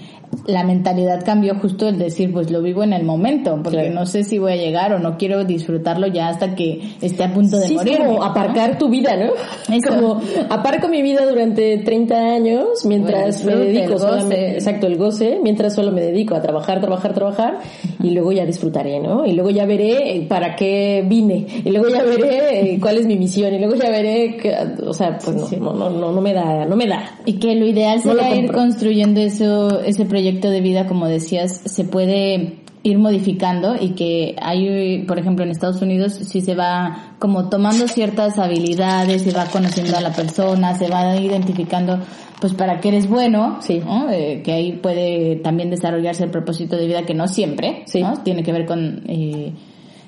la 0.45 0.63
mentalidad 0.63 1.23
cambió 1.25 1.55
justo 1.55 1.87
el 1.87 1.97
decir, 1.97 2.31
pues 2.31 2.49
lo 2.51 2.61
vivo 2.61 2.83
en 2.83 2.93
el 2.93 3.03
momento, 3.03 3.59
porque 3.63 3.79
Claro. 3.79 3.93
no 3.93 4.05
sé 4.05 4.23
si 4.23 4.37
voy 4.37 4.51
a 4.53 4.55
llegar 4.55 4.93
o 4.93 4.99
no 4.99 5.17
quiero 5.17 5.43
disfrutarlo 5.43 6.07
ya 6.07 6.27
hasta 6.29 6.55
que 6.55 6.81
esté 7.01 7.23
a 7.23 7.33
punto 7.33 7.57
de 7.57 7.67
Sí, 7.67 7.75
morir. 7.75 7.93
es 7.93 7.99
como 7.99 8.23
aparcar 8.23 8.77
tu 8.77 8.89
vida, 8.89 9.15
¿no? 9.15 9.31
Eso. 9.73 9.89
Como 9.89 10.21
aparco 10.49 10.87
mi 10.87 11.01
vida 11.01 11.25
durante 11.27 11.79
30 11.79 12.15
años 12.15 12.85
mientras 12.85 13.43
Bueno, 13.43 13.59
me 13.59 13.65
dedico 13.65 13.93
el 13.93 13.99
solamente, 13.99 14.53
exacto, 14.53 14.87
el 14.87 14.97
goce, 14.97 15.39
mientras 15.41 15.73
solo 15.73 15.91
me 15.91 16.01
dedico 16.01 16.35
a 16.35 16.41
trabajar, 16.41 16.79
trabajar, 16.79 17.13
trabajar 17.13 17.57
y 18.01 18.11
luego 18.11 18.31
ya 18.31 18.45
disfrutaré, 18.45 18.99
¿no? 18.99 19.25
Y 19.25 19.33
luego 19.33 19.49
ya 19.49 19.65
veré 19.65 20.25
para 20.29 20.55
qué 20.55 21.03
vine 21.07 21.45
y 21.65 21.69
luego 21.71 21.89
ya 21.89 22.03
veré 22.03 22.73
eh, 22.73 22.79
cuál 22.79 22.97
es 22.99 23.05
mi 23.07 23.17
misión 23.17 23.53
y 23.53 23.59
luego 23.59 23.75
ya 23.75 23.89
veré, 23.89 24.37
que, 24.37 24.55
o 24.85 24.93
sea, 24.93 25.17
pues 25.23 25.35
no, 25.59 25.73
no, 25.73 25.89
no, 25.89 25.89
no, 25.89 26.11
no 26.11 26.21
me 26.21 26.33
da, 26.33 26.65
no 26.65 26.75
me 26.75 26.87
da. 26.87 27.17
Y 27.25 27.33
que 27.39 27.55
lo 27.55 27.65
ideal 27.65 27.99
No 28.05 28.13
lo 28.13 28.21
sería 28.23 28.43
ir 28.43 28.51
construyendo 28.51 29.19
eso, 29.21 29.81
ese 29.81 30.05
proyecto 30.05 30.18
de 30.21 30.61
vida, 30.61 30.87
como 30.87 31.07
decías, 31.07 31.61
se 31.65 31.83
puede 31.83 32.59
ir 32.81 32.97
modificando 32.97 33.75
y 33.79 33.89
que 33.89 34.35
hay, 34.41 35.03
por 35.03 35.19
ejemplo, 35.19 35.43
en 35.43 35.51
Estados 35.51 35.81
Unidos 35.81 36.13
sí 36.13 36.41
se 36.41 36.55
va 36.55 37.15
como 37.19 37.49
tomando 37.49 37.87
ciertas 37.87 38.37
habilidades, 38.37 39.23
se 39.23 39.31
va 39.31 39.45
conociendo 39.45 39.97
a 39.97 40.01
la 40.01 40.11
persona, 40.13 40.75
se 40.75 40.87
va 40.89 41.17
identificando 41.17 41.99
pues 42.39 42.53
para 42.53 42.79
qué 42.79 42.87
eres 42.89 43.09
bueno, 43.09 43.57
Sí. 43.61 43.81
¿no? 43.83 44.09
Eh, 44.09 44.41
que 44.43 44.53
ahí 44.53 44.73
puede 44.73 45.35
también 45.37 45.69
desarrollarse 45.69 46.23
el 46.23 46.31
propósito 46.31 46.77
de 46.77 46.87
vida 46.87 47.03
que 47.05 47.13
no 47.13 47.27
siempre, 47.27 47.83
Sí. 47.85 48.01
¿no? 48.01 48.13
Tiene 48.23 48.43
que 48.43 48.53
ver 48.53 48.65
con 48.65 49.03
eh, 49.07 49.51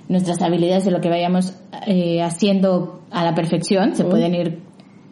nuestras 0.07 0.41
habilidades 0.41 0.85
de 0.85 0.91
lo 0.91 1.01
que 1.01 1.09
vayamos 1.09 1.53
eh, 1.87 2.21
haciendo 2.21 3.01
a 3.11 3.25
la 3.25 3.35
perfección, 3.35 3.95
se 3.95 4.05
pueden 4.05 4.33
ir 4.33 4.59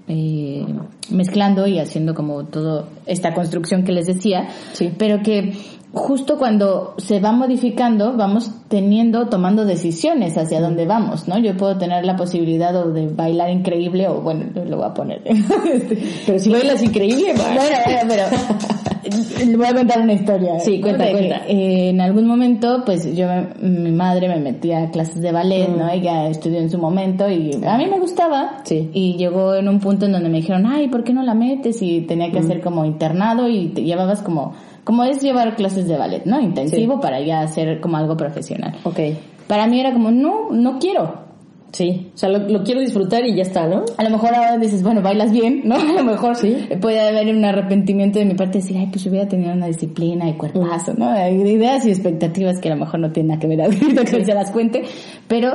eh, 0.10 0.66
mezclando 1.12 1.68
y 1.68 1.80
haciendo 1.80 2.14
como 2.16 2.44
todo 2.46 2.88
esta 3.06 3.34
construcción 3.34 3.84
que 3.84 3.92
les 3.94 4.08
decía, 4.08 4.48
Sí. 4.74 4.92
pero 4.98 5.22
que 5.24 5.54
justo 5.94 6.38
cuando 6.38 6.94
se 6.98 7.20
va 7.20 7.32
modificando 7.32 8.16
vamos 8.16 8.52
teniendo, 8.68 9.28
tomando 9.28 9.66
decisiones 9.66 10.38
hacia 10.38 10.62
dónde 10.62 10.86
vamos, 10.86 11.28
¿no? 11.28 11.40
Yo 11.40 11.58
puedo 11.58 11.78
tener 11.78 12.06
la 12.06 12.16
posibilidad 12.16 12.76
o 12.76 12.92
de 12.92 13.08
bailar 13.08 13.50
increíble 13.50 14.08
o 14.08 14.22
bueno, 14.22 14.46
lo 14.68 14.78
voy 14.78 14.86
a 14.86 14.94
poner. 14.94 15.22
Pero 16.26 16.40
si 16.40 16.50
bailas 16.52 16.84
increíble. 16.84 17.34
Bueno, 17.36 17.62
pero 17.86 19.46
le 19.46 19.58
voy 19.58 19.66
a 19.66 19.74
contar 19.74 20.02
una 20.02 20.14
historia. 20.14 20.60
Sí, 20.60 20.80
cuenta, 20.82 21.10
cuenta. 21.10 21.42
eh, 21.48 21.90
en 21.90 22.02
algún 22.02 22.28
momento, 22.28 22.84
pues 22.86 23.16
yo, 23.16 23.28
mi 23.62 23.92
madre 23.92 24.28
me 24.28 24.40
metía 24.40 24.84
a 24.84 24.92
clases 24.92 25.22
de 25.22 25.32
ballet, 25.32 25.68
¿no? 25.70 25.90
Ella 25.90 26.28
estudió 26.30 26.60
en 26.60 26.70
su 26.70 26.78
momento 26.78 27.30
y 27.30 27.52
a 27.66 27.78
mí 27.78 27.88
me 27.88 28.00
gustaba. 28.00 28.62
Sí. 28.66 28.90
Y 28.94 29.16
llegó 29.18 29.56
en 29.56 29.68
un 29.68 29.80
punto 29.80 30.06
en 30.06 30.12
donde 30.12 30.30
me 30.30 30.38
dijeron, 30.38 30.66
ay, 30.68 30.88
¿por 30.90 31.04
qué 31.04 31.14
no 31.14 31.24
la 31.24 31.34
metes? 31.34 31.82
Y 31.82 32.02
tenía 32.02 32.28
Mm. 32.28 32.32
que 32.32 32.40
hacer 32.40 32.62
como 32.62 32.86
internado 32.86 33.48
y 33.48 33.70
te 33.70 33.82
llevabas 33.84 34.22
como, 34.22 34.54
como 34.90 35.04
es 35.04 35.22
llevar 35.22 35.56
clases 35.56 35.88
de 35.88 35.98
ballet, 35.98 36.26
¿no? 36.26 36.40
Intensivo 36.42 37.00
para 37.00 37.22
ya 37.22 37.42
hacer 37.42 37.80
como 37.80 37.98
algo 37.98 38.18
profesional. 38.18 38.74
Ok. 38.86 39.00
Para 39.48 39.68
mí 39.68 39.80
era 39.80 39.94
como, 39.94 40.10
no, 40.10 40.50
no 40.50 40.80
quiero. 40.80 41.28
Sí. 41.72 42.10
O 42.16 42.18
sea, 42.18 42.30
lo, 42.30 42.40
lo 42.50 42.64
quiero 42.64 42.82
disfrutar 42.82 43.24
y 43.24 43.36
ya 43.36 43.44
está, 43.44 43.68
¿no? 43.68 43.84
A 43.98 44.04
lo 44.04 44.10
mejor 44.10 44.34
ahora 44.34 44.58
dices, 44.58 44.82
bueno, 44.82 45.04
bailas 45.04 45.32
bien, 45.32 45.62
¿no? 45.64 45.76
A 45.90 45.94
lo 45.94 46.04
mejor 46.04 46.36
Sí. 46.38 46.58
puede 46.82 47.00
haber 47.08 47.28
un 47.36 47.46
arrepentimiento 47.46 48.18
de 48.18 48.26
mi 48.26 48.34
parte 48.34 48.58
de 48.58 48.64
decir, 48.64 48.78
ay, 48.80 48.88
pues 48.92 49.06
hubiera 49.06 49.28
tenido 49.28 49.54
una 49.54 49.68
disciplina 49.68 50.28
y 50.28 50.34
cuerpazo, 50.34 50.96
¿no? 50.98 51.08
Hay 51.08 51.36
ideas 51.36 51.86
y 51.86 51.90
expectativas 51.92 52.60
que 52.60 52.70
a 52.72 52.74
lo 52.74 52.80
mejor 52.80 53.00
no 53.00 53.12
tienen 53.12 53.28
nada 53.28 53.40
que 53.40 53.46
ver 53.46 53.62
ahorita 53.62 54.04
que 54.06 54.26
se 54.26 54.34
las 54.34 54.50
cuente, 54.50 54.82
pero 55.28 55.54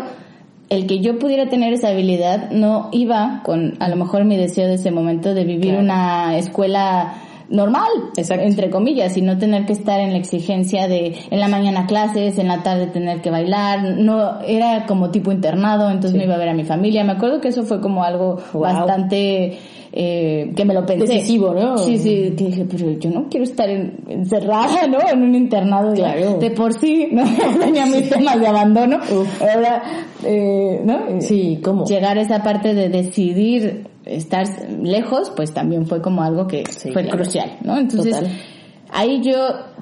el 0.70 0.86
que 0.86 1.00
yo 1.00 1.18
pudiera 1.18 1.48
tener 1.48 1.72
esa 1.72 1.88
habilidad 1.88 2.52
no 2.52 2.88
iba 2.92 3.42
con 3.44 3.74
a 3.80 3.88
lo 3.88 3.96
mejor 3.96 4.24
mi 4.24 4.36
deseo 4.36 4.68
de 4.68 4.74
ese 4.74 4.92
momento 4.92 5.34
de 5.34 5.44
vivir 5.44 5.72
Claro. 5.72 5.80
una 5.80 6.38
escuela 6.38 7.14
normal, 7.54 7.88
Exacto. 8.16 8.44
entre 8.44 8.68
comillas, 8.70 9.16
y 9.16 9.22
no 9.22 9.38
tener 9.38 9.64
que 9.66 9.72
estar 9.72 10.00
en 10.00 10.12
la 10.12 10.18
exigencia 10.18 10.88
de 10.88 11.14
en 11.30 11.40
la 11.40 11.48
mañana 11.48 11.86
clases, 11.86 12.38
en 12.38 12.48
la 12.48 12.62
tarde 12.62 12.88
tener 12.88 13.20
que 13.20 13.30
bailar, 13.30 13.96
no, 13.96 14.40
era 14.42 14.86
como 14.86 15.10
tipo 15.10 15.32
internado, 15.32 15.88
entonces 15.90 16.12
Sí. 16.12 16.18
no 16.18 16.24
iba 16.24 16.34
a 16.34 16.38
ver 16.38 16.48
a 16.50 16.54
mi 16.54 16.64
familia, 16.64 17.04
me 17.04 17.12
acuerdo 17.12 17.40
que 17.40 17.48
eso 17.48 17.62
fue 17.64 17.80
como 17.80 18.04
algo 18.04 18.38
Wow. 18.52 18.62
bastante 18.62 19.58
eh, 19.96 20.52
que 20.56 20.64
me 20.64 20.74
lo 20.74 20.84
pensé. 20.84 21.06
Decisivo, 21.06 21.54
¿no? 21.54 21.78
Sí, 21.78 21.98
sí, 21.98 22.34
que 22.36 22.44
dije, 22.46 22.66
pero 22.68 22.90
yo 22.98 23.10
no 23.10 23.28
quiero 23.28 23.44
estar 23.44 23.70
en- 23.70 23.94
encerrada, 24.08 24.88
¿no? 24.88 24.98
En 25.08 25.22
un 25.22 25.36
internado 25.36 25.94
Claro. 25.94 26.38
de 26.38 26.50
por 26.50 26.72
sí, 26.74 27.06
¿no? 27.12 27.22
Tenía 27.60 27.86
mis 27.86 28.08
temas 28.10 28.40
de 28.40 28.46
abandono. 28.48 28.98
Ahora, 29.40 29.82
eh, 30.24 30.80
¿no? 30.84 31.20
Sí, 31.20 31.60
¿cómo? 31.62 31.84
Llegar 31.84 32.18
a 32.18 32.22
esa 32.22 32.42
parte 32.42 32.74
de 32.74 32.88
decidir 32.88 33.86
estar 34.06 34.46
lejos, 34.82 35.30
pues 35.34 35.52
también 35.52 35.86
fue 35.86 36.00
como 36.02 36.22
algo 36.22 36.46
que 36.46 36.64
Sí, 36.70 36.92
fue 36.92 37.02
claro. 37.02 37.18
crucial, 37.18 37.56
¿no? 37.62 37.76
Entonces, 37.78 38.14
Total. 38.14 38.30
ahí 38.92 39.22
yo 39.22 39.34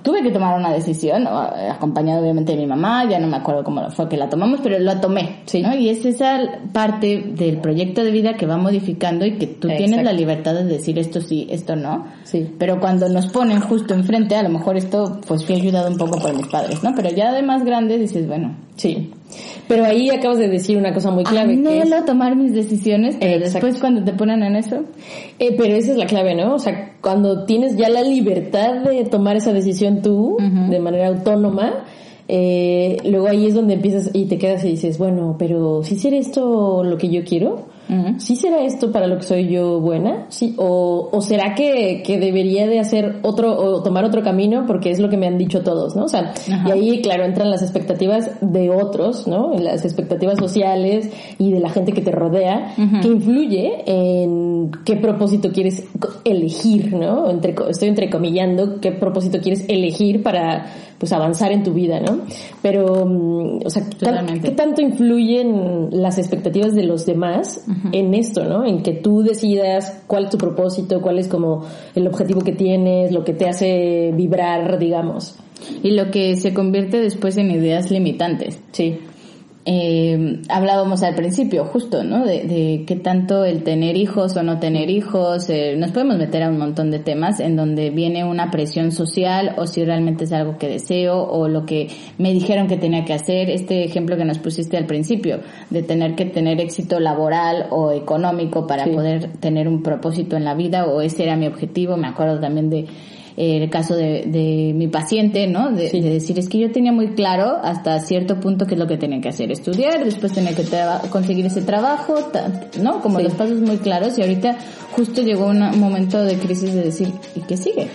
tuve 0.02 0.20
que 0.22 0.30
tomar 0.30 0.58
una 0.58 0.72
decisión, 0.72 1.28
acompañado 1.28 2.22
obviamente 2.22 2.52
de 2.52 2.58
mi 2.58 2.66
mamá, 2.66 3.08
ya 3.08 3.20
no 3.20 3.28
me 3.28 3.36
acuerdo 3.36 3.62
cómo 3.62 3.88
fue 3.90 4.08
que 4.08 4.16
la 4.16 4.28
tomamos, 4.28 4.58
pero 4.62 4.78
la 4.80 5.00
tomé, 5.00 5.42
Sí. 5.46 5.62
¿no? 5.62 5.74
Y 5.76 5.90
es 5.90 6.04
esa 6.04 6.40
parte 6.72 7.22
del 7.36 7.58
proyecto 7.58 8.02
de 8.02 8.10
vida 8.10 8.34
que 8.34 8.46
va 8.46 8.56
modificando 8.56 9.24
y 9.24 9.38
que 9.38 9.46
tú 9.46 9.68
tienes 9.68 10.02
la 10.04 10.12
libertad 10.12 10.54
de 10.54 10.64
decir 10.64 10.98
esto 10.98 11.20
sí, 11.20 11.46
esto 11.50 11.76
no. 11.76 12.06
Sí. 12.24 12.48
Pero 12.58 12.80
cuando 12.80 13.08
nos 13.08 13.28
ponen 13.28 13.60
justo 13.60 13.94
enfrente, 13.94 14.34
a 14.34 14.42
lo 14.42 14.48
mejor 14.48 14.76
esto 14.76 15.20
pues 15.28 15.44
fui 15.46 15.54
ayudado 15.54 15.88
un 15.88 15.98
poco 15.98 16.18
por 16.18 16.34
mis 16.36 16.48
padres, 16.48 16.82
¿no? 16.82 16.92
Pero 16.96 17.10
ya 17.10 17.32
de 17.32 17.42
más 17.42 17.64
grande 17.64 17.98
dices, 17.98 18.26
bueno, 18.26 18.56
Sí. 18.74 19.12
Pero 19.68 19.84
ahí 19.84 20.10
acabas 20.10 20.38
de 20.38 20.48
decir 20.48 20.76
una 20.76 20.92
cosa 20.92 21.10
muy 21.10 21.24
clave. 21.24 21.54
que 21.62 21.78
es- 21.78 21.82
anhelo 21.84 22.04
tomar 22.04 22.36
mis 22.36 22.52
decisiones, 22.54 23.16
pero 23.18 23.36
Exacto. 23.36 23.66
después 23.66 23.80
cuando 23.80 24.04
te 24.04 24.12
ponen 24.12 24.42
en 24.42 24.56
eso, 24.56 24.84
Eh, 25.38 25.54
pero 25.56 25.74
esa 25.74 25.92
es 25.92 25.96
la 25.98 26.06
clave, 26.06 26.34
¿no? 26.34 26.54
O 26.54 26.58
sea, 26.58 26.92
cuando 27.00 27.44
tienes 27.44 27.76
ya 27.76 27.88
la 27.88 28.02
libertad 28.02 28.82
de 28.82 29.04
tomar 29.04 29.36
esa 29.36 29.52
decisión 29.52 30.02
tú, 30.02 30.36
de 30.70 30.78
manera 30.78 31.08
autónoma, 31.08 31.84
eh, 32.28 32.96
luego 33.04 33.26
ahí 33.28 33.46
es 33.46 33.54
donde 33.54 33.74
empiezas 33.74 34.10
y 34.12 34.26
te 34.26 34.38
quedas 34.38 34.64
y 34.64 34.68
dices, 34.70 34.96
bueno, 34.98 35.36
pero 35.38 35.82
si 35.82 35.96
será 35.98 36.16
esto 36.16 36.84
lo 36.84 36.96
que 36.98 37.08
yo 37.08 37.24
quiero? 37.24 37.66
¿Sí 38.18 38.36
será 38.36 38.62
esto 38.64 38.92
para 38.92 39.06
lo 39.06 39.18
que 39.18 39.24
soy 39.24 39.48
yo 39.48 39.80
buena? 39.80 40.26
¿Sí? 40.28 40.54
¿O, 40.58 41.08
o 41.12 41.20
será 41.20 41.54
que, 41.54 42.02
que 42.04 42.18
debería 42.18 42.66
de 42.66 42.78
hacer 42.78 43.20
otro 43.22 43.56
o 43.56 43.82
tomar 43.82 44.04
otro 44.04 44.22
camino 44.22 44.64
porque 44.66 44.90
es 44.90 44.98
lo 44.98 45.08
que 45.08 45.16
me 45.16 45.26
han 45.26 45.38
dicho 45.38 45.62
todos, 45.62 45.96
¿no? 45.96 46.04
O 46.04 46.08
sea, 46.08 46.32
y 46.66 46.70
ahí, 46.70 47.02
claro, 47.02 47.24
entran 47.24 47.50
las 47.50 47.62
expectativas 47.62 48.30
de 48.40 48.70
otros, 48.70 49.26
¿no? 49.26 49.52
Las 49.58 49.84
expectativas 49.84 50.38
sociales 50.38 51.10
y 51.38 51.52
de 51.52 51.60
la 51.60 51.70
gente 51.70 51.92
que 51.92 52.00
te 52.00 52.10
rodea, 52.10 52.74
que 53.00 53.08
influye 53.08 53.82
en 53.86 54.70
qué 54.84 54.96
propósito 54.96 55.50
quieres 55.52 55.84
elegir, 56.24 56.92
¿no? 56.94 57.30
Entre, 57.30 57.54
estoy 57.68 57.88
entrecomillando 57.88 58.80
qué 58.80 58.92
propósito 58.92 59.38
quieres 59.40 59.64
elegir 59.68 60.22
para, 60.22 60.66
pues, 60.98 61.12
avanzar 61.12 61.52
en 61.52 61.62
tu 61.62 61.72
vida, 61.72 62.00
¿no? 62.00 62.20
Pero, 62.62 63.06
mm, 63.06 63.66
o 63.66 63.70
sea, 63.70 63.88
Totalmente. 63.90 64.48
¿qué 64.48 64.54
tanto 64.54 64.80
influyen 64.82 65.88
las 65.90 66.18
expectativas 66.18 66.74
de 66.74 66.84
los 66.84 67.06
demás 67.06 67.64
en 67.90 68.14
esto, 68.14 68.44
¿no? 68.44 68.64
En 68.64 68.82
que 68.82 68.92
tú 68.92 69.22
decidas 69.22 70.02
cuál 70.06 70.24
es 70.24 70.30
tu 70.30 70.38
propósito, 70.38 71.00
cuál 71.00 71.18
es 71.18 71.28
como 71.28 71.64
el 71.94 72.06
objetivo 72.06 72.42
que 72.42 72.52
tienes, 72.52 73.12
lo 73.12 73.24
que 73.24 73.32
te 73.32 73.48
hace 73.48 74.12
vibrar, 74.14 74.78
digamos. 74.78 75.36
y 75.82 75.92
lo 75.92 76.10
que 76.10 76.36
se 76.36 76.52
convierte 76.52 77.00
después 77.00 77.36
en 77.36 77.50
ideas 77.50 77.90
limitantes. 77.90 78.60
Sí. 78.72 78.98
Eh, 79.64 80.40
hablábamos 80.48 81.02
al 81.04 81.14
principio, 81.14 81.64
justo, 81.64 82.02
¿no? 82.02 82.24
De, 82.26 82.42
de 82.44 82.84
qué 82.86 82.96
tanto 82.96 83.44
el 83.44 83.62
tener 83.62 83.96
hijos 83.96 84.36
o 84.36 84.42
no 84.42 84.58
tener 84.58 84.90
hijos, 84.90 85.48
eh, 85.50 85.76
nos 85.76 85.92
podemos 85.92 86.16
meter 86.18 86.42
a 86.42 86.48
un 86.48 86.58
montón 86.58 86.90
de 86.90 86.98
temas 86.98 87.38
en 87.38 87.54
donde 87.54 87.90
viene 87.90 88.24
una 88.24 88.50
presión 88.50 88.90
social 88.90 89.54
o 89.58 89.66
si 89.66 89.84
realmente 89.84 90.24
es 90.24 90.32
algo 90.32 90.58
que 90.58 90.68
deseo 90.68 91.22
o 91.22 91.46
lo 91.46 91.64
que 91.64 91.88
me 92.18 92.32
dijeron 92.32 92.66
que 92.66 92.76
tenía 92.76 93.04
que 93.04 93.12
hacer. 93.12 93.50
Este 93.50 93.84
ejemplo 93.84 94.16
que 94.16 94.24
nos 94.24 94.38
pusiste 94.38 94.76
al 94.76 94.86
principio, 94.86 95.40
de 95.70 95.82
tener 95.82 96.16
que 96.16 96.24
tener 96.24 96.60
éxito 96.60 96.98
laboral 96.98 97.66
o 97.70 97.92
económico 97.92 98.66
para 98.66 98.84
Sí. 98.84 98.90
poder 98.90 99.32
tener 99.38 99.68
un 99.68 99.82
propósito 99.82 100.36
en 100.36 100.44
la 100.44 100.54
vida 100.54 100.86
o 100.86 101.00
ese 101.02 101.22
era 101.22 101.36
mi 101.36 101.46
objetivo. 101.46 101.96
Me 101.96 102.08
acuerdo 102.08 102.40
también 102.40 102.68
de 102.68 102.86
el 103.36 103.70
caso 103.70 103.94
de, 103.96 104.24
de 104.26 104.72
mi 104.74 104.88
paciente, 104.88 105.46
¿no? 105.46 105.70
De, 105.72 105.88
Sí. 105.88 106.00
de 106.00 106.10
decir, 106.10 106.38
es 106.38 106.48
que 106.48 106.58
yo 106.58 106.70
tenía 106.70 106.92
muy 106.92 107.08
claro 107.14 107.56
hasta 107.62 107.98
cierto 108.00 108.40
punto 108.40 108.66
qué 108.66 108.74
es 108.74 108.80
lo 108.80 108.86
que 108.86 108.96
tenía 108.98 109.20
que 109.20 109.28
hacer, 109.30 109.50
estudiar, 109.50 110.04
después 110.04 110.32
tenía 110.32 110.54
que 110.54 110.64
conseguir 111.10 111.46
ese 111.46 111.62
trabajo, 111.62 112.14
¿no? 112.82 113.00
Como 113.00 113.18
Sí. 113.18 113.24
los 113.24 113.34
pasos 113.34 113.60
muy 113.60 113.78
claros 113.78 114.18
y 114.18 114.22
ahorita 114.22 114.56
justo 114.92 115.22
llegó 115.22 115.46
una- 115.46 115.72
un 115.72 115.80
momento 115.80 116.22
de 116.22 116.36
crisis 116.36 116.74
de 116.74 116.82
decir, 116.84 117.08
¿y 117.34 117.40
qué 117.40 117.56
sigue? 117.56 117.88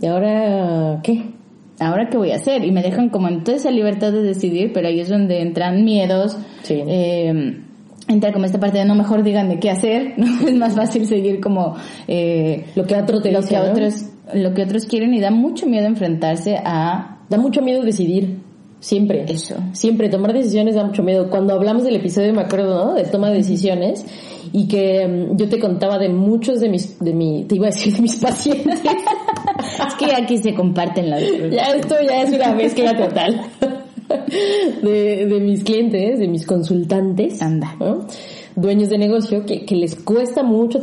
¿Y 0.00 0.06
ahora 0.06 1.00
qué? 1.02 1.22
¿Ahora 1.80 2.08
qué 2.10 2.16
voy 2.16 2.30
a 2.30 2.36
hacer? 2.36 2.64
Y 2.64 2.70
me 2.70 2.82
dejan 2.82 3.08
como 3.08 3.28
en 3.28 3.42
toda 3.42 3.56
esa 3.56 3.70
libertad 3.70 4.12
de 4.12 4.22
decidir, 4.22 4.72
pero 4.72 4.88
ahí 4.88 5.00
es 5.00 5.08
donde 5.08 5.40
entran 5.40 5.84
miedos, 5.84 6.36
Sí. 6.62 6.80
eh, 6.86 7.60
entra 8.08 8.32
como 8.32 8.44
esta 8.44 8.58
parte 8.58 8.78
de 8.78 8.84
no 8.84 8.94
mejor 8.94 9.22
díganme 9.22 9.60
qué 9.60 9.70
hacer, 9.70 10.14
¿no? 10.16 10.26
Es 10.46 10.54
más 10.54 10.74
fácil 10.74 11.06
seguir 11.06 11.40
como 11.40 11.76
eh, 12.08 12.66
Lo 12.74 12.84
que 12.84 12.96
otro 12.96 13.20
te 13.20 13.32
lo 13.32 13.40
dice, 13.40 13.54
que 13.54 13.60
¿no? 13.60 13.70
otros 13.70 14.06
lo 14.34 14.54
que 14.54 14.62
otros 14.62 14.86
quieren 14.86 15.12
y 15.14 15.20
da 15.20 15.30
mucho 15.30 15.66
miedo 15.66 15.86
enfrentarse 15.86 16.56
a 16.64 17.12
Da 17.32 17.38
mucho 17.38 17.62
miedo 17.62 17.82
decidir. 17.82 18.40
Siempre. 18.78 19.24
Eso. 19.26 19.56
Siempre. 19.72 20.10
Tomar 20.10 20.34
decisiones 20.34 20.74
da 20.74 20.84
mucho 20.84 21.02
miedo. 21.02 21.30
Cuando 21.30 21.54
hablamos 21.54 21.82
del 21.82 21.96
episodio, 21.96 22.34
me 22.34 22.42
acuerdo, 22.42 22.84
¿no? 22.84 22.94
De 22.94 23.04
toma 23.04 23.30
de 23.30 23.38
decisiones. 23.38 24.04
Y 24.52 24.68
que 24.68 25.08
mm, 25.08 25.36
yo 25.38 25.48
te 25.48 25.58
contaba 25.58 25.98
de 25.98 26.10
muchos 26.10 26.60
de 26.60 26.68
mis, 26.68 26.98
de 26.98 27.14
mi, 27.14 27.44
te 27.44 27.54
iba 27.54 27.68
a 27.68 27.70
decir 27.70 27.94
de 27.94 28.02
mis 28.02 28.16
pacientes. 28.20 28.82
es 28.84 29.94
que 29.94 30.14
aquí 30.14 30.36
se 30.36 30.52
comparten 30.52 31.08
las 31.08 31.22
ya 31.22 31.74
esto 31.74 31.94
ya 32.06 32.20
es 32.20 32.34
una 32.34 32.52
mezcla 32.52 32.94
total. 32.98 33.40
De, 34.82 35.26
de 35.26 35.40
mis 35.40 35.62
clientes, 35.64 36.18
de 36.18 36.28
mis 36.28 36.46
consultantes. 36.46 37.40
Anda. 37.40 37.76
¿no? 37.78 38.06
dueños 38.56 38.90
de 38.90 38.98
negocio 38.98 39.46
que, 39.46 39.64
que 39.64 39.74
les 39.76 39.96
cuesta 39.96 40.42
mucho 40.42 40.80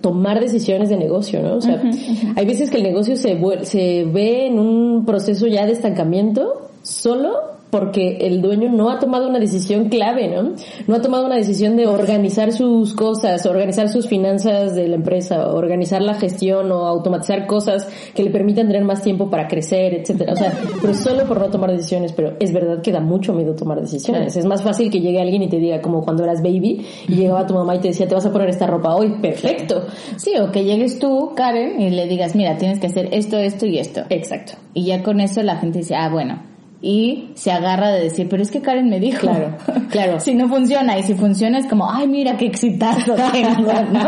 tomar 0.00 0.40
decisiones 0.40 0.88
de 0.88 0.96
negocio, 0.96 1.42
¿no? 1.42 1.56
O 1.56 1.60
sea, 1.60 1.82
hay 2.36 2.46
veces 2.46 2.70
que 2.70 2.76
el 2.76 2.82
negocio 2.82 3.16
se, 3.16 3.36
se 3.62 4.04
ve 4.04 4.46
en 4.46 4.58
un 4.58 5.04
proceso 5.04 5.46
ya 5.46 5.66
de 5.66 5.72
estancamiento 5.72 6.70
solo 6.82 7.53
porque 7.74 8.18
el 8.20 8.40
dueño 8.40 8.70
no 8.70 8.88
ha 8.88 9.00
tomado 9.00 9.28
una 9.28 9.40
decisión 9.40 9.88
clave, 9.88 10.28
¿no? 10.28 10.52
No 10.86 10.94
ha 10.94 11.02
tomado 11.02 11.26
una 11.26 11.34
decisión 11.34 11.74
de 11.74 11.88
organizar 11.88 12.52
sus 12.52 12.94
cosas, 12.94 13.44
organizar 13.46 13.88
sus 13.88 14.06
finanzas 14.06 14.76
de 14.76 14.86
la 14.86 14.94
empresa, 14.94 15.48
organizar 15.48 16.00
la 16.00 16.14
gestión 16.14 16.70
o 16.70 16.86
automatizar 16.86 17.48
cosas 17.48 17.88
que 18.14 18.22
le 18.22 18.30
permitan 18.30 18.68
tener 18.68 18.84
más 18.84 19.02
tiempo 19.02 19.28
para 19.28 19.48
crecer, 19.48 19.92
etcétera. 19.92 20.34
O 20.34 20.36
sea, 20.36 20.56
pero 20.80 20.94
solo 20.94 21.24
por 21.24 21.40
no 21.40 21.50
tomar 21.50 21.72
decisiones, 21.72 22.12
pero 22.12 22.36
es 22.38 22.52
verdad 22.52 22.80
que 22.80 22.92
da 22.92 23.00
mucho 23.00 23.32
miedo 23.32 23.56
tomar 23.56 23.80
decisiones. 23.80 24.36
Es 24.36 24.44
más 24.44 24.62
fácil 24.62 24.88
que 24.88 25.00
llegue 25.00 25.20
alguien 25.20 25.42
y 25.42 25.48
te 25.48 25.58
diga 25.58 25.82
como 25.82 26.04
cuando 26.04 26.22
eras 26.22 26.42
baby 26.44 26.86
y 27.08 27.16
llegaba 27.16 27.44
tu 27.44 27.54
mamá 27.54 27.74
y 27.74 27.80
te 27.80 27.88
decía, 27.88 28.06
"Te 28.06 28.14
vas 28.14 28.24
a 28.24 28.30
poner 28.30 28.50
esta 28.50 28.68
ropa 28.68 28.94
hoy." 28.94 29.16
Perfecto. 29.20 29.82
Sí, 30.14 30.34
o 30.38 30.52
que 30.52 30.62
llegues 30.62 31.00
tú, 31.00 31.32
Karen, 31.34 31.80
y 31.80 31.90
le 31.90 32.06
digas, 32.06 32.36
mira, 32.36 32.56
tienes 32.56 32.78
que 32.78 32.86
hacer 32.86 33.08
esto, 33.10 33.36
esto 33.36 33.66
y 33.66 33.80
esto. 33.80 34.02
Exacto. 34.10 34.52
Y 34.74 34.84
ya 34.84 35.02
con 35.02 35.18
eso 35.18 35.42
la 35.42 35.56
gente 35.56 35.78
dice, 35.78 35.96
ah, 35.96 36.08
bueno. 36.08 36.53
Y 36.86 37.30
se 37.32 37.50
agarra 37.50 37.90
de 37.92 38.02
decir, 38.02 38.26
pero 38.28 38.42
es 38.42 38.50
que 38.50 38.60
Karen 38.60 38.90
me 38.90 39.00
dijo. 39.00 39.20
Claro, 39.20 39.56
claro. 39.90 40.20
si 40.20 40.34
no 40.34 40.48
funciona, 40.50 40.98
y 40.98 41.02
si 41.02 41.14
funciona 41.14 41.56
es 41.58 41.66
como, 41.66 41.90
ay, 41.90 42.06
mira 42.06 42.36
qué 42.36 42.44
exitazo 42.44 43.14
tengo, 43.32 43.72
¿no? 43.90 44.06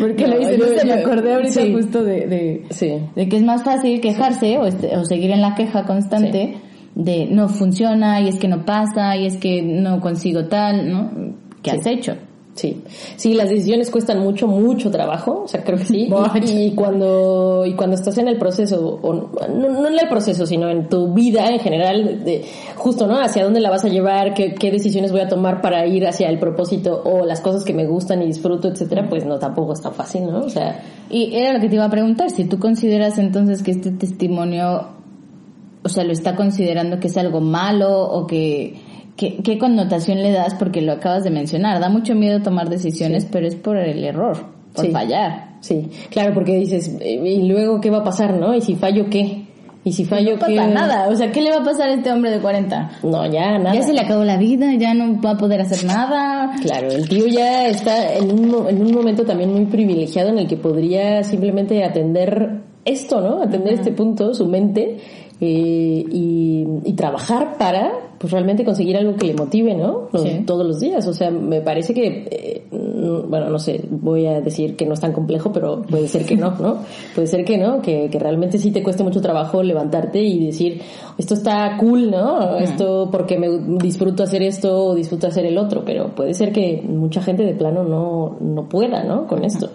Porque 0.00 0.26
No, 0.26 0.34
lo 0.34 0.40
hice, 0.42 0.58
yo- 0.58 0.66
no 0.66 0.78
sé, 0.80 0.86
me 0.86 0.92
acordé 0.94 1.34
ahorita 1.34 1.60
sí. 1.62 1.72
justo 1.72 2.02
de, 2.02 2.26
de, 2.26 2.64
Sí. 2.70 2.92
de 3.14 3.28
que 3.28 3.36
es 3.36 3.42
más 3.44 3.62
fácil 3.62 4.00
quejarse 4.00 4.58
o, 4.58 4.66
este- 4.66 4.96
o 4.96 5.04
seguir 5.04 5.30
en 5.30 5.40
la 5.40 5.54
queja 5.54 5.84
constante 5.84 6.56
de 6.94 7.26
no 7.26 7.48
funciona 7.48 8.20
y 8.20 8.28
es 8.28 8.36
que 8.38 8.48
no 8.48 8.64
pasa 8.64 9.16
y 9.16 9.26
es 9.26 9.36
que 9.36 9.62
no 9.62 10.00
consigo 10.00 10.46
tal, 10.46 10.90
¿no? 10.90 11.10
¿Qué 11.62 11.70
has 11.70 11.86
hecho? 11.86 12.16
Sí, 12.54 12.82
sí, 13.16 13.34
las 13.34 13.50
decisiones 13.50 13.90
cuestan 13.90 14.20
mucho, 14.20 14.46
mucho 14.46 14.88
trabajo, 14.88 15.42
o 15.44 15.48
sea, 15.48 15.64
creo 15.64 15.76
que 15.78 15.84
sí. 15.86 16.08
Y, 16.44 16.66
y 16.66 16.74
cuando 16.74 17.64
y 17.66 17.74
cuando 17.74 17.96
estás 17.96 18.18
en 18.18 18.28
el 18.28 18.38
proceso, 18.38 19.00
o 19.02 19.12
no, 19.12 19.28
no 19.48 19.88
en 19.88 19.98
el 19.98 20.08
proceso, 20.08 20.46
sino 20.46 20.68
en 20.68 20.88
tu 20.88 21.12
vida 21.12 21.48
en 21.50 21.58
general, 21.58 22.24
de, 22.24 22.44
justo, 22.76 23.06
¿no? 23.06 23.20
Hacia 23.20 23.42
dónde 23.42 23.60
la 23.60 23.70
vas 23.70 23.84
a 23.84 23.88
llevar, 23.88 24.34
qué, 24.34 24.54
qué 24.54 24.70
decisiones 24.70 25.10
voy 25.10 25.22
a 25.22 25.28
tomar 25.28 25.60
para 25.60 25.84
ir 25.86 26.06
hacia 26.06 26.28
el 26.28 26.38
propósito 26.38 27.02
o 27.04 27.24
las 27.24 27.40
cosas 27.40 27.64
que 27.64 27.74
me 27.74 27.86
gustan 27.86 28.22
y 28.22 28.26
disfruto, 28.26 28.68
etcétera, 28.68 29.08
pues 29.08 29.24
no, 29.24 29.38
tampoco 29.38 29.72
es 29.72 29.80
tan 29.80 29.92
fácil, 29.92 30.26
¿no? 30.26 30.40
O 30.40 30.48
sea, 30.48 30.80
Y 31.10 31.34
era 31.34 31.52
lo 31.52 31.60
que 31.60 31.68
te 31.68 31.74
iba 31.74 31.84
a 31.84 31.90
preguntar, 31.90 32.30
si 32.30 32.44
tú 32.44 32.58
consideras 32.60 33.18
entonces 33.18 33.62
que 33.62 33.72
este 33.72 33.90
testimonio, 33.90 34.88
o 35.82 35.88
sea, 35.88 36.04
lo 36.04 36.12
está 36.12 36.36
considerando 36.36 37.00
que 37.00 37.08
es 37.08 37.16
algo 37.16 37.40
malo 37.40 38.02
o 38.02 38.26
que, 38.26 38.74
que- 39.16 39.36
qué 39.42 39.58
connotación 39.58 40.22
le 40.22 40.32
das 40.32 40.54
porque 40.54 40.82
lo 40.82 40.92
acabas 40.92 41.24
de 41.24 41.30
mencionar. 41.30 41.80
Da 41.80 41.88
mucho 41.88 42.14
miedo 42.14 42.40
tomar 42.42 42.68
decisiones, 42.68 43.24
pero 43.30 43.46
es 43.46 43.54
por 43.56 43.76
el 43.76 44.02
error, 44.04 44.36
por 44.74 44.84
Sí. 44.86 44.90
fallar. 44.90 45.54
sí, 45.60 45.88
claro, 46.10 46.34
porque 46.34 46.58
dices, 46.58 46.94
eh, 47.00 47.14
¿y 47.24 47.48
luego 47.48 47.80
qué 47.80 47.88
va 47.90 47.98
a 47.98 48.04
pasar, 48.04 48.34
no? 48.34 48.54
¿Y 48.54 48.60
si 48.60 48.74
fallo 48.74 49.06
qué? 49.08 49.44
¿Y 49.82 49.92
si 49.92 50.04
fallo 50.04 50.32
No 50.34 50.38
pasa 50.40 50.52
qué? 50.52 50.74
nada, 50.74 51.08
o 51.08 51.16
sea, 51.16 51.30
¿qué 51.32 51.40
le 51.42 51.50
va 51.50 51.58
a 51.58 51.62
pasar 51.64 51.88
a 51.88 51.94
este 51.94 52.10
hombre 52.12 52.30
de 52.30 52.38
40? 52.40 52.90
No, 53.02 53.24
ya, 53.30 53.58
nada. 53.58 53.74
Ya 53.74 53.82
se 53.82 53.92
le 53.94 54.00
acabó 54.00 54.24
la 54.24 54.36
vida, 54.36 54.74
ya 54.74 54.92
no 54.94 55.20
va 55.22 55.30
a 55.32 55.36
poder 55.38 55.60
hacer 55.62 55.84
nada. 55.86 56.52
Claro, 56.62 56.88
el 56.90 57.08
tío 57.08 57.26
ya 57.28 57.66
está 57.68 58.14
en 58.14 58.30
un, 58.30 58.68
en 58.68 58.82
un 58.82 58.92
momento 58.92 59.24
también 59.24 59.52
muy 59.52 59.64
privilegiado 59.66 60.28
en 60.30 60.38
el 60.38 60.46
que 60.46 60.56
podría 60.56 61.22
simplemente 61.22 61.82
atender 61.82 62.60
esto, 62.84 63.20
¿no? 63.22 63.42
Atender 63.42 63.74
este 63.74 63.92
punto, 63.92 64.34
su 64.34 64.46
mente, 64.46 64.98
eh, 65.44 66.04
y, 66.10 66.66
y 66.84 66.92
trabajar 66.94 67.56
para, 67.58 67.92
pues 68.18 68.32
realmente 68.32 68.64
conseguir 68.64 68.96
algo 68.96 69.14
que 69.16 69.26
le 69.26 69.34
motive, 69.34 69.74
¿no? 69.74 70.08
Los- 70.12 70.22
Sí. 70.22 70.42
Todos 70.46 70.66
los 70.66 70.80
días. 70.80 71.06
O 71.06 71.12
sea, 71.12 71.30
me 71.30 71.60
parece 71.60 71.92
que, 71.94 72.26
eh, 72.30 72.62
bueno, 73.28 73.48
no 73.50 73.58
sé, 73.58 73.84
voy 73.90 74.26
a 74.26 74.40
decir 74.40 74.76
que 74.76 74.86
no 74.86 74.94
es 74.94 75.00
tan 75.00 75.12
complejo, 75.12 75.52
pero 75.52 75.82
puede 75.82 76.08
ser 76.08 76.24
que 76.24 76.36
no, 76.36 76.52
¿no? 76.58 76.78
Puede 77.14 77.26
ser 77.26 77.44
que 77.44 77.58
no, 77.58 77.80
que, 77.82 78.08
que 78.10 78.18
realmente 78.18 78.58
sí 78.58 78.70
te 78.70 78.82
cueste 78.82 79.02
mucho 79.04 79.20
trabajo 79.20 79.62
levantarte 79.62 80.22
y 80.22 80.46
decir, 80.46 80.80
esto 81.18 81.34
está 81.34 81.76
cool, 81.78 82.10
¿no? 82.10 82.56
Esto 82.56 83.08
porque 83.12 83.38
me 83.38 83.48
disfruto 83.78 84.22
hacer 84.22 84.42
esto 84.42 84.86
o 84.86 84.94
disfruto 84.94 85.26
hacer 85.26 85.44
el 85.46 85.58
otro, 85.58 85.82
pero 85.84 86.08
puede 86.14 86.32
ser 86.34 86.52
que 86.52 86.82
mucha 86.88 87.22
gente 87.22 87.44
de 87.44 87.54
plano 87.54 87.84
no, 87.84 88.36
no 88.40 88.68
pueda, 88.68 89.04
¿no? 89.04 89.26
Con 89.26 89.44
esto. 89.44 89.68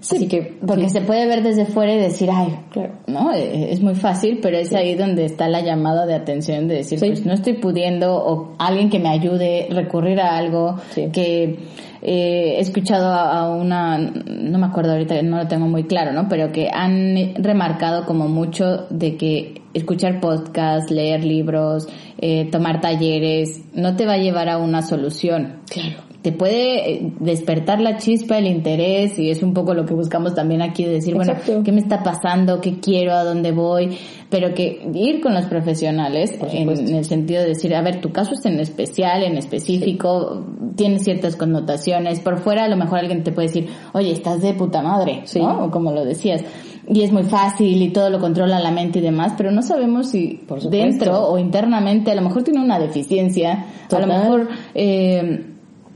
Así 0.00 0.28
que, 0.28 0.56
Porque 0.66 0.84
sí. 0.84 0.90
se 0.90 1.00
puede 1.00 1.26
ver 1.26 1.42
desde 1.42 1.64
fuera 1.66 1.92
y 1.94 1.98
decir, 1.98 2.28
ay, 2.32 2.56
Claro. 2.70 2.92
¿no? 3.06 3.32
Eh, 3.34 3.72
Es 3.72 3.80
muy 3.80 3.94
fácil, 3.94 4.38
pero 4.40 4.56
es 4.56 4.72
ahí 4.74 4.94
donde 4.94 5.24
está 5.24 5.48
la 5.48 5.60
llamada 5.60 6.06
de 6.06 6.14
atención 6.14 6.68
de 6.68 6.76
decir, 6.76 6.98
Sí. 6.98 7.06
pues 7.08 7.26
no 7.26 7.32
estoy 7.32 7.54
pudiendo, 7.54 8.14
o 8.16 8.54
alguien 8.58 8.90
que 8.90 8.98
me 8.98 9.08
ayude, 9.08 9.66
recurrir 9.70 10.20
a 10.20 10.36
algo 10.36 10.76
Sí. 10.90 11.08
que 11.12 11.58
eh, 12.00 12.54
he 12.56 12.60
escuchado 12.60 13.08
a, 13.12 13.40
a 13.40 13.50
una, 13.50 13.98
no 13.98 14.58
me 14.58 14.66
acuerdo 14.66 14.92
ahorita, 14.92 15.20
no 15.22 15.38
lo 15.38 15.48
tengo 15.48 15.66
muy 15.66 15.82
claro, 15.82 16.12
¿no? 16.12 16.28
Pero 16.28 16.52
que 16.52 16.70
han 16.72 17.34
remarcado 17.34 18.06
como 18.06 18.28
mucho 18.28 18.86
de 18.90 19.16
que 19.16 19.62
escuchar 19.74 20.20
podcasts, 20.20 20.92
leer 20.92 21.24
libros, 21.24 21.88
eh, 22.20 22.48
tomar 22.52 22.80
talleres, 22.80 23.62
no 23.74 23.96
te 23.96 24.06
va 24.06 24.12
a 24.12 24.18
llevar 24.18 24.48
a 24.48 24.58
una 24.58 24.82
solución. 24.82 25.56
Claro. 25.68 25.96
Te 26.22 26.32
puede 26.32 26.90
eh, 26.90 27.12
despertar 27.20 27.80
la 27.80 27.96
chispa, 27.96 28.38
el 28.38 28.46
interés, 28.46 29.18
y 29.18 29.30
es 29.30 29.42
un 29.42 29.54
poco 29.54 29.72
lo 29.72 29.86
que 29.86 29.94
buscamos 29.94 30.34
también 30.34 30.62
aquí, 30.62 30.84
de 30.84 30.94
decir, 30.94 31.14
Exacto. 31.14 31.42
bueno, 31.46 31.64
¿qué 31.64 31.72
me 31.72 31.80
está 31.80 32.02
pasando? 32.02 32.60
¿Qué 32.60 32.80
quiero? 32.80 33.12
¿A 33.12 33.22
dónde 33.22 33.52
voy? 33.52 33.96
Pero 34.28 34.52
que 34.52 34.84
ir 34.94 35.20
con 35.20 35.32
los 35.32 35.46
profesionales, 35.46 36.36
en, 36.52 36.68
el 36.68 37.04
sentido 37.04 37.42
de 37.42 37.48
decir, 37.48 37.74
a 37.74 37.82
ver, 37.82 38.00
tu 38.00 38.10
caso 38.10 38.32
es 38.34 38.44
en 38.46 38.58
especial, 38.58 39.22
en 39.22 39.36
específico, 39.38 40.44
tiene 40.74 40.98
ciertas 40.98 41.36
connotaciones. 41.36 42.20
Por 42.20 42.38
fuera, 42.38 42.64
a 42.64 42.68
lo 42.68 42.76
mejor 42.76 42.98
alguien 42.98 43.22
te 43.22 43.30
puede 43.30 43.48
decir, 43.48 43.68
oye, 43.92 44.10
estás 44.10 44.42
de 44.42 44.54
puta 44.54 44.82
madre, 44.82 45.22
Sí. 45.24 45.38
¿no? 45.38 45.66
O 45.66 45.70
como 45.70 45.92
lo 45.92 46.04
decías. 46.04 46.44
Y 46.90 47.02
es 47.02 47.12
muy 47.12 47.24
fácil 47.24 47.80
y 47.82 47.90
todo 47.90 48.08
lo 48.08 48.18
controla 48.18 48.58
la 48.60 48.70
mente 48.70 48.98
y 48.98 49.02
demás, 49.02 49.34
pero 49.36 49.50
no 49.50 49.62
sabemos 49.62 50.10
si 50.10 50.40
Por 50.48 50.62
dentro 50.62 51.28
o 51.28 51.38
internamente 51.38 52.10
a 52.10 52.14
lo 52.14 52.22
mejor 52.22 52.44
tiene 52.44 52.60
una 52.60 52.78
deficiencia, 52.78 53.66
a 53.90 53.98
lo 53.98 54.06
mejor 54.06 54.48
eh, 54.74 55.44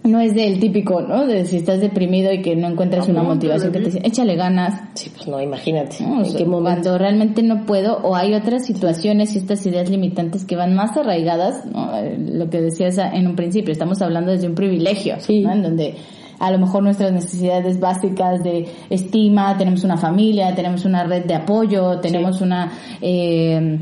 no 0.04 0.20
es 0.20 0.34
del 0.34 0.58
típico, 0.58 1.00
¿no? 1.00 1.26
De 1.26 1.44
si 1.44 1.56
estás 1.58 1.80
deprimido 1.80 2.32
y 2.32 2.42
que 2.42 2.56
no 2.56 2.68
encuentras 2.68 3.08
una 3.08 3.22
motivación 3.22 3.72
que 3.72 3.78
te 3.78 3.84
dice, 3.86 4.00
échale 4.02 4.34
ganas, 4.34 4.80
Sí, 4.94 5.10
pues 5.14 5.28
no, 5.28 5.40
imagínate. 5.40 5.98
¿En 6.02 6.24
qué 6.24 6.44
momento? 6.44 6.62
cuando 6.62 6.98
realmente 6.98 7.42
no 7.42 7.64
puedo 7.66 7.98
o 7.98 8.16
hay 8.16 8.34
otras 8.34 8.66
situaciones 8.66 9.34
y 9.34 9.38
estas 9.38 9.64
ideas 9.66 9.88
limitantes 9.90 10.44
que 10.44 10.56
van 10.56 10.74
más 10.74 10.96
arraigadas, 10.96 11.64
¿no? 11.66 11.96
Eh, 11.96 12.16
lo 12.18 12.50
que 12.50 12.60
decías 12.60 12.98
en 12.98 13.26
un 13.28 13.36
principio, 13.36 13.70
estamos 13.72 14.02
hablando 14.02 14.32
desde 14.32 14.48
un 14.48 14.54
privilegio, 14.54 15.16
Sí. 15.20 15.40
¿no? 15.40 15.52
En 15.52 15.62
donde 15.62 15.94
a 16.40 16.50
lo 16.50 16.58
mejor 16.58 16.82
nuestras 16.82 17.12
necesidades 17.12 17.78
básicas 17.78 18.42
de 18.42 18.66
estima, 18.90 19.56
tenemos 19.56 19.84
una 19.84 19.96
familia, 19.96 20.52
tenemos 20.56 20.84
una 20.84 21.04
red 21.04 21.24
de 21.26 21.34
apoyo, 21.34 22.00
tenemos 22.00 22.40
una... 22.40 22.72
Eh, 23.00 23.78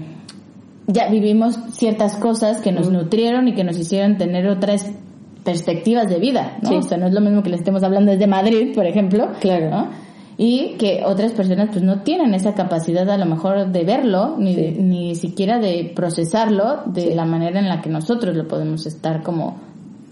ya 0.87 1.09
vivimos 1.09 1.57
ciertas 1.73 2.17
cosas 2.17 2.61
que 2.61 2.73
nos 2.73 2.91
nutrieron 2.91 3.49
y 3.49 3.55
que 3.55 3.65
nos 3.65 3.79
hicieron 3.79 4.19
tener 4.19 4.47
otras 4.49 4.91
perspectivas 5.45 6.09
de 6.09 6.19
vida, 6.19 6.59
¿no? 6.63 6.69
Sí. 6.69 6.75
O 6.77 6.83
sea, 6.83 6.99
no 6.99 7.07
es 7.07 7.13
lo 7.15 7.21
mismo 7.21 7.43
que 7.43 7.51
les 7.51 7.61
estemos 7.61 7.83
hablando 7.83 8.13
desde 8.13 8.27
Madrid, 8.27 8.75
por 8.75 8.87
ejemplo, 8.87 9.29
Claro. 9.41 9.71
¿no? 9.71 9.89
Y 10.37 10.77
que 10.79 11.03
otras 11.05 11.33
personas 11.33 11.69
pues 11.71 11.83
no 11.83 12.01
tienen 12.01 12.33
esa 12.33 12.55
capacidad 12.55 13.09
a 13.11 13.19
lo 13.19 13.27
mejor 13.27 13.71
de 13.73 13.85
verlo, 13.85 14.37
ni, 14.39 14.55
Sí. 14.55 14.77
ni 14.81 15.15
siquiera 15.15 15.59
de 15.59 15.93
procesarlo 15.95 16.81
de 16.87 17.03
Sí. 17.09 17.15
la 17.15 17.27
manera 17.27 17.59
en 17.61 17.69
la 17.69 17.83
que 17.83 17.91
nosotros 17.91 18.35
lo 18.37 18.49
podemos 18.49 18.87
estar 18.87 19.23
como 19.23 19.59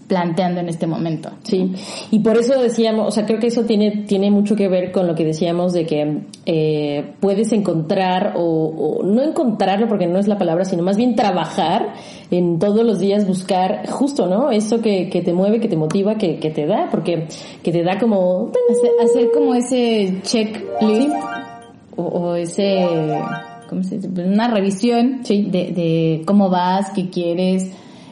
planteando 0.09 0.59
en 0.59 0.67
este 0.67 0.87
momento. 0.87 1.29
Sí, 1.43 1.71
y 2.11 2.19
por 2.19 2.35
eso 2.35 2.59
decíamos, 2.61 3.07
o 3.07 3.11
sea, 3.11 3.25
creo 3.25 3.39
que 3.39 3.47
eso 3.47 3.63
tiene, 3.63 4.03
tiene 4.07 4.29
mucho 4.31 4.55
que 4.57 4.67
ver 4.67 4.91
con 4.91 5.07
lo 5.07 5.15
que 5.15 5.23
decíamos 5.23 5.71
de 5.71 5.85
que 5.85 6.23
eh, 6.45 7.13
puedes 7.21 7.53
encontrar 7.53 8.33
o, 8.35 8.41
o 8.41 9.03
no 9.05 9.23
encontrarlo 9.23 9.87
porque 9.87 10.07
no 10.07 10.19
es 10.19 10.27
la 10.27 10.37
palabra, 10.37 10.65
sino 10.65 10.83
más 10.83 10.97
bien 10.97 11.15
trabajar 11.15 11.93
en 12.31 12.59
todos 12.59 12.83
los 12.83 12.99
días 12.99 13.27
buscar 13.27 13.87
justo, 13.89 14.27
¿no? 14.27 14.51
Eso 14.51 14.81
que, 14.81 15.09
que 15.09 15.21
te 15.21 15.31
mueve, 15.31 15.59
que 15.61 15.67
te 15.69 15.77
motiva, 15.77 16.15
que, 16.15 16.39
que 16.39 16.49
te 16.49 16.65
da, 16.65 16.87
porque 16.91 17.27
que 17.63 17.71
te 17.71 17.83
da 17.83 17.97
como... 17.99 18.51
Hacer, 18.71 18.91
hacer 19.03 19.31
como 19.31 19.53
ese 19.55 20.17
checklist 20.23 21.13
o, 21.95 22.01
o 22.03 22.35
ese, 22.35 22.87
¿cómo 23.69 23.83
se 23.83 23.95
dice? 23.97 24.09
Pues 24.09 24.27
una 24.27 24.47
revisión 24.47 25.19
Sí. 25.23 25.43
de, 25.51 25.71
de 25.71 26.21
cómo 26.25 26.49
vas, 26.49 26.91
qué 26.95 27.09
quieres, 27.09 27.71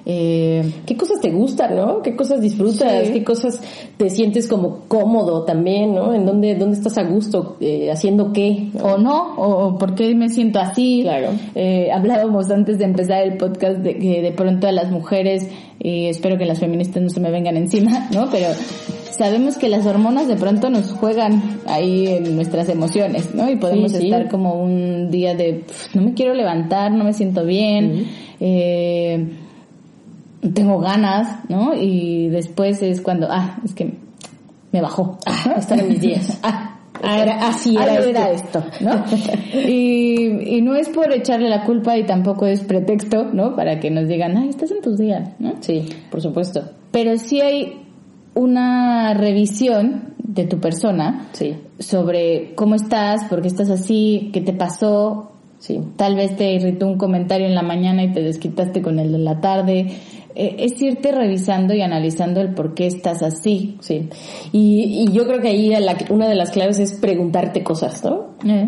eh, 0.10 0.63
¿Qué 0.86 0.96
cosas 0.96 1.20
te 1.20 1.32
gustan, 1.32 1.76
no? 1.76 2.02
¿Qué 2.02 2.15
cosas 2.15 2.39
disfrutas? 2.39 3.08
Sí. 3.08 3.12
¿Qué 3.12 3.24
cosas 3.26 3.60
te 3.98 4.10
sientes 4.10 4.48
como 4.48 4.86
cómodo 4.88 5.43
también, 5.43 5.93
no? 5.93 6.13
¿En 6.13 6.26
dónde, 6.26 6.56
dónde 6.56 6.78
estás 6.78 6.98
a 6.98 7.04
gusto? 7.04 7.58
Eh, 7.60 7.91
¿Haciendo 7.91 8.32
qué? 8.32 8.70
¿no? 8.74 8.86
o 8.86 8.98
no, 8.98 9.36
o, 9.36 9.78
por 9.78 9.96
qué 9.96 10.15
me 10.15 10.30
siento 10.30 10.60
así. 10.60 11.02
Claro. 11.04 11.32
Eh, 11.56 11.89
hablábamos 11.91 12.50
antes 12.50 12.78
de 12.78 12.86
empezar 12.86 13.22
el 13.24 13.36
podcast 13.36 13.80
de 13.80 13.98
que 13.98 14.22
de 14.22 14.32
pronto 14.32 14.65
a 14.67 14.72
las 14.72 14.89
mujeres, 14.91 15.50
y 15.78 16.06
espero 16.06 16.38
que 16.38 16.46
las 16.46 16.60
feministas 16.62 17.04
no 17.04 17.10
se 17.10 17.20
me 17.20 17.30
vengan 17.30 17.58
encima, 17.58 18.08
¿no? 18.13 18.30
Pero 18.32 18.48
sabemos 19.12 19.58
que 19.58 19.67
las 19.67 19.86
hormonas 19.86 20.30
de 20.30 20.38
pronto 20.38 20.70
nos 20.70 20.93
juegan 20.93 21.60
ahí 21.65 22.08
en 22.08 22.34
nuestras 22.34 22.70
emociones, 22.70 23.36
¿no? 23.36 23.50
Y 23.50 23.58
podemos 23.58 23.91
Sí, 23.91 23.98
sí. 23.98 24.06
estar 24.06 24.30
como 24.30 24.54
un 24.63 25.12
día 25.12 25.36
de, 25.36 25.63
"Pf, 25.67 25.98
no 25.98 26.02
me 26.04 26.13
quiero 26.13 26.34
levantar, 26.34 26.93
no 26.93 27.04
me 27.04 27.12
siento 27.12 27.43
bien, 27.43 28.06
eh, 28.39 29.28
tengo 30.54 30.80
ganas, 30.80 31.50
¿no? 31.50 31.73
Y 31.73 32.30
después 32.30 32.82
es 32.82 33.02
cuando, 33.02 33.28
ah, 33.30 33.58
es 33.63 33.73
que 33.73 33.93
me 34.71 34.82
bajó. 34.82 35.17
Ah, 35.26 35.56
están 35.58 35.80
en 35.80 35.89
mis 35.89 36.02
días. 36.02 36.39
Ah, 36.43 36.73
Ah, 37.04 37.19
era- 37.21 37.47
así 37.47 37.76
era 37.78 37.93
era 38.00 38.32
esto, 38.32 38.63
¿no? 38.82 39.04
y, 39.67 40.56
y 40.58 40.62
no 40.63 40.76
es 40.76 40.89
por 40.89 41.13
echarle 41.13 41.47
la 41.47 41.63
culpa 41.63 41.95
y 41.95 42.08
tampoco 42.08 42.47
es 42.47 42.62
pretexto, 42.62 43.26
¿no? 43.34 43.56
Para 43.56 43.80
que 43.80 43.91
nos 43.91 44.08
digan, 44.08 44.36
ay, 44.36 44.50
estás 44.50 44.71
en 44.71 44.82
tus 44.82 44.97
días, 44.97 45.30
¿no? 45.38 45.54
Sí, 45.60 45.86
por 46.10 46.21
supuesto. 46.23 46.63
Pero 46.91 47.15
sí 47.19 47.39
hay 47.39 47.84
una 48.34 49.13
revisión 49.13 50.13
de 50.17 50.45
tu 50.45 50.60
persona 50.60 51.28
Sí, 51.34 51.56
sobre 51.80 52.54
cómo 52.56 52.73
estás, 52.73 53.26
por 53.26 53.43
qué 53.43 53.47
estás 53.47 53.69
así, 53.69 54.32
qué 54.34 54.41
te 54.41 54.54
pasó, 54.54 55.32
sí. 55.60 55.80
tal 55.97 56.15
vez 56.15 56.36
te 56.36 56.52
irritó 56.54 56.88
un 56.88 56.97
comentario 56.97 57.45
en 57.45 57.54
la 57.56 57.62
mañana 57.63 58.04
y 58.04 58.12
te 58.12 58.21
desquitaste 58.23 58.82
con 58.82 58.97
el 59.00 59.12
de 59.12 59.19
la 59.19 59.39
tarde. 59.39 59.91
Eh, 60.39 60.56
es 60.60 60.80
irte 60.82 61.12
revisando 61.12 61.73
y 61.73 61.82
analizando 61.82 62.41
el 62.41 62.54
por 62.54 62.76
qué 62.76 62.86
estás 62.86 63.23
así. 63.23 63.76
Sí. 63.80 64.08
Y, 64.52 65.06
y 65.08 65.12
yo 65.12 65.26
creo 65.26 65.41
que 65.41 65.47
ahí 65.47 65.69
la- 65.80 65.97
una 66.12 66.28
de 66.28 66.36
las 66.36 66.52
claves 66.52 66.78
es 66.78 66.93
preguntarte 67.00 67.63
cosas, 67.63 68.04
¿no? 68.06 68.28
Eh, 68.45 68.67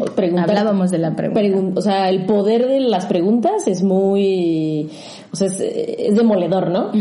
hablábamos 0.49 0.89
de 0.89 0.97
la 0.97 1.15
pregunta. 1.15 1.39
Pregun- 1.41 1.77
o 1.77 1.81
sea, 1.81 2.09
el 2.09 2.25
poder 2.25 2.67
de 2.67 2.79
las 2.79 3.05
preguntas 3.05 3.67
es 3.67 3.83
muy, 3.83 4.89
o 5.31 5.35
sea, 5.35 5.45
es, 5.45 5.59
es 5.59 6.15
demoledor, 6.15 6.71
¿no? 6.71 6.91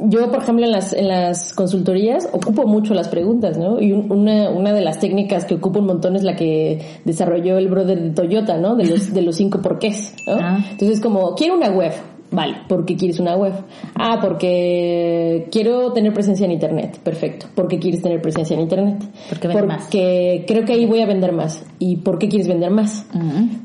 Yo, 0.00 0.28
por 0.30 0.42
ejemplo, 0.42 0.64
en 0.64 0.72
las, 0.72 0.92
en 0.92 1.06
las 1.06 1.52
consultorías 1.54 2.28
ocupo 2.32 2.66
mucho 2.66 2.94
las 2.94 3.06
preguntas, 3.08 3.56
¿no? 3.58 3.80
Y 3.80 3.92
un- 3.92 4.10
una, 4.10 4.50
una 4.50 4.72
de 4.72 4.80
las 4.80 4.98
técnicas 4.98 5.44
que 5.44 5.54
ocupo 5.54 5.78
un 5.78 5.86
montón 5.86 6.16
es 6.16 6.24
la 6.24 6.34
que 6.34 6.80
desarrolló 7.04 7.58
el 7.58 7.68
brother 7.68 8.00
de 8.02 8.10
Toyota, 8.10 8.58
¿no? 8.58 8.74
De 8.74 8.86
los, 8.86 9.14
de 9.14 9.22
los 9.22 9.36
cinco 9.36 9.62
porqués, 9.62 10.14
¿no? 10.26 10.34
Ah. 10.40 10.64
Entonces, 10.72 11.00
como, 11.00 11.36
quiero 11.36 11.54
una 11.56 11.70
web. 11.70 11.92
Vale, 12.30 12.56
¿por 12.68 12.84
qué 12.84 12.96
quieres 12.96 13.20
una 13.20 13.36
web? 13.36 13.52
Ah, 13.94 14.18
porque 14.20 15.46
quiero 15.52 15.92
tener 15.92 16.12
presencia 16.12 16.44
en 16.46 16.52
Internet. 16.52 16.98
Perfecto. 17.02 17.46
¿Por 17.54 17.68
qué 17.68 17.78
quieres 17.78 18.02
tener 18.02 18.20
presencia 18.20 18.54
en 18.54 18.62
Internet? 18.62 19.04
Porque 19.28 19.48
vende 19.48 19.62
más. 19.62 19.82
Porque 19.82 20.44
creo 20.46 20.64
que 20.64 20.72
ahí 20.72 20.84
voy 20.86 21.00
a 21.00 21.06
vender 21.06 21.32
más. 21.32 21.64
¿Y 21.78 21.96
por 21.96 22.18
qué 22.18 22.28
quieres 22.28 22.48
vender 22.48 22.70
más? 22.70 23.06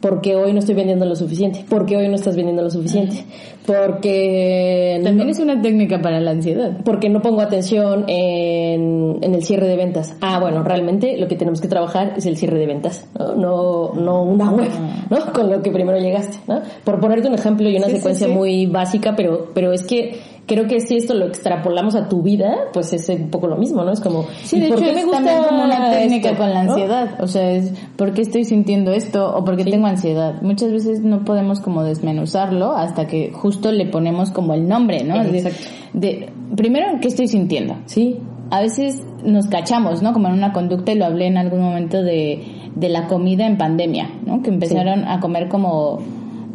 Porque 0.01 0.35
hoy 0.35 0.53
no 0.53 0.59
estoy 0.59 0.75
vendiendo 0.75 1.05
lo 1.05 1.15
suficiente. 1.15 1.65
Porque 1.67 1.97
hoy 1.97 2.07
no 2.09 2.15
estás 2.15 2.35
vendiendo 2.35 2.61
lo 2.61 2.69
suficiente. 2.69 3.25
Porque 3.69 4.99
También 5.03 5.27
no, 5.27 5.31
es 5.31 5.39
una 5.39 5.61
técnica 5.61 6.01
para 6.01 6.19
la 6.19 6.31
ansiedad. 6.31 6.77
porque 6.83 7.07
no 7.09 7.21
pongo 7.21 7.41
atención 7.41 8.05
en, 8.07 9.17
en 9.21 9.35
el 9.35 9.43
cierre 9.43 9.67
de 9.67 9.75
ventas. 9.75 10.15
Ah, 10.21 10.39
bueno, 10.39 10.63
realmente 10.63 11.17
lo 11.17 11.27
que 11.27 11.35
tenemos 11.35 11.61
que 11.61 11.67
trabajar 11.67 12.13
es 12.17 12.25
el 12.25 12.35
cierre 12.35 12.57
de 12.59 12.65
ventas, 12.65 13.07
no, 13.17 13.35
no, 13.35 13.93
no 13.93 14.23
una 14.23 14.49
web, 14.51 14.69
¿no? 15.09 15.33
Con 15.33 15.51
lo 15.51 15.61
que 15.61 15.71
primero 15.71 15.97
llegaste, 15.99 16.37
¿no? 16.47 16.61
Por 16.83 16.99
ponerte 16.99 17.27
un 17.27 17.35
ejemplo 17.35 17.69
y 17.69 17.75
una 17.77 17.85
Sí, 17.85 17.91
sí, 17.93 17.97
secuencia 17.97 18.27
sí. 18.27 18.33
muy 18.33 18.65
básica, 18.65 19.13
pero, 19.15 19.49
pero 19.53 19.71
es 19.71 19.83
que 19.85 20.19
creo 20.49 20.67
que 20.67 20.81
si 20.81 20.97
esto 20.97 21.13
lo 21.13 21.27
extrapolamos 21.27 21.95
a 21.95 22.09
tu 22.09 22.21
vida, 22.23 22.53
pues 22.73 22.91
es 22.91 23.07
un 23.07 23.29
poco 23.29 23.47
lo 23.47 23.55
mismo, 23.55 23.83
¿no? 23.85 23.91
Es 23.93 24.01
como, 24.01 24.25
Sí, 24.43 24.57
¿y 24.57 24.61
de 24.61 24.67
por 24.69 24.79
hecho 24.79 24.87
qué 24.87 24.93
me 24.95 25.05
gusta 25.05 25.47
como 25.47 25.63
una 25.63 25.91
técnica 25.91 26.29
esto? 26.31 26.41
con 26.43 26.53
la 26.53 26.63
¿no? 26.63 26.71
ansiedad. 26.73 27.21
O 27.21 27.27
sea, 27.27 27.51
es 27.51 27.71
¿por 27.95 28.13
qué 28.13 28.23
estoy 28.23 28.43
sintiendo 28.43 28.91
esto? 28.91 29.33
O 29.33 29.45
porque 29.45 29.63
Sí. 29.63 29.69
tengo 29.71 29.85
ansiedad. 29.87 30.41
Muchas 30.41 30.71
veces 30.71 31.01
no 31.01 31.23
podemos 31.23 31.59
como 31.61 31.83
desmenuzarlo 31.83 32.73
hasta 32.73 33.05
que 33.07 33.31
justo 33.31 33.71
le 33.71 33.85
ponemos 33.85 34.31
como 34.31 34.53
el 34.55 34.67
nombre, 34.67 35.03
¿no? 35.03 35.21
Exacto. 35.21 35.59
de, 35.93 36.29
primero, 36.57 36.87
¿qué 36.99 37.07
estoy 37.07 37.27
sintiendo? 37.27 37.75
Sí, 37.85 38.17
A 38.51 38.61
veces 38.61 39.03
nos 39.23 39.45
cachamos, 39.45 40.01
¿no? 40.01 40.11
Como 40.11 40.27
en 40.27 40.33
una 40.33 40.51
conducta, 40.53 40.91
y 40.91 40.95
lo 40.95 41.05
hablé 41.05 41.27
en 41.27 41.37
algún 41.37 41.61
momento 41.61 42.01
de, 42.01 42.41
de 42.75 42.89
la 42.89 43.05
comida 43.05 43.45
en 43.45 43.57
pandemia, 43.59 44.09
¿no? 44.25 44.41
Que 44.41 44.49
empezaron 44.49 45.07
a 45.07 45.19
comer 45.19 45.47
como 45.49 45.99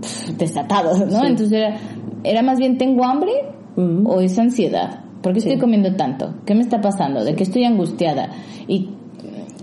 pff, 0.00 0.30
desatados, 0.36 0.98
¿no? 0.98 1.20
Sí. 1.20 1.26
Entonces 1.26 1.52
era, 1.52 1.76
era 2.24 2.42
más 2.42 2.58
bien, 2.58 2.78
¿tengo 2.78 3.04
hambre 3.04 3.30
Ujú. 3.76 4.08
o 4.08 4.20
es 4.20 4.38
ansiedad? 4.38 5.00
¿Por 5.22 5.32
qué 5.32 5.38
estoy 5.38 5.54
Sí. 5.54 5.60
comiendo 5.60 5.94
tanto? 5.96 6.34
¿Qué 6.44 6.54
me 6.54 6.60
está 6.60 6.80
pasando? 6.80 7.24
¿De 7.24 7.34
qué 7.34 7.42
estoy 7.44 7.64
angustiada? 7.64 8.30
Y 8.68 8.90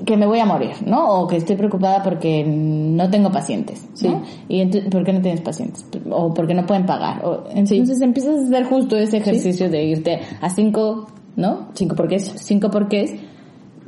que 0.05 0.17
me 0.17 0.25
voy 0.25 0.39
a 0.39 0.45
morir, 0.45 0.71
¿no? 0.85 1.07
O 1.21 1.27
que 1.27 1.37
estoy 1.37 1.55
preocupada 1.55 2.01
porque 2.01 2.43
no 2.43 3.07
tengo 3.11 3.31
pacientes, 3.31 3.87
¿no? 4.01 4.23
Sí. 4.25 4.45
Y 4.49 4.65
¿por 4.89 5.03
qué 5.03 5.13
no 5.13 5.21
tienes 5.21 5.41
pacientes? 5.41 5.85
O 6.09 6.33
porque 6.33 6.55
no 6.55 6.65
pueden 6.65 6.87
pagar. 6.87 7.23
O, 7.23 7.43
entonces 7.53 8.01
empiezas 8.01 8.39
a 8.39 8.43
hacer 8.47 8.63
justo 8.65 8.97
ese 8.97 9.17
ejercicio 9.17 9.69
de 9.69 9.83
irte 9.83 10.19
a 10.41 10.49
cinco, 10.49 11.05
¿no? 11.35 11.67
cinco 11.75 11.95
porqués. 11.95 12.33
Cinco 12.37 12.71
porqués 12.71 13.13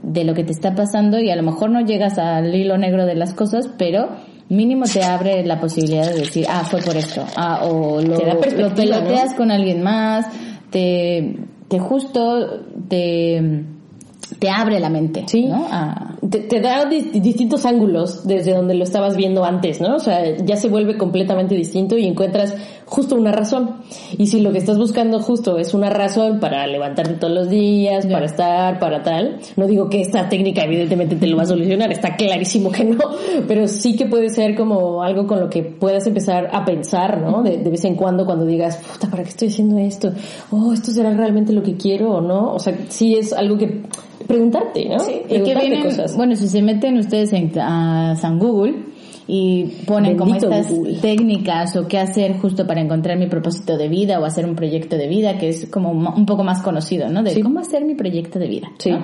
de 0.04 0.24
lo 0.24 0.36
que 0.36 0.44
te 0.44 0.52
está 0.52 0.76
pasando 0.76 1.20
y 1.20 1.32
a 1.32 1.36
lo 1.36 1.42
mejor 1.42 1.72
no 1.72 1.82
llegas 1.82 2.20
al 2.20 2.54
hilo 2.54 2.78
negro 2.78 3.08
de 3.08 3.16
las 3.16 3.34
cosas, 3.34 3.68
pero 3.80 4.10
mínimo 4.50 4.86
te 4.86 5.04
abre 5.04 5.44
la 5.46 5.60
posibilidad 5.60 6.06
de 6.12 6.20
decir, 6.20 6.46
ah, 6.50 6.64
fue 6.70 6.80
por 6.82 6.96
esto, 6.98 7.24
ah, 7.36 7.62
o 7.66 8.02
lo, 8.02 8.18
Te 8.18 8.26
da 8.26 8.34
lo 8.36 8.74
peloteas 8.76 9.32
¿no? 9.32 9.38
con 9.38 9.52
alguien 9.52 9.82
más, 9.82 10.26
te, 10.70 11.38
te 11.68 11.80
justo 11.80 12.62
te, 12.88 13.64
te 14.40 14.50
abre 14.50 14.80
la 14.80 14.90
mente, 14.90 15.24
Sí. 15.28 15.46
¿no? 15.46 15.68
A- 15.72 16.10
te, 16.30 16.40
te 16.40 16.62
da 16.62 16.86
di- 16.86 17.20
distintos 17.20 17.66
ángulos 17.66 18.26
desde 18.26 18.54
donde 18.54 18.74
lo 18.76 18.84
estabas 18.86 19.18
viendo 19.18 19.44
antes, 19.44 19.82
¿no? 19.82 19.96
O 19.96 20.00
sea, 20.00 20.38
ya 20.38 20.56
se 20.56 20.70
vuelve 20.70 20.98
completamente 20.98 21.54
distinto 21.54 21.98
y 21.98 22.06
encuentras 22.08 22.56
justo 22.86 23.16
una 23.16 23.32
razón. 23.32 23.78
Y 24.18 24.28
si 24.28 24.42
lo 24.42 24.52
que 24.52 24.58
estás 24.58 24.78
buscando 24.78 25.20
justo 25.20 25.58
es 25.58 25.74
una 25.74 25.90
razón 25.90 26.40
para 26.40 26.66
levantarte 26.68 27.14
todos 27.16 27.34
los 27.34 27.50
días, 27.50 28.06
para 28.08 28.26
estar, 28.26 28.80
para 28.80 29.04
tal, 29.04 29.40
no 29.56 29.68
digo 29.68 29.90
que 29.90 30.02
esta 30.02 30.30
técnica 30.30 30.64
evidentemente 30.64 31.16
te 31.16 31.28
lo 31.28 31.38
va 31.38 31.44
a 31.44 31.48
solucionar, 31.48 31.92
está 31.92 32.16
clarísimo 32.16 32.72
que 32.72 32.86
no, 32.86 33.00
pero 33.48 33.68
sí 33.68 33.96
que 33.96 34.06
puede 34.06 34.30
ser 34.30 34.56
como 34.56 35.04
algo 35.04 35.28
con 35.28 35.40
lo 35.40 35.50
que 35.50 35.64
puedas 35.64 36.06
empezar 36.08 36.50
a 36.52 36.66
pensar, 36.66 37.20
¿no? 37.22 37.44
De, 37.44 37.58
de 37.58 37.70
vez 37.70 37.84
en 37.86 37.96
cuando 37.96 38.26
cuando 38.26 38.46
digas, 38.46 38.78
puta, 38.78 39.10
¿para 39.10 39.24
qué 39.24 39.30
estoy 39.30 39.48
haciendo 39.50 39.78
esto? 39.78 40.12
Oh, 40.52 40.74
¿esto 40.74 40.92
será 40.92 41.12
realmente 41.14 41.54
lo 41.54 41.64
que 41.64 41.76
quiero 41.76 42.12
o 42.12 42.22
no? 42.22 42.54
O 42.54 42.60
sea, 42.60 42.78
sí 42.90 43.16
es 43.16 43.34
algo 43.34 43.58
que 43.58 43.82
preguntarte, 44.28 44.90
¿no? 44.90 44.98
que 45.06 45.26
Preguntarte 45.28 45.68
vienen, 45.70 45.84
cosas. 45.84 46.16
bueno, 46.16 46.36
si 46.36 46.48
se 46.48 46.62
meten 46.62 46.98
ustedes 46.98 47.34
en 47.34 47.52
a 47.60 48.16
San 48.16 48.40
Google 48.40 48.93
y 49.28 49.64
ponen 49.86 50.18
como 50.18 50.36
estas 50.36 50.70
Google. 50.70 50.98
técnicas 51.00 51.76
o 51.76 51.88
qué 51.88 51.98
hacer 52.00 52.38
justo 52.40 52.68
para 52.68 52.82
encontrar 52.82 53.18
mi 53.18 53.28
propósito 53.28 53.78
de 53.78 53.88
vida 53.88 54.20
o 54.20 54.26
hacer 54.26 54.46
un 54.46 54.56
proyecto 54.56 54.98
de 54.98 55.08
vida, 55.08 55.38
que 55.38 55.50
es 55.50 55.68
como 55.68 55.92
un 55.92 56.26
poco 56.26 56.44
más 56.44 56.62
conocido, 56.62 57.10
¿no? 57.10 57.24
De 57.24 57.32
Sí. 57.32 57.42
cómo 57.42 57.60
hacer 57.60 57.86
mi 57.86 57.96
proyecto 57.96 58.40
de 58.40 58.48
vida. 58.48 58.72
Sí. 58.80 58.92
¿no? 58.92 59.02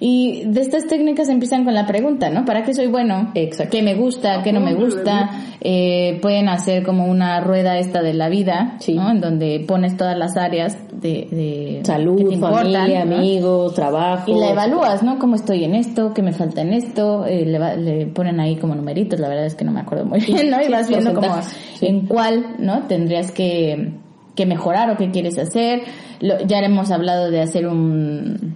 Y 0.00 0.44
de 0.46 0.60
estas 0.60 0.86
técnicas 0.86 1.28
empiezan 1.28 1.64
con 1.64 1.74
la 1.74 1.86
pregunta, 1.86 2.30
¿no? 2.30 2.44
¿Para 2.44 2.62
qué 2.62 2.72
soy 2.72 2.86
bueno? 2.86 3.32
Exacto. 3.34 3.72
¿Qué 3.76 3.82
me 3.82 3.94
gusta? 3.94 4.42
¿Qué 4.44 4.52
no 4.52 4.60
me 4.60 4.74
gusta? 4.74 5.30
Eh, 5.60 6.18
pueden 6.22 6.48
hacer 6.48 6.84
como 6.84 7.06
una 7.06 7.40
rueda 7.40 7.78
esta 7.78 8.00
de 8.00 8.14
la 8.14 8.28
vida, 8.28 8.76
Sí. 8.78 8.94
¿no? 8.94 9.10
En 9.10 9.20
donde 9.20 9.64
pones 9.66 9.96
todas 9.96 10.16
las 10.16 10.36
áreas 10.36 10.76
de, 10.92 11.26
de 11.30 11.78
que 11.78 11.84
Salud, 11.84 12.16
te 12.28 12.34
importan, 12.34 12.72
familia, 12.72 13.04
¿no? 13.04 13.16
amigos, 13.16 13.74
trabajo. 13.74 14.30
Y 14.30 14.38
la 14.38 14.50
evalúas, 14.50 15.02
¿no? 15.02 15.18
¿Cómo 15.18 15.34
estoy 15.34 15.64
en 15.64 15.74
esto? 15.74 16.12
¿Qué 16.14 16.22
me 16.22 16.32
falta 16.32 16.60
en 16.62 16.74
esto? 16.74 17.26
Eh, 17.26 17.44
le, 17.44 17.58
va- 17.58 17.74
le 17.74 18.06
ponen 18.06 18.38
ahí 18.38 18.54
como 18.56 18.76
numeritos, 18.76 19.18
la 19.18 19.28
verdad 19.28 19.46
es 19.46 19.56
que 19.56 19.64
no 19.64 19.72
me 19.72 19.80
acuerdo 19.80 20.04
muy 20.04 20.20
bien, 20.20 20.48
¿no? 20.50 20.60
Y 20.60 20.66
sí, 20.66 20.70
vas 20.72 20.88
viendo 20.88 21.12
como 21.12 21.42
sí. 21.42 21.86
en 21.86 22.06
cuál, 22.06 22.54
¿no? 22.60 22.84
Tendrías 22.86 23.32
que, 23.32 23.94
que 24.36 24.46
mejorar 24.46 24.90
o 24.90 24.96
qué 24.96 25.10
quieres 25.10 25.36
hacer. 25.38 25.80
Lo- 26.20 26.38
ya 26.46 26.60
hemos 26.60 26.92
hablado 26.92 27.32
de 27.32 27.40
hacer 27.40 27.66
un 27.66 28.54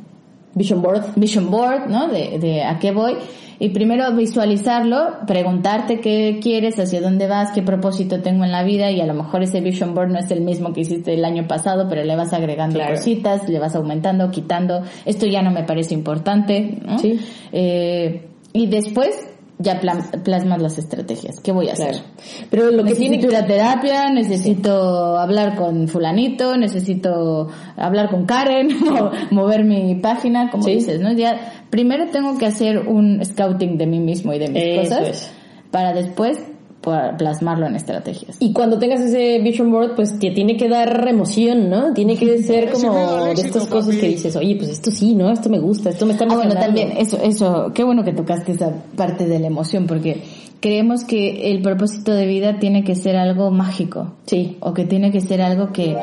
Vision 0.55 0.83
board. 0.83 1.03
vision 1.17 1.51
board, 1.51 1.89
¿no? 1.89 2.09
De, 2.09 2.39
de 2.39 2.63
a 2.63 2.79
qué 2.79 2.93
voy. 2.93 3.15
Y 3.59 3.69
primero 3.69 4.11
visualizarlo, 4.17 5.19
preguntarte 5.27 6.01
qué 6.01 6.41
quieres, 6.43 6.79
hacia 6.81 7.01
dónde 7.01 7.29
vas, 7.29 7.53
qué 7.53 7.63
propósito 7.63 8.21
tengo 8.21 8.45
en 8.45 8.51
la 8.51 8.65
vida 8.65 8.91
y 8.91 9.01
a 9.01 9.07
lo 9.07 9.15
mejor 9.15 9.43
ese 9.45 9.61
vision 9.61 9.95
board 9.95 10.11
no 10.11 10.19
es 10.19 10.31
el 10.33 10.41
mismo 10.41 10.73
que 10.73 10.81
hiciste 10.81 11.15
el 11.15 11.25
año 11.25 11.47
pasado, 11.47 11.87
pero 11.89 12.03
le 12.03 12.17
vas 12.17 12.33
agregando 12.33 12.75
Claro. 12.81 12.97
cositas, 12.97 13.49
le 13.49 13.61
vas 13.61 13.77
aumentando, 13.77 14.31
quitando. 14.33 14.83
Esto 15.05 15.27
ya 15.27 15.43
no 15.43 15.53
me 15.53 15.63
parece 15.63 15.95
importante, 15.95 16.79
¿no? 16.85 16.99
Sí. 16.99 17.21
Eh, 17.53 18.27
y 18.53 18.67
después 18.67 19.29
ya 19.63 19.81
pla- 19.81 20.11
plasmas 20.25 20.61
las 20.61 20.79
estrategias. 20.79 21.41
¿Qué 21.41 21.53
voy 21.53 21.69
a 21.69 21.73
hacer? 21.73 21.93
Claro. 21.93 22.05
Pero 22.51 22.65
lo 22.71 22.79
que 22.85 22.91
necesito 22.91 23.11
tiene 23.11 23.27
ir 23.29 23.37
a 23.37 23.47
terapia, 23.47 24.11
necesito 24.11 25.17
hablar 25.19 25.57
con 25.57 25.89
fulanito, 25.89 26.57
necesito 26.57 27.49
hablar 27.77 28.11
con 28.11 28.27
Karen, 28.27 28.69
o 29.01 29.11
mover 29.31 29.65
mi 29.65 29.95
página, 29.97 30.51
como 30.51 30.65
Sí. 30.65 30.75
dices, 30.75 31.01
¿no? 31.01 31.13
Ya, 31.13 31.53
primero 31.71 32.09
tengo 32.11 32.37
que 32.39 32.47
hacer 32.47 32.79
un 32.89 33.25
scouting 33.25 33.79
de 33.79 33.87
mí 33.87 34.01
mismo 34.01 34.33
y 34.35 34.39
de 34.39 34.49
mis 34.49 34.63
Eso 34.63 34.81
cosas 34.97 35.09
es. 35.09 35.31
para 35.71 35.93
después 35.95 36.39
pa- 36.83 37.17
plasmarlo 37.17 37.67
en 37.67 37.77
estrategias. 37.77 38.37
Y 38.41 38.53
cuando 38.53 38.79
tengas 38.79 39.01
ese 39.01 39.39
vision 39.39 39.71
board, 39.71 39.95
pues 39.95 40.19
te 40.19 40.31
tiene 40.33 40.57
que 40.57 40.69
dar 40.69 41.07
emoción, 41.09 41.71
¿no? 41.71 41.95
Tiene 41.95 42.17
que 42.17 42.43
ser 42.43 42.71
como 42.71 43.25
de 43.27 43.33
estas 43.41 43.67
cosas 43.69 43.97
que 43.97 44.09
dices, 44.09 44.37
oye, 44.37 44.57
pues 44.57 44.69
esto 44.71 44.91
sí, 44.91 45.15
¿no? 45.15 45.31
Esto 45.31 45.49
me 45.49 45.59
gusta, 45.59 45.91
esto 45.91 46.05
me 46.07 46.13
está 46.13 46.25
Ah, 46.25 46.29
bueno, 46.35 46.43
emocionando. 46.43 46.67
también, 46.81 46.99
eso, 46.99 47.19
eso, 47.23 47.73
qué 47.75 47.85
bueno 47.85 48.05
que 48.05 48.13
tocaste 48.13 48.53
esa 48.53 48.73
parte 48.97 49.27
de 49.27 49.39
la 49.39 49.47
emoción, 49.47 49.87
porque 49.87 50.23
creemos 50.61 51.05
que 51.05 51.51
el 51.53 51.63
propósito 51.63 52.13
de 52.13 52.27
vida 52.27 52.59
tiene 52.59 52.85
que 52.85 52.95
ser 52.95 53.17
algo 53.17 53.51
mágico. 53.51 54.13
Sí. 54.27 54.57
O 54.61 54.75
que 54.75 54.85
tiene 54.85 55.11
que 55.11 55.21
ser 55.21 55.41
algo 55.43 55.73
que 55.73 55.97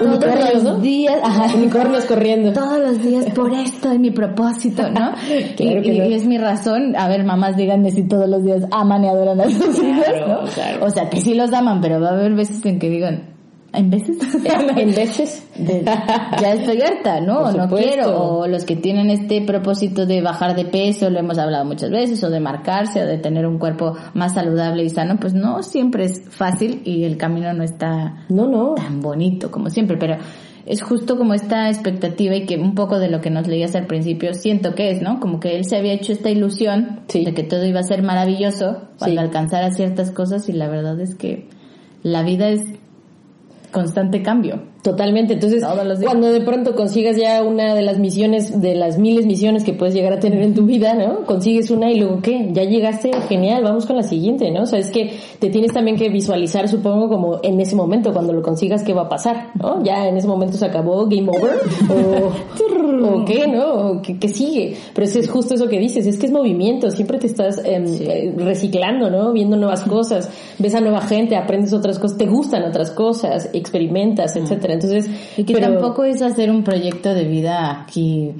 Unicornios, 0.00 0.54
los 0.54 0.62
¿no? 0.62 0.78
días, 0.78 1.18
ajá, 1.22 1.46
Unicornios 1.56 2.04
corriendo. 2.04 2.52
todos 2.52 2.78
los 2.78 3.02
días 3.02 3.26
por 3.34 3.52
esto 3.52 3.92
es 3.92 3.98
mi 3.98 4.10
propósito, 4.10 4.82
¿no? 4.90 5.12
Claro 5.56 5.80
y, 5.80 5.82
que 5.82 5.94
y- 5.94 5.98
no. 5.98 6.04
y 6.06 6.14
es 6.14 6.24
mi 6.26 6.38
razón. 6.38 6.94
A 6.96 7.08
ver, 7.08 7.24
mamás, 7.24 7.56
díganme 7.56 7.90
si 7.90 8.02
todos 8.02 8.28
los 8.28 8.44
días 8.44 8.62
aman 8.70 9.04
y 9.04 9.08
adoran 9.08 9.40
a 9.40 9.44
sus 9.44 9.78
hijos, 9.78 10.06
¿no? 10.26 10.40
claro. 10.54 10.84
O 10.84 10.90
sea, 10.90 11.08
que 11.10 11.20
sí 11.20 11.34
los 11.34 11.52
aman, 11.52 11.80
pero 11.80 12.00
va 12.00 12.08
a 12.08 12.12
haber 12.12 12.34
veces 12.34 12.64
en 12.66 12.78
que 12.78 12.90
digan, 12.90 13.35
¿en 13.76 13.90
veces? 13.90 14.16
en 14.76 14.94
veces. 14.94 15.46
de- 15.56 15.84
ya 16.40 16.52
estoy 16.54 16.80
harta, 16.82 17.20
¿no? 17.20 17.52
No 17.52 17.68
quiero. 17.68 18.38
O 18.40 18.46
los 18.46 18.64
que 18.64 18.76
tienen 18.76 19.10
este 19.10 19.42
propósito 19.42 20.06
de 20.06 20.20
bajar 20.22 20.56
de 20.56 20.64
peso, 20.64 21.10
lo 21.10 21.18
hemos 21.18 21.38
hablado 21.38 21.64
muchas 21.64 21.90
veces, 21.90 22.22
o 22.24 22.30
de 22.30 22.40
marcarse, 22.40 23.02
o 23.02 23.06
de 23.06 23.18
tener 23.18 23.46
un 23.46 23.58
cuerpo 23.58 23.94
más 24.14 24.34
saludable 24.34 24.82
y 24.84 24.90
sano, 24.90 25.18
pues 25.20 25.34
no 25.34 25.62
siempre 25.62 26.04
es 26.04 26.22
fácil 26.30 26.82
y 26.84 27.04
el 27.04 27.16
camino 27.16 27.52
no 27.52 27.62
está 27.62 28.24
No, 28.28 28.46
no. 28.48 28.74
tan 28.74 29.00
bonito 29.00 29.50
como 29.50 29.70
siempre, 29.70 29.96
pero 29.96 30.16
es 30.66 30.82
justo 30.82 31.16
como 31.16 31.32
esta 31.32 31.68
expectativa 31.68 32.34
y 32.34 32.44
que 32.44 32.56
un 32.58 32.74
poco 32.74 32.98
de 32.98 33.08
lo 33.08 33.20
que 33.20 33.30
nos 33.30 33.46
leías 33.46 33.76
al 33.76 33.86
principio 33.86 34.34
siento 34.34 34.74
que 34.74 34.90
es, 34.90 35.00
¿no? 35.00 35.20
Como 35.20 35.38
que 35.38 35.54
él 35.54 35.64
se 35.64 35.76
había 35.76 35.92
hecho 35.92 36.10
esta 36.12 36.28
ilusión 36.28 37.02
Sí. 37.06 37.24
de 37.24 37.34
que 37.34 37.44
todo 37.44 37.64
iba 37.64 37.78
a 37.78 37.84
ser 37.84 38.02
maravilloso 38.02 38.78
cuando 38.98 39.20
Sí. 39.20 39.26
alcanzara 39.26 39.70
ciertas 39.70 40.10
cosas 40.10 40.48
y 40.48 40.52
la 40.52 40.68
verdad 40.68 40.98
es 41.00 41.14
que 41.14 41.48
la 42.02 42.24
vida 42.24 42.48
es 42.48 42.62
constante 43.70 44.22
cambio. 44.22 44.60
Totalmente. 44.86 45.32
Entonces, 45.34 45.64
cuando 46.04 46.28
de 46.28 46.40
pronto 46.42 46.76
consigas 46.76 47.16
ya 47.16 47.42
una 47.42 47.74
de 47.74 47.82
las 47.82 47.98
misiones, 47.98 48.60
de 48.60 48.76
las 48.76 49.00
miles 49.00 49.26
misiones 49.26 49.64
que 49.64 49.72
puedes 49.72 49.96
llegar 49.96 50.12
a 50.12 50.20
tener 50.20 50.40
en 50.42 50.54
tu 50.54 50.64
vida, 50.64 50.94
¿no? 50.94 51.24
Consigues 51.24 51.72
una 51.72 51.90
y 51.90 51.98
luego, 51.98 52.20
¿qué? 52.22 52.50
Ya 52.52 52.62
llegaste, 52.62 53.10
genial, 53.22 53.64
vamos 53.64 53.84
con 53.84 53.96
la 53.96 54.04
siguiente, 54.04 54.48
¿no? 54.52 54.62
O 54.62 54.66
sea, 54.66 54.78
es 54.78 54.92
que 54.92 55.10
te 55.40 55.50
tienes 55.50 55.72
también 55.72 55.96
que 55.96 56.08
visualizar, 56.08 56.68
supongo, 56.68 57.08
como 57.08 57.40
en 57.42 57.60
ese 57.60 57.74
momento, 57.74 58.12
cuando 58.12 58.32
lo 58.32 58.42
consigas, 58.42 58.84
¿qué 58.84 58.94
va 58.94 59.02
a 59.02 59.08
pasar? 59.08 59.50
¿No? 59.60 59.82
Ya 59.82 60.06
en 60.06 60.18
ese 60.18 60.28
momento 60.28 60.56
se 60.56 60.66
acabó, 60.66 61.04
game 61.08 61.28
over, 61.30 61.54
o, 61.90 63.08
o 63.16 63.24
qué, 63.24 63.48
¿no? 63.48 63.90
O 63.90 64.02
¿qué, 64.02 64.20
qué 64.20 64.28
sigue? 64.28 64.76
Pero 64.94 65.04
es, 65.04 65.16
es 65.16 65.28
justo 65.28 65.54
eso 65.54 65.66
que 65.66 65.80
dices, 65.80 66.06
es 66.06 66.16
que 66.16 66.26
es 66.26 66.32
movimiento, 66.32 66.92
siempre 66.92 67.18
te 67.18 67.26
estás 67.26 67.60
em, 67.64 67.86
eh, 67.86 68.32
reciclando, 68.36 69.10
¿no? 69.10 69.32
Viendo 69.32 69.56
nuevas 69.56 69.82
cosas, 69.82 70.30
ves 70.60 70.76
a 70.76 70.80
nueva 70.80 71.00
gente, 71.00 71.34
aprendes 71.34 71.72
otras 71.72 71.98
cosas, 71.98 72.18
te 72.18 72.26
gustan 72.26 72.62
otras 72.62 72.92
cosas, 72.92 73.50
experimentas, 73.52 74.36
etcétera. 74.36 74.75
Entonces, 74.84 75.10
Y 75.36 75.44
que 75.44 75.54
pero- 75.54 75.72
tampoco 75.74 76.04
es 76.04 76.22
hacer 76.22 76.50
un 76.50 76.62
proyecto 76.64 77.12
de 77.14 77.24
vida 77.24 77.82
aquí 77.82 78.32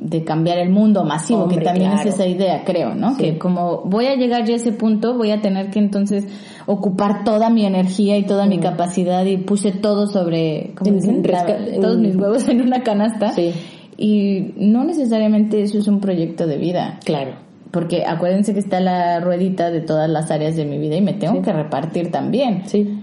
de 0.00 0.22
cambiar 0.22 0.58
el 0.58 0.70
mundo 0.70 1.02
masivo, 1.04 1.42
Hombre, 1.42 1.58
que 1.58 1.64
también 1.64 1.90
claro. 1.90 2.08
es 2.08 2.14
esa 2.14 2.24
idea, 2.26 2.62
creo, 2.64 2.94
¿no? 2.94 3.16
Sí. 3.16 3.22
Que 3.22 3.38
como 3.38 3.82
voy 3.84 4.06
a 4.06 4.14
llegar 4.14 4.44
ya 4.44 4.52
a 4.52 4.56
ese 4.56 4.70
punto, 4.70 5.16
voy 5.18 5.32
a 5.32 5.40
tener 5.40 5.70
que 5.70 5.80
entonces 5.80 6.24
ocupar 6.66 7.24
toda 7.24 7.50
mi 7.50 7.66
energía 7.66 8.16
y 8.16 8.24
toda 8.24 8.46
mi 8.46 8.58
capacidad 8.58 9.24
y 9.24 9.38
puse 9.38 9.72
todo 9.72 10.06
sobre, 10.06 10.72
¿cómo 10.76 10.90
En- 10.90 10.96
dicen? 10.98 11.24
resca- 11.24 11.80
todos 11.80 11.98
mis 11.98 12.14
huevos 12.14 12.48
en 12.48 12.60
una 12.62 12.82
canasta. 12.84 13.32
Sí. 13.32 13.52
Y 13.96 14.52
no 14.56 14.84
necesariamente 14.84 15.62
eso 15.62 15.78
es 15.78 15.88
un 15.88 15.98
proyecto 15.98 16.46
de 16.46 16.58
vida. 16.58 17.00
Claro. 17.04 17.32
Porque 17.72 18.04
acuérdense 18.06 18.54
que 18.54 18.60
está 18.60 18.78
la 18.78 19.18
ruedita 19.18 19.70
de 19.72 19.80
todas 19.80 20.08
las 20.08 20.30
áreas 20.30 20.54
de 20.54 20.64
mi 20.64 20.78
vida 20.78 20.94
y 20.96 21.02
me 21.02 21.14
tengo 21.14 21.42
que 21.42 21.52
repartir 21.52 22.12
también. 22.12 22.62
Sí. 22.66 23.00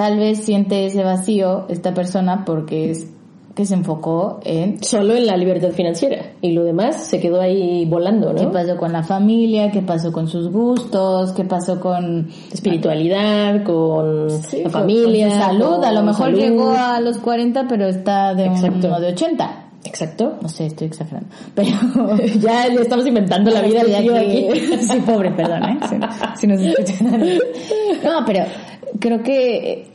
Tal 0.00 0.18
vez 0.18 0.38
siente 0.44 0.86
ese 0.86 1.02
vacío 1.02 1.66
esta 1.68 1.92
persona 1.92 2.44
porque 2.46 2.90
es 2.90 3.06
que 3.54 3.66
se 3.66 3.74
enfocó 3.74 4.40
en 4.44 4.82
Solo 4.82 5.14
en 5.14 5.26
la 5.26 5.36
libertad 5.36 5.72
financiera. 5.72 6.32
Y 6.40 6.52
lo 6.52 6.64
demás 6.64 7.04
se 7.06 7.20
quedó 7.20 7.40
ahí 7.40 7.84
volando, 7.84 8.34
qué 8.34 8.44
¿no? 8.44 8.52
pasó 8.52 8.76
con 8.78 8.92
la 8.92 9.02
familia, 9.02 9.70
qué 9.70 9.82
pasó 9.82 10.10
con 10.12 10.26
sus 10.28 10.50
gustos, 10.50 11.32
qué 11.32 11.44
pasó 11.44 11.80
con 11.80 12.28
Espiritualidad, 12.52 13.62
con 13.64 14.30
Sí, 14.30 14.62
la 14.64 14.70
familia. 14.70 15.28
con 15.28 15.34
su 15.36 15.42
salud. 15.44 15.84
A 15.84 15.92
lo 15.92 16.02
mejor 16.02 16.26
salud. 16.28 16.38
llegó 16.38 16.70
a 16.70 17.00
los 17.00 17.18
40, 17.18 17.66
pero 17.68 17.86
está 17.88 18.34
de 18.34 18.46
Exacto. 18.46 18.86
uno 18.86 19.00
de 19.00 19.08
80. 19.08 19.64
Exacto. 19.84 20.38
No 20.40 20.48
sé, 20.48 20.66
estoy 20.66 20.86
exagerando. 20.86 21.28
Pero 21.54 21.68
ya 22.40 22.68
le 22.68 22.82
estamos 22.82 23.06
inventando 23.06 23.50
la 23.50 23.62
vida 23.62 23.82
tío 23.84 24.14
aquí. 24.16 24.46
aquí. 24.46 24.60
Sí, 24.78 25.00
pobre, 25.00 25.32
perdón, 25.32 25.62
¿eh? 25.64 25.78
Si, 25.88 26.40
si 26.40 26.46
nos 26.46 26.60
escuchan. 26.60 27.20
No, 28.04 28.24
pero 28.26 28.44
creo 28.98 29.22
que 29.22 29.89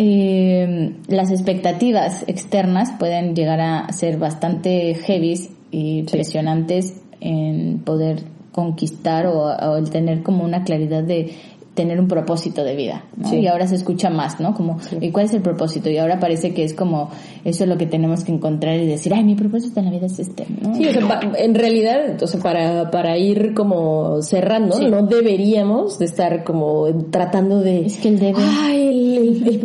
eh, 0.00 0.94
las 1.08 1.32
expectativas 1.32 2.24
externas 2.28 2.92
pueden 3.00 3.34
llegar 3.34 3.60
a 3.60 3.92
ser 3.92 4.16
bastante 4.16 4.94
heavies 4.94 5.50
y 5.72 6.04
presionantes 6.04 7.00
en 7.20 7.80
poder 7.80 8.22
conquistar 8.52 9.26
o, 9.26 9.46
o 9.46 9.76
el 9.76 9.90
tener 9.90 10.22
como 10.22 10.44
una 10.44 10.62
claridad 10.62 11.02
de 11.02 11.32
tener 11.78 12.00
un 12.00 12.08
propósito 12.08 12.64
de 12.64 12.74
vida, 12.74 13.04
¿no? 13.16 13.32
Y 13.32 13.46
ahora 13.46 13.68
se 13.68 13.76
escucha 13.76 14.10
más, 14.10 14.40
¿no? 14.40 14.52
Como, 14.52 14.78
¿y 15.00 15.12
cuál 15.12 15.26
es 15.26 15.34
el 15.34 15.42
propósito? 15.42 15.88
Y 15.88 15.96
ahora 15.96 16.18
parece 16.18 16.52
que 16.52 16.64
es 16.64 16.74
como, 16.74 17.08
eso 17.44 17.62
es 17.62 17.70
lo 17.70 17.78
que 17.78 17.86
tenemos 17.86 18.24
que 18.24 18.32
encontrar 18.32 18.80
y 18.80 18.86
decir, 18.88 19.14
ay, 19.14 19.22
mi 19.22 19.36
propósito 19.36 19.78
en 19.78 19.86
la 19.86 19.92
vida 19.92 20.06
es 20.06 20.18
este, 20.18 20.44
¿no? 20.60 20.74
Sí, 20.74 20.88
o 20.88 20.92
sea, 20.92 21.20
en 21.38 21.54
realidad, 21.54 22.10
entonces 22.10 22.42
para, 22.42 22.90
para 22.90 23.16
ir 23.16 23.54
como 23.54 24.22
cerrando, 24.22 24.76
no 24.88 25.06
deberíamos 25.06 26.00
de 26.00 26.06
estar 26.06 26.42
como 26.42 26.86
tratando 27.12 27.60
de... 27.60 27.86
Es 27.86 27.98
que 27.98 28.08
el 28.08 28.18
debe... 28.18 28.42
Ay, 28.42 29.07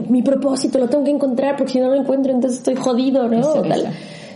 mi 0.10 0.22
propósito 0.22 0.80
lo 0.80 0.88
tengo 0.88 1.04
que 1.04 1.12
encontrar 1.12 1.56
porque 1.56 1.74
si 1.74 1.80
no 1.80 1.89
lo 1.89 1.95
encuentro 1.95 2.32
entonces 2.32 2.60
estoy 2.60 2.76
jodido, 2.76 3.28
¿no? 3.28 3.62
Tal 3.62 3.93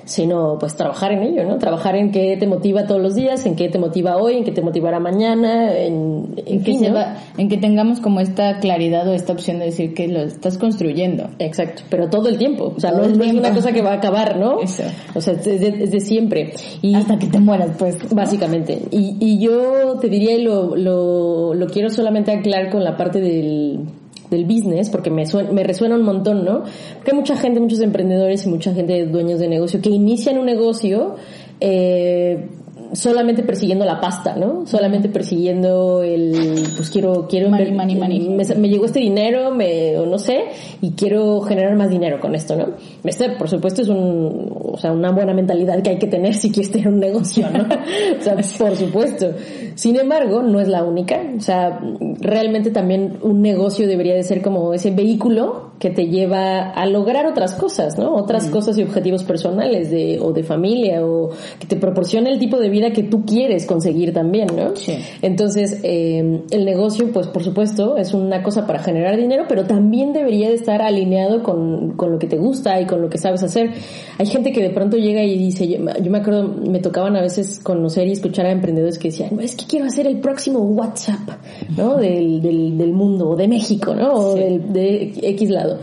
sino 0.07 0.57
pues 0.57 0.75
trabajar 0.75 1.11
en 1.11 1.23
ello, 1.23 1.43
¿no? 1.43 1.57
Trabajar 1.57 1.95
en 1.95 2.11
qué 2.11 2.37
te 2.37 2.47
motiva 2.47 2.87
todos 2.87 3.01
los 3.01 3.13
días, 3.13 3.45
en 3.45 3.55
qué 3.55 3.69
te 3.69 3.77
motiva 3.77 4.17
hoy, 4.17 4.37
en 4.37 4.43
qué 4.43 4.51
te 4.51 4.61
motivará 4.61 4.99
mañana, 4.99 5.77
en, 5.77 6.33
en, 6.45 6.63
que, 6.63 6.93
en 7.37 7.49
que 7.49 7.57
tengamos 7.57 7.99
como 7.99 8.21
esta 8.21 8.59
claridad 8.59 9.07
o 9.07 9.13
esta 9.13 9.33
opción 9.33 9.59
de 9.59 9.65
decir 9.65 9.93
que 9.93 10.07
lo 10.07 10.21
estás 10.21 10.57
construyendo. 10.57 11.29
Exacto, 11.39 11.83
pero 11.89 12.09
todo 12.09 12.29
el 12.29 12.37
tiempo, 12.37 12.73
o 12.75 12.79
sea, 12.79 12.91
no, 12.91 13.03
es 13.03 13.33
una 13.33 13.53
cosa 13.53 13.73
que 13.73 13.81
va 13.81 13.91
a 13.91 13.95
acabar, 13.95 14.37
¿no? 14.37 14.61
Eso. 14.61 14.83
O 15.13 15.21
sea, 15.21 15.33
es 15.33 15.91
de, 15.91 15.99
siempre. 15.99 16.53
Y 16.81 16.95
Hasta 16.95 17.19
que 17.19 17.27
te 17.27 17.39
mueras, 17.39 17.71
pues. 17.77 17.97
Básicamente. 18.13 18.81
Y, 18.91 19.17
y 19.19 19.39
yo 19.39 19.97
te 19.99 20.07
diría, 20.07 20.35
y 20.35 20.43
lo, 20.43 20.75
lo, 20.75 21.53
lo 21.53 21.67
quiero 21.67 21.89
solamente 21.89 22.31
aclarar 22.31 22.69
con 22.71 22.83
la 22.83 22.95
parte 22.95 23.19
del 23.19 23.81
del 24.29 24.45
business, 24.45 24.89
porque 24.89 25.09
me, 25.09 25.25
me 25.51 25.63
resuena 25.63 25.95
un 25.95 26.03
montón, 26.03 26.43
¿no? 26.43 26.63
Porque 26.95 27.11
hay 27.11 27.17
mucha 27.17 27.37
gente, 27.37 27.59
muchos 27.59 27.79
emprendedores 27.81 28.45
y 28.45 28.49
mucha 28.49 28.73
gente 28.73 29.05
dueños 29.05 29.39
de 29.39 29.47
negocio 29.47 29.81
que 29.81 29.89
inician 29.89 30.37
un 30.37 30.45
negocio 30.45 31.15
eh, 31.59 32.47
solamente 32.93 33.43
persiguiendo 33.43 33.85
la 33.85 33.99
pasta, 33.99 34.35
¿no? 34.35 34.65
Solamente 34.65 35.09
persiguiendo 35.09 36.01
el, 36.03 36.63
pues 36.75 36.89
quiero, 36.89 37.27
quiero, 37.27 37.49
money, 37.49 37.71
money, 37.71 37.95
money. 37.95 38.29
Me, 38.29 38.69
llegó 38.69 38.85
este 38.85 38.99
dinero, 38.99 39.51
me, 39.53 39.97
o 39.97 40.05
no 40.05 40.17
sé, 40.17 40.45
y 40.81 40.91
quiero 40.91 41.41
generar 41.41 41.75
más 41.75 41.89
dinero 41.89 42.19
con 42.19 42.35
esto, 42.35 42.55
¿no? 42.55 42.67
Este, 43.03 43.29
por 43.31 43.49
supuesto, 43.49 43.81
es 43.81 43.87
un, 43.87 44.51
o 44.51 44.77
sea, 44.77 44.91
una 44.91 45.11
buena 45.11 45.33
mentalidad 45.33 45.81
que 45.81 45.91
hay 45.91 45.97
que 45.97 46.07
tener 46.07 46.33
si 46.35 46.51
quieres 46.51 46.71
tener 46.71 46.87
un 46.89 46.99
negocio, 46.99 47.47
¿no? 47.49 47.63
o 47.63 48.21
sea, 48.21 48.35
por 48.57 48.75
supuesto. 48.75 49.31
Sin 49.75 49.95
embargo, 49.99 50.41
no 50.41 50.59
es 50.59 50.67
la 50.67 50.83
única. 50.83 51.21
O 51.37 51.41
sea, 51.41 51.79
realmente 52.19 52.71
también 52.71 53.19
un 53.21 53.41
negocio 53.41 53.87
debería 53.87 54.15
de 54.15 54.23
ser 54.23 54.41
como 54.41 54.73
ese 54.73 54.91
vehículo 54.91 55.71
que 55.79 55.91
te 55.91 56.07
lleva 56.07 56.71
a 56.71 56.85
lograr 56.87 57.27
otras 57.27 57.53
cosas, 57.53 57.97
¿no? 57.99 58.15
Otras 58.15 58.47
cosas 58.47 58.77
y 58.77 58.83
objetivos 58.83 59.23
personales 59.23 59.91
de, 59.91 60.19
o 60.19 60.31
de 60.33 60.43
familia 60.43 61.05
o 61.05 61.29
que 61.59 61.67
te 61.67 61.75
proporcione 61.75 62.31
el 62.31 62.39
tipo 62.39 62.57
de 62.57 62.69
vida 62.69 62.76
que 62.91 63.03
tú 63.03 63.25
quieres 63.25 63.65
conseguir 63.65 64.13
también, 64.13 64.47
¿no? 64.55 64.75
Sí. 64.75 64.97
Entonces, 65.21 65.79
eh, 65.83 66.41
el 66.49 66.65
negocio, 66.65 67.11
pues 67.11 67.27
por 67.27 67.43
supuesto, 67.43 67.97
es 67.97 68.13
una 68.13 68.43
cosa 68.43 68.65
para 68.65 68.79
generar 68.79 69.17
dinero, 69.17 69.45
pero 69.47 69.65
también 69.65 70.13
debería 70.13 70.49
de 70.49 70.55
estar 70.55 70.81
alineado 70.81 71.43
con, 71.43 71.91
con 71.91 72.11
lo 72.11 72.19
que 72.19 72.27
te 72.27 72.37
gusta 72.37 72.79
y 72.79 72.85
con 72.85 73.01
lo 73.01 73.09
que 73.09 73.17
sabes 73.17 73.43
hacer. 73.43 73.71
Hay 74.17 74.25
gente 74.25 74.51
que 74.51 74.61
de 74.61 74.69
pronto 74.69 74.97
llega 74.97 75.23
y 75.23 75.37
dice, 75.37 75.67
yo, 75.67 75.79
me 75.79 76.17
acuerdo, 76.17 76.47
me 76.47 76.79
tocaban 76.79 77.15
a 77.15 77.21
veces 77.21 77.59
conocer 77.59 78.07
y 78.07 78.13
escuchar 78.13 78.45
a 78.45 78.51
emprendedores 78.51 78.97
que 78.97 79.09
decían, 79.09 79.39
es 79.39 79.55
que 79.55 79.65
quiero 79.65 79.85
hacer 79.85 80.07
el 80.07 80.19
próximo 80.19 80.59
WhatsApp, 80.59 81.29
¿no? 81.75 81.97
Del, 81.97 82.41
del, 82.41 82.77
del 82.77 82.93
mundo, 82.93 83.29
o 83.29 83.35
de 83.35 83.47
México, 83.47 83.93
¿no? 83.93 84.13
O 84.13 84.35
del, 84.35 84.71
de 84.73 85.13
X 85.21 85.49
lado. 85.49 85.79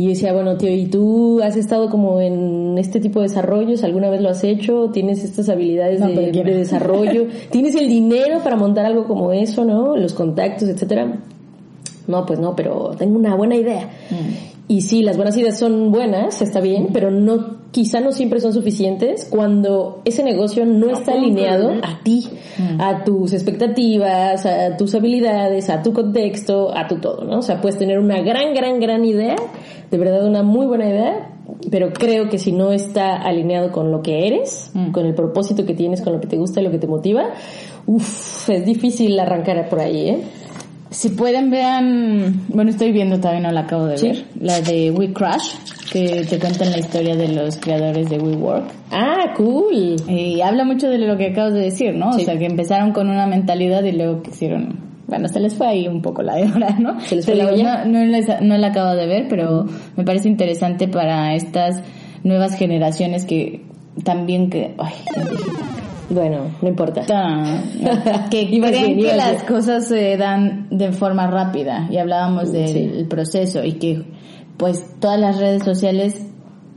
Y 0.00 0.06
decía, 0.06 0.32
bueno, 0.32 0.56
tío, 0.56 0.74
¿y 0.74 0.86
tú 0.86 1.42
has 1.42 1.56
estado 1.56 1.90
como 1.90 2.22
en 2.22 2.78
este 2.78 3.00
tipo 3.00 3.20
de 3.20 3.28
desarrollos? 3.28 3.84
¿Alguna 3.84 4.08
vez 4.08 4.22
lo 4.22 4.30
has 4.30 4.42
hecho? 4.44 4.88
¿Tienes 4.90 5.22
estas 5.22 5.50
habilidades 5.50 6.00
de, 6.00 6.42
desarrollo? 6.42 7.26
¿Tienes 7.50 7.74
el 7.74 7.86
dinero 7.86 8.38
para 8.42 8.56
montar 8.56 8.86
algo 8.86 9.04
como 9.04 9.30
eso, 9.30 9.62
no? 9.62 9.98
Los 9.98 10.14
contactos, 10.14 10.70
etcétera. 10.70 11.18
No, 12.06 12.24
pues 12.24 12.38
no, 12.38 12.56
pero 12.56 12.92
tengo 12.96 13.18
una 13.18 13.34
buena 13.34 13.56
idea. 13.56 13.90
Mm. 14.10 14.59
Y 14.70 14.82
sí, 14.82 15.02
las 15.02 15.16
buenas 15.16 15.36
ideas 15.36 15.58
son 15.58 15.90
buenas, 15.90 16.40
está 16.42 16.60
bien, 16.60 16.90
pero 16.92 17.10
no, 17.10 17.56
quizá 17.72 17.98
no 17.98 18.12
siempre 18.12 18.38
son 18.38 18.52
suficientes 18.52 19.26
cuando 19.28 20.00
ese 20.04 20.22
negocio 20.22 20.64
no 20.64 20.90
está 20.90 21.14
alineado 21.14 21.72
a 21.82 22.04
ti, 22.04 22.28
mm. 22.56 22.80
a 22.80 23.02
tus 23.02 23.32
expectativas, 23.32 24.46
a 24.46 24.76
tus 24.76 24.94
habilidades, 24.94 25.70
a 25.70 25.82
tu 25.82 25.92
contexto, 25.92 26.72
a 26.72 26.86
tu 26.86 27.00
todo, 27.00 27.24
¿no? 27.24 27.38
O 27.38 27.42
sea, 27.42 27.60
puedes 27.60 27.80
tener 27.80 27.98
una 27.98 28.22
gran, 28.22 28.54
gran, 28.54 28.78
gran 28.78 29.04
idea, 29.04 29.34
de 29.90 29.98
verdad 29.98 30.24
una 30.24 30.44
muy 30.44 30.66
buena 30.66 30.88
idea, 30.88 31.32
pero 31.68 31.92
creo 31.92 32.28
que 32.28 32.38
si 32.38 32.52
no 32.52 32.70
está 32.70 33.16
alineado 33.16 33.72
con 33.72 33.90
lo 33.90 34.02
que 34.02 34.28
eres, 34.28 34.70
mm. 34.74 34.92
con 34.92 35.04
el 35.04 35.16
propósito 35.16 35.66
que 35.66 35.74
tienes, 35.74 36.00
con 36.00 36.12
lo 36.12 36.20
que 36.20 36.28
te 36.28 36.36
gusta 36.36 36.60
y 36.60 36.62
lo 36.62 36.70
que 36.70 36.78
te 36.78 36.86
motiva, 36.86 37.30
uff, 37.86 38.48
es 38.48 38.64
difícil 38.64 39.18
arrancar 39.18 39.68
por 39.68 39.80
ahí, 39.80 40.10
¿eh? 40.10 40.22
Si 40.90 41.10
pueden 41.10 41.50
vean, 41.50 42.46
bueno 42.48 42.70
estoy 42.70 42.90
viendo 42.90 43.18
todavía 43.18 43.42
no 43.42 43.52
la 43.52 43.60
acabo 43.60 43.86
de 43.86 44.02
ver, 44.02 44.24
la 44.40 44.60
de 44.60 44.90
We 44.90 45.12
Crash, 45.12 45.54
que 45.92 46.24
te 46.28 46.38
cuentan 46.38 46.72
la 46.72 46.78
historia 46.78 47.14
de 47.14 47.28
los 47.28 47.56
creadores 47.58 48.10
de 48.10 48.18
WeWork. 48.18 48.64
Ah, 48.90 49.32
cool. 49.36 49.96
Y 50.08 50.40
habla 50.40 50.64
mucho 50.64 50.88
de 50.88 50.98
lo 50.98 51.16
que 51.16 51.28
acabas 51.28 51.54
de 51.54 51.60
decir, 51.60 51.94
¿no? 51.94 52.10
O 52.10 52.18
sea, 52.18 52.36
que 52.36 52.46
empezaron 52.46 52.92
con 52.92 53.08
una 53.08 53.26
mentalidad 53.26 53.84
y 53.84 53.92
luego 53.92 54.22
quisieron 54.22 54.90
bueno, 55.10 55.26
se 55.26 55.40
les 55.40 55.54
fue 55.56 55.66
ahí 55.66 55.88
un 55.88 56.00
poco 56.02 56.22
la 56.22 56.34
hora, 56.54 56.76
¿no? 56.78 57.00
Se 57.00 57.16
les 57.16 57.26
fue 57.26 57.34
la 57.34 57.50
No, 57.50 57.84
no, 57.84 58.20
no 58.40 58.58
la 58.58 58.66
acabo 58.68 58.94
de 58.94 59.06
ver, 59.06 59.26
pero 59.28 59.66
me 59.96 60.04
parece 60.04 60.28
interesante 60.28 60.86
para 60.86 61.34
estas 61.34 61.82
nuevas 62.22 62.56
generaciones 62.56 63.24
que 63.24 63.62
también 64.04 64.50
que... 64.50 64.74
Ay, 64.78 64.94
bueno, 66.10 66.50
no 66.60 66.68
importa. 66.68 67.02
que 68.30 68.48
creen 68.48 68.98
que 68.98 69.16
las 69.16 69.44
cosas 69.44 69.86
se 69.86 70.16
dan 70.16 70.66
de 70.70 70.92
forma 70.92 71.26
rápida 71.28 71.88
y 71.90 71.96
hablábamos 71.96 72.52
del 72.52 73.06
proceso 73.08 73.64
y 73.64 73.74
que 73.74 74.02
pues 74.56 74.84
todas 75.00 75.18
las 75.18 75.38
redes 75.38 75.62
sociales 75.62 76.26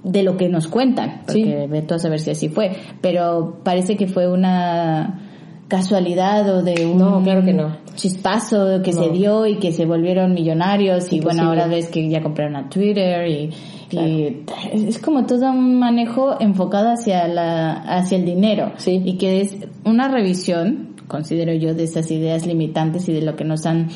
de 0.03 0.23
lo 0.23 0.37
que 0.37 0.49
nos 0.49 0.67
cuentan, 0.67 1.21
porque 1.25 1.67
sí. 1.69 1.93
a 1.93 1.99
saber 1.99 2.19
si 2.19 2.31
así 2.31 2.49
fue, 2.49 2.71
pero 3.01 3.59
parece 3.63 3.97
que 3.97 4.07
fue 4.07 4.31
una 4.31 5.32
casualidad 5.73 6.47
o 6.55 6.61
de 6.61 6.85
un 6.85 6.99
no, 6.99 7.23
claro 7.23 7.43
que 7.43 7.51
no. 7.51 7.75
chispazo 7.95 8.83
que 8.83 8.93
se 8.93 9.09
dio 9.09 9.47
y 9.47 9.57
que 9.57 9.71
se 9.71 9.87
volvieron 9.87 10.35
millonarios 10.35 11.11
y 11.11 11.19
bueno, 11.19 11.45
ahora 11.45 11.65
ves 11.65 11.87
que 11.87 12.07
ya 12.09 12.21
compraron 12.21 12.55
a 12.55 12.69
Twitter 12.69 13.27
y, 13.27 13.49
es 13.91 14.99
como 14.99 15.25
todo 15.25 15.49
un 15.49 15.79
manejo 15.79 16.39
enfocado 16.39 16.89
hacia 16.89 17.27
la 17.27 17.71
hacia 17.73 18.19
el 18.19 18.25
dinero. 18.25 18.73
Sí. 18.77 19.01
y 19.03 19.17
que 19.17 19.41
es 19.41 19.57
una 19.83 20.09
revisión, 20.09 20.95
considero 21.07 21.53
yo, 21.53 21.73
de 21.73 21.85
esas 21.85 22.11
ideas 22.11 22.45
limitantes 22.45 23.09
y 23.09 23.13
de 23.13 23.21
lo 23.23 23.35
que 23.35 23.43
nos 23.43 23.65
han 23.65 23.87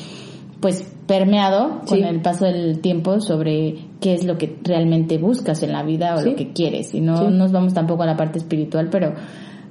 pues 0.60 0.82
permeado 1.06 1.82
con 1.86 2.02
el 2.02 2.20
paso 2.20 2.44
del 2.44 2.80
tiempo 2.80 3.20
sobre 3.20 3.76
qué 4.00 4.14
es 4.14 4.24
lo 4.24 4.36
que 4.36 4.56
realmente 4.64 5.16
buscas 5.16 5.62
en 5.62 5.70
la 5.72 5.84
vida 5.84 6.16
o 6.16 6.22
lo 6.22 6.34
que 6.34 6.52
quieres. 6.52 6.92
Y 6.92 7.00
no 7.00 7.30
nos 7.30 7.52
vamos 7.52 7.72
tampoco 7.72 8.02
a 8.02 8.06
la 8.06 8.16
parte 8.16 8.38
espiritual, 8.38 8.88
pero 8.90 9.14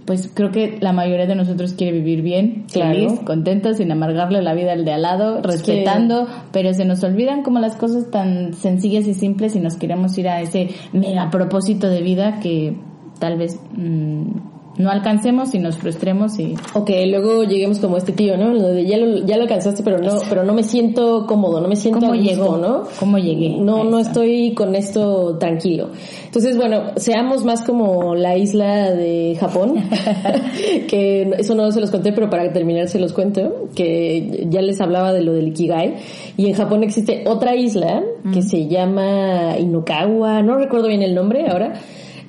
pues 0.08 0.32
creo 0.34 0.52
que 0.52 0.78
la 0.80 0.94
mayoría 0.94 1.26
de 1.26 1.36
nosotros 1.36 1.74
quiere 1.74 1.92
vivir 1.92 2.22
bien, 2.22 2.64
feliz, 2.70 3.20
contento, 3.26 3.74
sin 3.74 3.92
amargarle 3.92 4.42
la 4.42 4.54
vida 4.54 4.72
al 4.72 4.86
de 4.86 4.94
al 4.94 5.02
lado, 5.02 5.42
respetando, 5.42 6.28
pero 6.54 6.74
se 6.74 6.86
nos 6.86 7.04
olvidan 7.04 7.44
como 7.44 7.60
las 7.60 7.76
cosas 7.76 8.10
tan 8.10 8.54
sencillas 8.54 9.06
y 9.06 9.14
simples 9.14 9.54
y 9.58 9.60
nos 9.60 9.76
queremos 9.76 10.18
ir 10.18 10.30
a 10.30 10.40
ese 10.40 10.70
mega 10.94 11.30
propósito 11.30 11.90
de 11.90 12.02
vida 12.02 12.40
que 12.40 12.78
tal 13.20 13.38
vez 13.38 13.60
mm, 13.76 14.32
no 14.78 14.92
alcancemos 14.92 15.54
y 15.56 15.60
nos 15.60 15.78
frustremos 15.78 16.38
y 16.40 16.56
o 16.74 16.86
que 16.86 17.06
luego 17.08 17.44
lleguemos 17.44 17.80
como 17.80 17.98
este 17.98 18.12
tío 18.12 18.38
no 18.38 18.54
ya 18.80 18.98
lo, 18.98 19.26
ya 19.26 19.38
lo 19.38 19.44
alcanzaste 19.44 19.84
pero 19.84 20.00
no 20.00 20.20
pero 20.30 20.44
no 20.44 20.54
me 20.54 20.64
siento 20.64 21.26
cómodo 21.26 21.62
no 21.62 21.68
me 21.68 21.76
siento 21.76 22.00
cómo 22.00 22.16
llegó 22.16 22.58
no 22.58 22.84
cómo 23.00 23.18
llegué 23.18 23.58
no 23.60 23.84
no 23.84 24.00
estoy 24.00 24.54
con 24.54 24.76
esto 24.76 25.38
tranquilo 25.40 25.90
entonces 26.26 26.58
bueno 26.58 26.92
seamos 26.98 27.44
más 27.44 27.62
como 27.64 28.14
la 28.16 28.38
isla 28.38 28.92
de 28.92 29.36
Japón 29.40 29.76
que 30.88 31.32
eso 31.38 31.56
no 31.56 31.72
se 31.72 31.82
los 31.82 31.90
conté 31.90 32.14
pero 32.14 32.30
para 32.30 32.52
terminar 32.54 32.88
se 32.88 33.00
los 33.00 33.14
cuento 33.14 33.70
que 33.76 34.48
ya 34.50 34.62
les 34.62 34.80
hablaba 34.80 35.12
de 35.12 35.24
lo 35.24 35.34
del 35.34 35.48
ikigai 35.48 35.96
y 36.38 36.48
en 36.48 36.54
Japón 36.54 36.84
existe 36.84 37.24
otra 37.26 37.56
isla 37.56 38.04
que 38.32 38.44
se 38.44 38.68
llama 38.68 39.58
Inukawa 39.58 40.44
no 40.44 40.56
recuerdo 40.58 40.88
bien 40.88 41.02
el 41.02 41.16
nombre 41.16 41.48
ahora 41.50 41.74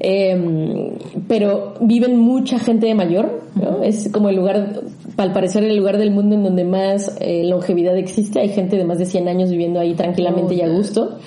eh, 0.00 0.96
pero 1.26 1.74
viven 1.80 2.18
mucha 2.18 2.58
gente 2.58 2.94
mayor, 2.94 3.42
¿no? 3.54 3.82
Es 3.82 4.08
como 4.12 4.28
el 4.28 4.36
lugar, 4.36 4.80
al 5.16 5.32
parecer 5.32 5.64
el 5.64 5.76
lugar 5.76 5.98
del 5.98 6.10
mundo 6.10 6.36
en 6.36 6.44
donde 6.44 6.64
más 6.64 7.16
eh, 7.20 7.44
longevidad 7.44 7.96
existe, 7.96 8.40
hay 8.40 8.50
gente 8.50 8.76
de 8.76 8.84
más 8.84 8.98
de 8.98 9.06
100 9.06 9.28
años 9.28 9.50
viviendo 9.50 9.80
ahí 9.80 9.94
tranquilamente 9.94 10.54
y 10.54 10.62
a 10.62 10.68
gusto. 10.68 11.18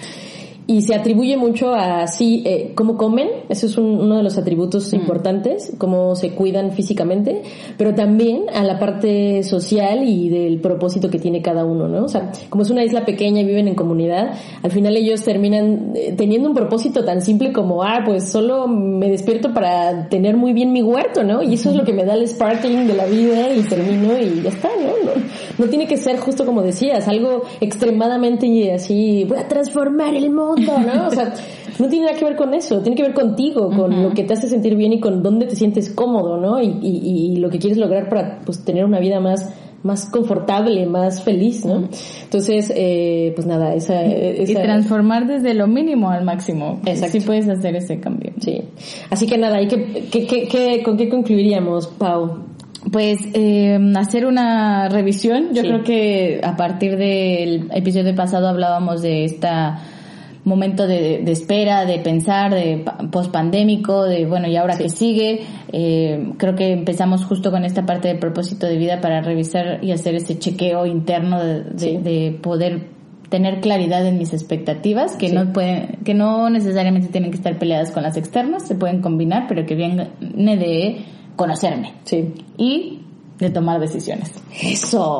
Y 0.67 0.81
se 0.81 0.95
atribuye 0.95 1.37
mucho 1.37 1.73
a 1.73 2.07
sí, 2.07 2.43
eh, 2.45 2.71
cómo 2.75 2.97
comen, 2.97 3.29
eso 3.49 3.65
es 3.65 3.77
uno 3.77 4.17
de 4.17 4.23
los 4.23 4.37
atributos 4.37 4.93
importantes, 4.93 5.73
cómo 5.77 6.15
se 6.15 6.31
cuidan 6.31 6.71
físicamente, 6.71 7.41
pero 7.77 7.95
también 7.95 8.45
a 8.53 8.63
la 8.63 8.77
parte 8.79 9.43
social 9.43 10.07
y 10.07 10.29
del 10.29 10.59
propósito 10.59 11.09
que 11.09 11.19
tiene 11.19 11.41
cada 11.41 11.65
uno, 11.65 11.87
¿no? 11.87 12.05
O 12.05 12.07
sea, 12.07 12.31
como 12.49 12.63
es 12.63 12.69
una 12.69 12.83
isla 12.83 13.05
pequeña 13.05 13.41
y 13.41 13.45
viven 13.45 13.67
en 13.67 13.75
comunidad, 13.75 14.33
al 14.61 14.71
final 14.71 14.95
ellos 14.95 15.23
terminan 15.23 15.93
eh, 15.95 16.13
teniendo 16.15 16.49
un 16.49 16.55
propósito 16.55 17.03
tan 17.03 17.21
simple 17.21 17.51
como, 17.51 17.83
ah, 17.83 18.01
pues 18.05 18.29
solo 18.29 18.67
me 18.67 19.09
despierto 19.09 19.53
para 19.53 20.09
tener 20.09 20.37
muy 20.37 20.53
bien 20.53 20.71
mi 20.71 20.83
huerto, 20.83 21.23
¿no? 21.23 21.41
Y 21.41 21.55
eso 21.55 21.71
es 21.71 21.75
lo 21.75 21.83
que 21.83 21.93
me 21.93 22.05
da 22.05 22.13
el 22.13 22.27
sparkling 22.27 22.87
de 22.87 22.93
la 22.93 23.05
vida 23.05 23.53
y 23.53 23.61
termino 23.63 24.17
y 24.17 24.41
ya 24.41 24.49
está, 24.49 24.69
¿no? 24.79 25.11
No, 25.11 25.21
no 25.57 25.65
tiene 25.65 25.87
que 25.87 25.97
ser 25.97 26.17
justo 26.19 26.45
como 26.45 26.61
decías, 26.61 27.07
algo 27.07 27.43
extremadamente 27.59 28.71
así, 28.73 29.25
voy 29.27 29.37
a 29.37 29.47
transformar 29.47 30.15
el 30.15 30.29
mundo 30.29 30.50
¿no? 30.59 31.07
O 31.07 31.11
sea, 31.11 31.33
no 31.79 31.87
tiene 31.87 32.05
nada 32.05 32.17
que 32.17 32.25
ver 32.25 32.35
con 32.35 32.53
eso, 32.53 32.81
tiene 32.81 32.95
que 32.95 33.03
ver 33.03 33.13
contigo, 33.13 33.69
con 33.69 34.03
lo 34.03 34.11
que 34.11 34.23
te 34.23 34.33
hace 34.33 34.47
sentir 34.47 34.75
bien 34.75 34.93
y 34.93 34.99
con 34.99 35.23
dónde 35.23 35.45
te 35.45 35.55
sientes 35.55 35.89
cómodo, 35.89 36.37
¿no? 36.37 36.61
Y, 36.61 36.77
y, 36.81 37.37
lo 37.37 37.49
que 37.49 37.59
quieres 37.59 37.77
lograr 37.77 38.09
para 38.09 38.39
pues, 38.45 38.63
tener 38.63 38.85
una 38.85 38.99
vida 38.99 39.19
más 39.19 39.53
más 39.83 40.05
confortable, 40.05 40.85
más 40.85 41.23
feliz, 41.23 41.65
¿no? 41.65 41.89
Entonces, 42.23 42.71
eh, 42.75 43.31
pues 43.35 43.47
nada, 43.47 43.73
esa, 43.73 44.03
esa, 44.03 44.51
Y 44.51 44.53
transformar 44.53 45.25
desde 45.25 45.53
lo 45.55 45.67
mínimo 45.67 46.11
al 46.11 46.23
máximo. 46.23 46.79
Exacto. 46.85 47.19
Sí 47.19 47.25
puedes 47.25 47.49
hacer 47.49 47.75
ese 47.75 47.99
cambio. 47.99 48.31
Sí. 48.39 48.61
Así 49.09 49.25
que 49.25 49.39
nada, 49.39 49.61
¿y 49.61 49.67
qué, 49.67 50.07
qué, 50.11 50.47
qué, 50.47 50.83
con 50.83 50.97
qué 50.97 51.09
concluiríamos, 51.09 51.87
Pau? 51.87 52.43
Pues 52.91 53.19
eh, 53.33 53.79
hacer 53.95 54.25
una 54.25 54.89
revisión. 54.89 55.53
Yo 55.53 55.61
creo 55.61 55.83
que 55.83 56.41
a 56.43 56.55
partir 56.55 56.97
del 56.97 57.69
episodio 57.73 58.15
pasado 58.15 58.47
hablábamos 58.47 59.01
de 59.01 59.23
esta 59.23 59.81
momento 60.43 60.87
de, 60.87 61.23
espera, 61.31 61.85
de 61.85 61.99
pensar, 61.99 62.53
de 62.53 62.83
post-pandémico, 63.11 64.03
de 64.03 64.25
bueno, 64.25 64.47
¿y 64.47 64.55
ahora 64.55 64.77
qué 64.77 64.89
sigue? 64.89 65.41
Eh, 65.71 66.33
creo 66.37 66.55
que 66.55 66.71
empezamos 66.71 67.25
justo 67.25 67.51
con 67.51 67.63
esta 67.63 67.85
parte 67.85 68.07
del 68.07 68.19
propósito 68.19 68.65
de 68.65 68.77
vida 68.77 69.01
para 69.01 69.21
revisar 69.21 69.83
y 69.83 69.91
hacer 69.91 70.15
ese 70.15 70.39
chequeo 70.39 70.85
interno 70.85 71.39
de, 71.43 72.39
poder 72.41 72.87
tener 73.29 73.61
claridad 73.61 74.05
en 74.05 74.17
mis 74.17 74.33
expectativas, 74.33 75.15
que 75.15 75.31
no 75.31 75.53
pueden, 75.53 75.99
que 76.03 76.13
no 76.13 76.49
necesariamente 76.49 77.09
tienen 77.09 77.31
que 77.31 77.37
estar 77.37 77.57
peleadas 77.57 77.91
con 77.91 78.03
las 78.03 78.17
externas, 78.17 78.67
se 78.67 78.75
pueden 78.75 79.01
combinar, 79.01 79.45
pero 79.47 79.65
que 79.65 79.75
viene 79.75 80.57
de 80.57 81.05
conocerme. 81.35 81.93
Sí. 82.03 82.33
Y 82.57 83.00
de 83.41 83.49
tomar 83.49 83.79
decisiones. 83.79 84.31
Eso. 84.63 85.19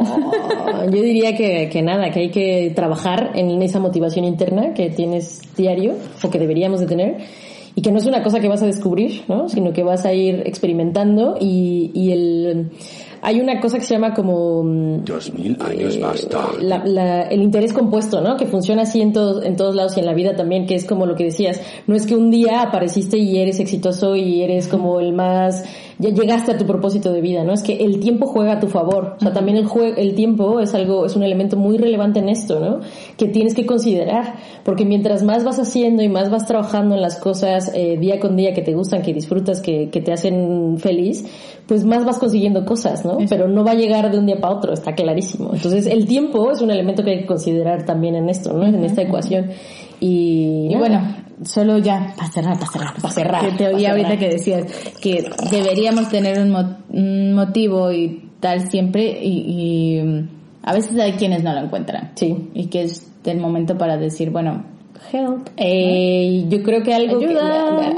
Yo 0.86 1.02
diría 1.02 1.36
que, 1.36 1.70
que, 1.70 1.82
nada, 1.82 2.12
que 2.12 2.20
hay 2.20 2.30
que 2.30 2.72
trabajar 2.76 3.32
en 3.34 3.62
esa 3.62 3.80
motivación 3.80 4.26
interna 4.26 4.74
que 4.74 4.90
tienes 4.92 5.42
diario 5.58 5.96
o 6.24 6.30
que 6.30 6.40
deberíamos 6.40 6.80
de 6.80 6.86
tener 6.86 7.18
y 7.76 7.82
que 7.82 7.92
no 7.92 7.98
es 7.98 8.06
una 8.06 8.22
cosa 8.22 8.40
que 8.40 8.48
vas 8.48 8.62
a 8.62 8.68
descubrir, 8.68 9.24
¿no? 9.28 9.50
Sino 9.50 9.74
que 9.74 9.84
vas 9.84 10.06
a 10.06 10.14
ir 10.14 10.44
experimentando 10.46 11.38
y, 11.40 11.92
y 11.94 12.12
el 12.12 12.72
hay 13.22 13.40
una 13.40 13.60
cosa 13.60 13.78
que 13.78 13.86
se 13.86 13.94
llama 13.94 14.14
como... 14.14 14.64
Mm, 14.64 15.04
Dos 15.06 15.34
mil 15.34 15.58
años 15.62 15.98
más 16.00 16.28
tarde. 16.28 17.28
el 17.30 17.42
interés 17.42 17.72
compuesto, 17.74 18.22
¿no? 18.22 18.36
Que 18.38 18.48
funciona 18.48 18.84
así 18.84 19.02
en 19.02 19.14
todos, 19.14 19.46
en 19.46 19.56
todos 19.56 19.76
lados 19.76 19.96
y 19.98 20.00
en 20.00 20.08
la 20.08 20.14
vida 20.14 20.36
también, 20.36 20.66
que 20.66 20.76
es 20.76 20.86
como 20.86 21.06
lo 21.06 21.16
que 21.16 21.26
decías. 21.26 21.62
No 21.88 21.96
es 21.96 22.06
que 22.06 22.16
un 22.16 22.32
día 22.32 22.62
apareciste 22.62 23.18
y 23.18 23.38
eres 23.38 23.60
exitoso 23.60 24.16
y 24.16 24.42
eres 24.42 24.68
como 24.68 25.00
el 25.00 25.14
más... 25.14 25.64
Ya 26.00 26.10
llegaste 26.10 26.54
a 26.54 26.58
tu 26.58 26.66
propósito 26.66 27.14
de 27.14 27.22
vida, 27.22 27.44
¿no? 27.44 27.54
Es 27.54 27.62
que 27.62 27.78
el 27.86 28.00
tiempo 28.00 28.26
juega 28.26 28.54
a 28.54 28.60
tu 28.60 28.68
favor. 28.68 29.18
O 29.18 29.20
sea, 29.20 29.34
también 29.34 29.58
el, 29.58 29.68
el 29.98 30.16
tiempo 30.16 30.60
es 30.60 30.74
algo, 30.74 31.06
es 31.06 31.16
un 31.16 31.22
elemento 31.22 31.58
muy 31.58 31.78
relevante 31.78 32.18
en 32.18 32.30
esto, 32.30 32.60
¿no? 32.60 32.80
Que 33.18 33.28
tienes 33.28 33.54
que 33.54 33.68
considerar. 33.68 34.34
Porque 34.64 34.84
mientras 34.84 35.22
más 35.22 35.44
vas 35.44 35.60
haciendo 35.60 36.02
y 36.02 36.10
más 36.10 36.32
vas 36.32 36.48
trabajando 36.48 36.96
en 36.96 37.04
las 37.04 37.18
cosas 37.18 37.72
eh, 37.76 37.98
día 38.00 38.20
con 38.20 38.36
día 38.36 38.54
que 38.56 38.64
te 38.64 38.74
gustan, 38.74 39.04
que 39.04 39.14
disfrutas, 39.14 39.62
que, 39.62 39.92
que 39.92 40.02
te 40.02 40.12
hacen 40.12 40.78
feliz, 40.80 41.24
pues 41.72 41.86
más 41.86 42.04
vas 42.04 42.20
consiguiendo 42.20 42.66
cosas, 42.66 43.06
¿no? 43.06 43.18
Pero 43.30 43.48
no 43.48 43.64
va 43.64 43.72
a 43.72 43.76
llegar 43.76 44.12
de 44.12 44.20
un 44.20 44.26
día 44.26 44.42
para 44.42 44.56
otro, 44.56 44.74
está 44.74 44.94
clarísimo. 44.94 45.52
Entonces 45.54 45.86
el 45.86 46.06
tiempo 46.06 46.52
es 46.52 46.60
un 46.60 46.70
elemento 46.70 47.02
que 47.02 47.12
hay 47.12 47.20
que 47.22 47.26
considerar 47.26 47.86
también 47.86 48.16
en 48.16 48.28
esto, 48.28 48.52
¿no? 48.52 48.68
En 48.68 48.84
esta 48.84 49.04
ecuación. 49.04 49.52
Y, 50.02 50.76
bueno, 50.76 51.16
solo 51.46 51.78
ya, 51.78 52.14
para 52.18 52.30
cerrar, 52.30 52.60
para 52.60 52.72
cerrar, 52.74 52.96
para 53.02 53.14
cerrar. 53.14 53.50
Que 53.50 53.52
te 53.56 53.74
oía 53.74 53.92
ahorita 53.92 54.18
que 54.18 54.28
decías 54.28 54.66
que 55.02 55.24
deberíamos 55.50 56.10
tener 56.10 56.42
un, 56.42 57.34
motivo 57.34 57.90
y 57.90 58.22
tal 58.42 58.70
siempre 58.70 59.24
y, 59.24 59.46
y, 59.48 60.04
mm, 60.04 60.30
a 60.64 60.74
veces 60.74 61.00
hay 61.00 61.14
quienes 61.14 61.42
no 61.42 61.54
lo 61.54 61.62
encuentran. 61.62 62.12
Sí. 62.16 62.50
Y 62.54 62.66
que 62.66 62.82
es 62.82 63.10
el 63.24 63.40
momento 63.40 63.78
para 63.78 63.96
decir, 63.96 64.30
bueno, 64.30 64.66
help. 65.12 65.50
Eh, 65.58 66.46
yo 66.50 66.64
creo 66.64 66.84
que 66.84 66.94
algo 66.94 67.20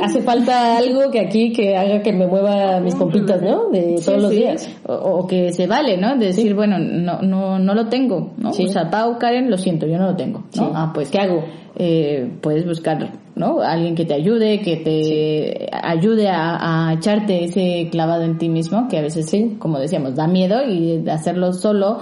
hace 0.02 0.22
falta 0.22 0.78
algo 0.78 1.12
que 1.12 1.20
aquí 1.20 1.52
que 1.52 1.76
haga 1.76 2.02
que 2.02 2.14
me 2.14 2.28
mueva 2.28 2.80
mis 2.80 2.96
pompitas, 2.96 3.42
¿no? 3.42 3.70
De 3.70 4.02
todos 4.04 4.22
los 4.22 4.32
días. 4.32 4.70
O, 4.86 5.28
que 5.28 5.52
se 5.52 5.68
vale, 5.68 5.98
¿no? 5.98 6.18
De 6.18 6.28
decir, 6.28 6.54
bueno, 6.54 6.78
no, 6.80 7.22
no, 7.22 7.60
no 7.60 7.74
lo 7.74 7.88
tengo, 7.88 8.34
¿no? 8.38 8.50
O 8.50 8.54
sea, 8.54 8.90
Pau, 8.90 9.18
Karen, 9.18 9.50
lo 9.50 9.58
siento, 9.58 9.88
yo 9.88 9.98
no 9.98 10.12
lo 10.12 10.16
tengo, 10.16 10.44
¿no? 10.56 10.72
Ah, 10.74 10.92
pues, 10.94 11.10
¿qué 11.10 11.20
hago? 11.20 11.44
Eh, 11.76 12.32
puedes 12.42 12.66
buscar, 12.66 13.14
¿no? 13.36 13.62
Alguien 13.62 13.96
que 13.96 14.06
te 14.06 14.14
ayude, 14.14 14.62
que 14.62 14.78
te 14.78 15.70
ayude 15.72 16.30
a, 16.30 16.90
a, 16.90 16.94
echarte 16.94 17.46
ese 17.46 17.90
clavado 17.92 18.24
en 18.24 18.38
ti 18.38 18.48
mismo, 18.50 18.88
que 18.88 19.00
a 19.00 19.02
veces, 19.02 19.28
sí. 19.30 19.56
como 19.58 19.80
decíamos, 19.80 20.16
da 20.16 20.28
miedo 20.28 20.64
y 20.64 21.04
hacerlo 21.10 21.52
solo 21.54 22.00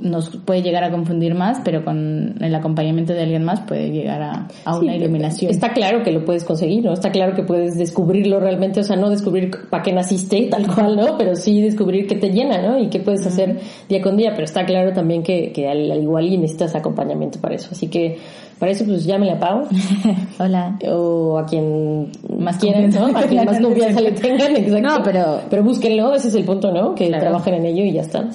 nos 0.00 0.36
puede 0.36 0.62
llegar 0.62 0.84
a 0.84 0.90
confundir 0.90 1.34
más, 1.34 1.60
pero 1.64 1.84
con 1.84 2.34
el 2.40 2.54
acompañamiento 2.54 3.12
de 3.12 3.22
alguien 3.22 3.44
más 3.44 3.60
puede 3.60 3.90
llegar 3.90 4.22
a, 4.22 4.48
a 4.64 4.78
una 4.78 4.96
iluminación. 4.96 5.50
Está 5.50 5.72
claro 5.72 6.02
que 6.02 6.10
lo 6.12 6.24
puedes 6.24 6.44
conseguir, 6.44 6.84
¿no? 6.84 6.92
Está 6.92 7.10
claro 7.10 7.34
que 7.34 7.42
puedes 7.42 7.76
descubrirlo 7.76 8.40
realmente, 8.40 8.80
o 8.80 8.84
sea, 8.84 8.96
no 8.96 9.10
descubrir 9.10 9.50
para 9.68 9.82
qué 9.82 9.92
naciste 9.92 10.48
tal 10.50 10.66
cual, 10.66 10.96
¿no? 10.96 11.18
Pero 11.18 11.34
sí 11.36 11.60
descubrir 11.60 12.06
qué 12.06 12.16
te 12.16 12.30
llena, 12.30 12.60
¿no? 12.60 12.78
Y 12.78 12.88
qué 12.88 13.00
puedes 13.00 13.26
hacer 13.26 13.60
día 13.88 14.00
con 14.00 14.16
día, 14.16 14.30
pero 14.32 14.44
está 14.44 14.64
claro 14.64 14.92
también 14.92 15.22
que, 15.22 15.52
que 15.52 15.68
al, 15.68 15.90
al 15.90 16.02
igual 16.02 16.26
y 16.26 16.38
necesitas 16.38 16.74
acompañamiento 16.74 17.40
para 17.40 17.54
eso. 17.54 17.68
Así 17.72 17.88
que 17.88 18.18
para 18.60 18.72
eso, 18.72 18.84
pues 18.84 19.06
llámele 19.06 19.32
a 19.32 19.38
Pau. 19.38 19.66
Hola. 20.38 20.78
O 20.86 21.38
a 21.38 21.46
quien 21.46 22.12
más 22.38 22.58
quieran, 22.58 22.90
¿no? 22.90 23.06
A 23.16 23.22
quien 23.22 23.46
más 23.46 23.58
confianza 23.58 24.02
le 24.02 24.12
tengan, 24.12 24.54
exacto. 24.54 24.80
No, 24.86 25.02
pero... 25.02 25.40
Pero 25.48 25.64
búsquenlo, 25.64 26.14
ese 26.14 26.28
es 26.28 26.34
el 26.34 26.44
punto, 26.44 26.70
¿no? 26.70 26.94
Que 26.94 27.08
trabajen 27.08 27.54
en 27.54 27.64
ello 27.64 27.84
y 27.84 27.92
ya 27.92 28.02
está. 28.02 28.28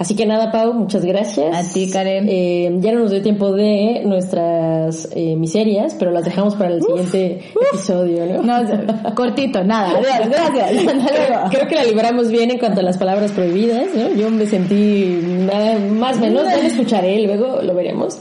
Así 0.00 0.16
que 0.16 0.26
nada, 0.26 0.50
Pau, 0.50 0.74
muchas 0.74 1.04
gracias. 1.04 1.07
A 1.52 1.62
ti, 1.62 1.90
Karen. 1.90 2.28
Eh, 2.28 2.70
ya 2.80 2.92
no 2.92 3.00
nos 3.00 3.10
dio 3.10 3.22
tiempo 3.22 3.52
de 3.52 4.02
nuestras 4.04 5.08
eh, 5.12 5.36
miserias, 5.36 5.94
pero 5.98 6.10
las 6.10 6.24
dejamos 6.24 6.54
para 6.56 6.74
el 6.74 6.82
siguiente 6.82 7.40
episodio, 7.70 8.26
¿no? 8.26 8.42
No, 8.42 9.14
cortito, 9.14 9.64
nada. 9.64 9.98
Adiós, 9.98 10.28
gracias. 10.28 11.50
Creo 11.50 11.68
que 11.68 11.74
la 11.74 11.84
libramos 11.84 12.30
bien 12.30 12.50
en 12.50 12.58
cuanto 12.58 12.80
a 12.80 12.82
las 12.82 12.98
palabras 12.98 13.32
prohibidas, 13.32 13.94
¿no? 13.94 14.14
Yo 14.14 14.30
me 14.30 14.46
sentí 14.46 15.20
nada, 15.22 15.78
más 15.78 16.18
o 16.18 16.20
menos, 16.20 16.44
ya 16.44 16.56
lo 16.56 16.62
escucharé, 16.62 17.20
luego 17.22 17.60
lo 17.62 17.74
veremos. 17.74 18.20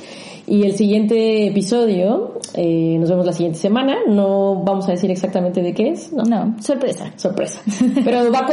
Y 0.49 0.63
el 0.63 0.77
siguiente 0.77 1.47
episodio, 1.47 2.39
eh, 2.53 2.95
nos 2.97 3.09
vemos 3.09 3.25
la 3.25 3.33
siguiente 3.33 3.59
semana. 3.59 3.97
No 4.07 4.63
vamos 4.63 4.87
a 4.87 4.91
decir 4.91 5.11
exactamente 5.11 5.61
de 5.61 5.73
qué 5.73 5.89
es, 5.89 6.13
¿no? 6.13 6.23
No, 6.23 6.55
sorpresa. 6.61 7.11
Sorpresa. 7.17 7.59
Pero 8.05 8.31
va, 8.31 8.47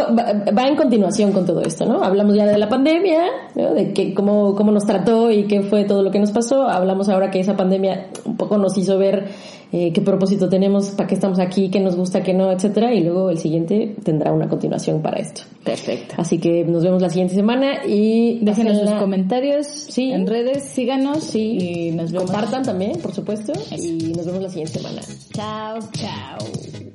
va, 0.53 0.67
en 0.67 0.75
continuación 0.75 1.31
con 1.31 1.47
todo 1.47 1.61
esto, 1.61 1.87
¿no? 1.87 2.03
Hablamos 2.03 2.35
ya 2.35 2.47
de 2.47 2.59
la 2.59 2.69
pandemia, 2.69 3.23
¿no? 3.55 3.75
de 3.75 3.93
que, 3.93 4.13
cómo, 4.13 4.57
cómo 4.57 4.73
nos 4.73 4.85
trató 4.85 5.31
y 5.31 5.45
qué 5.45 5.63
fue 5.63 5.85
todo 5.85 6.03
lo 6.03 6.11
que 6.11 6.19
nos 6.19 6.33
pasó. 6.33 6.69
Hablamos 6.69 7.09
ahora 7.09 7.31
que 7.31 7.39
esa 7.39 7.57
pandemia 7.57 8.09
un 8.25 8.37
poco 8.37 8.59
nos 8.59 8.77
hizo 8.77 8.99
ver 8.99 9.29
eh, 9.77 9.93
qué 9.93 10.01
propósito 10.03 10.49
tenemos, 10.49 10.91
para 10.91 11.09
qué 11.09 11.17
estamos 11.17 11.41
aquí, 11.41 11.69
qué 11.69 11.81
nos 11.81 11.97
gusta, 11.97 12.23
qué 12.23 12.33
no, 12.33 12.53
etcétera, 12.53 12.95
y 12.95 13.03
luego 13.03 13.29
el 13.31 13.39
siguiente 13.39 13.97
tendrá 14.05 14.33
una 14.33 14.49
continuación 14.49 15.03
para 15.03 15.19
esto. 15.19 15.43
Perfecto. 15.65 16.15
Así 16.17 16.39
que 16.39 16.65
nos 16.65 16.85
vemos 16.85 17.03
la 17.03 17.11
siguiente 17.11 17.35
semana 17.35 17.85
y 17.85 18.39
déjenos 18.45 18.79
sus 18.79 18.93
comentarios 18.93 19.67
sí. 19.67 20.13
en 20.13 20.29
redes, 20.29 20.63
síganos 20.63 21.35
y 21.35 21.91
nos 21.91 22.13
Compartan 22.13 22.63
también, 22.63 23.01
por 23.01 23.13
supuesto, 23.13 23.53
y 23.77 24.13
nos 24.17 24.27
vemos 24.27 24.43
la 24.43 24.49
siguiente 24.49 24.79
semana. 24.79 25.03
Chao, 25.33 25.81
chao. 25.91 26.94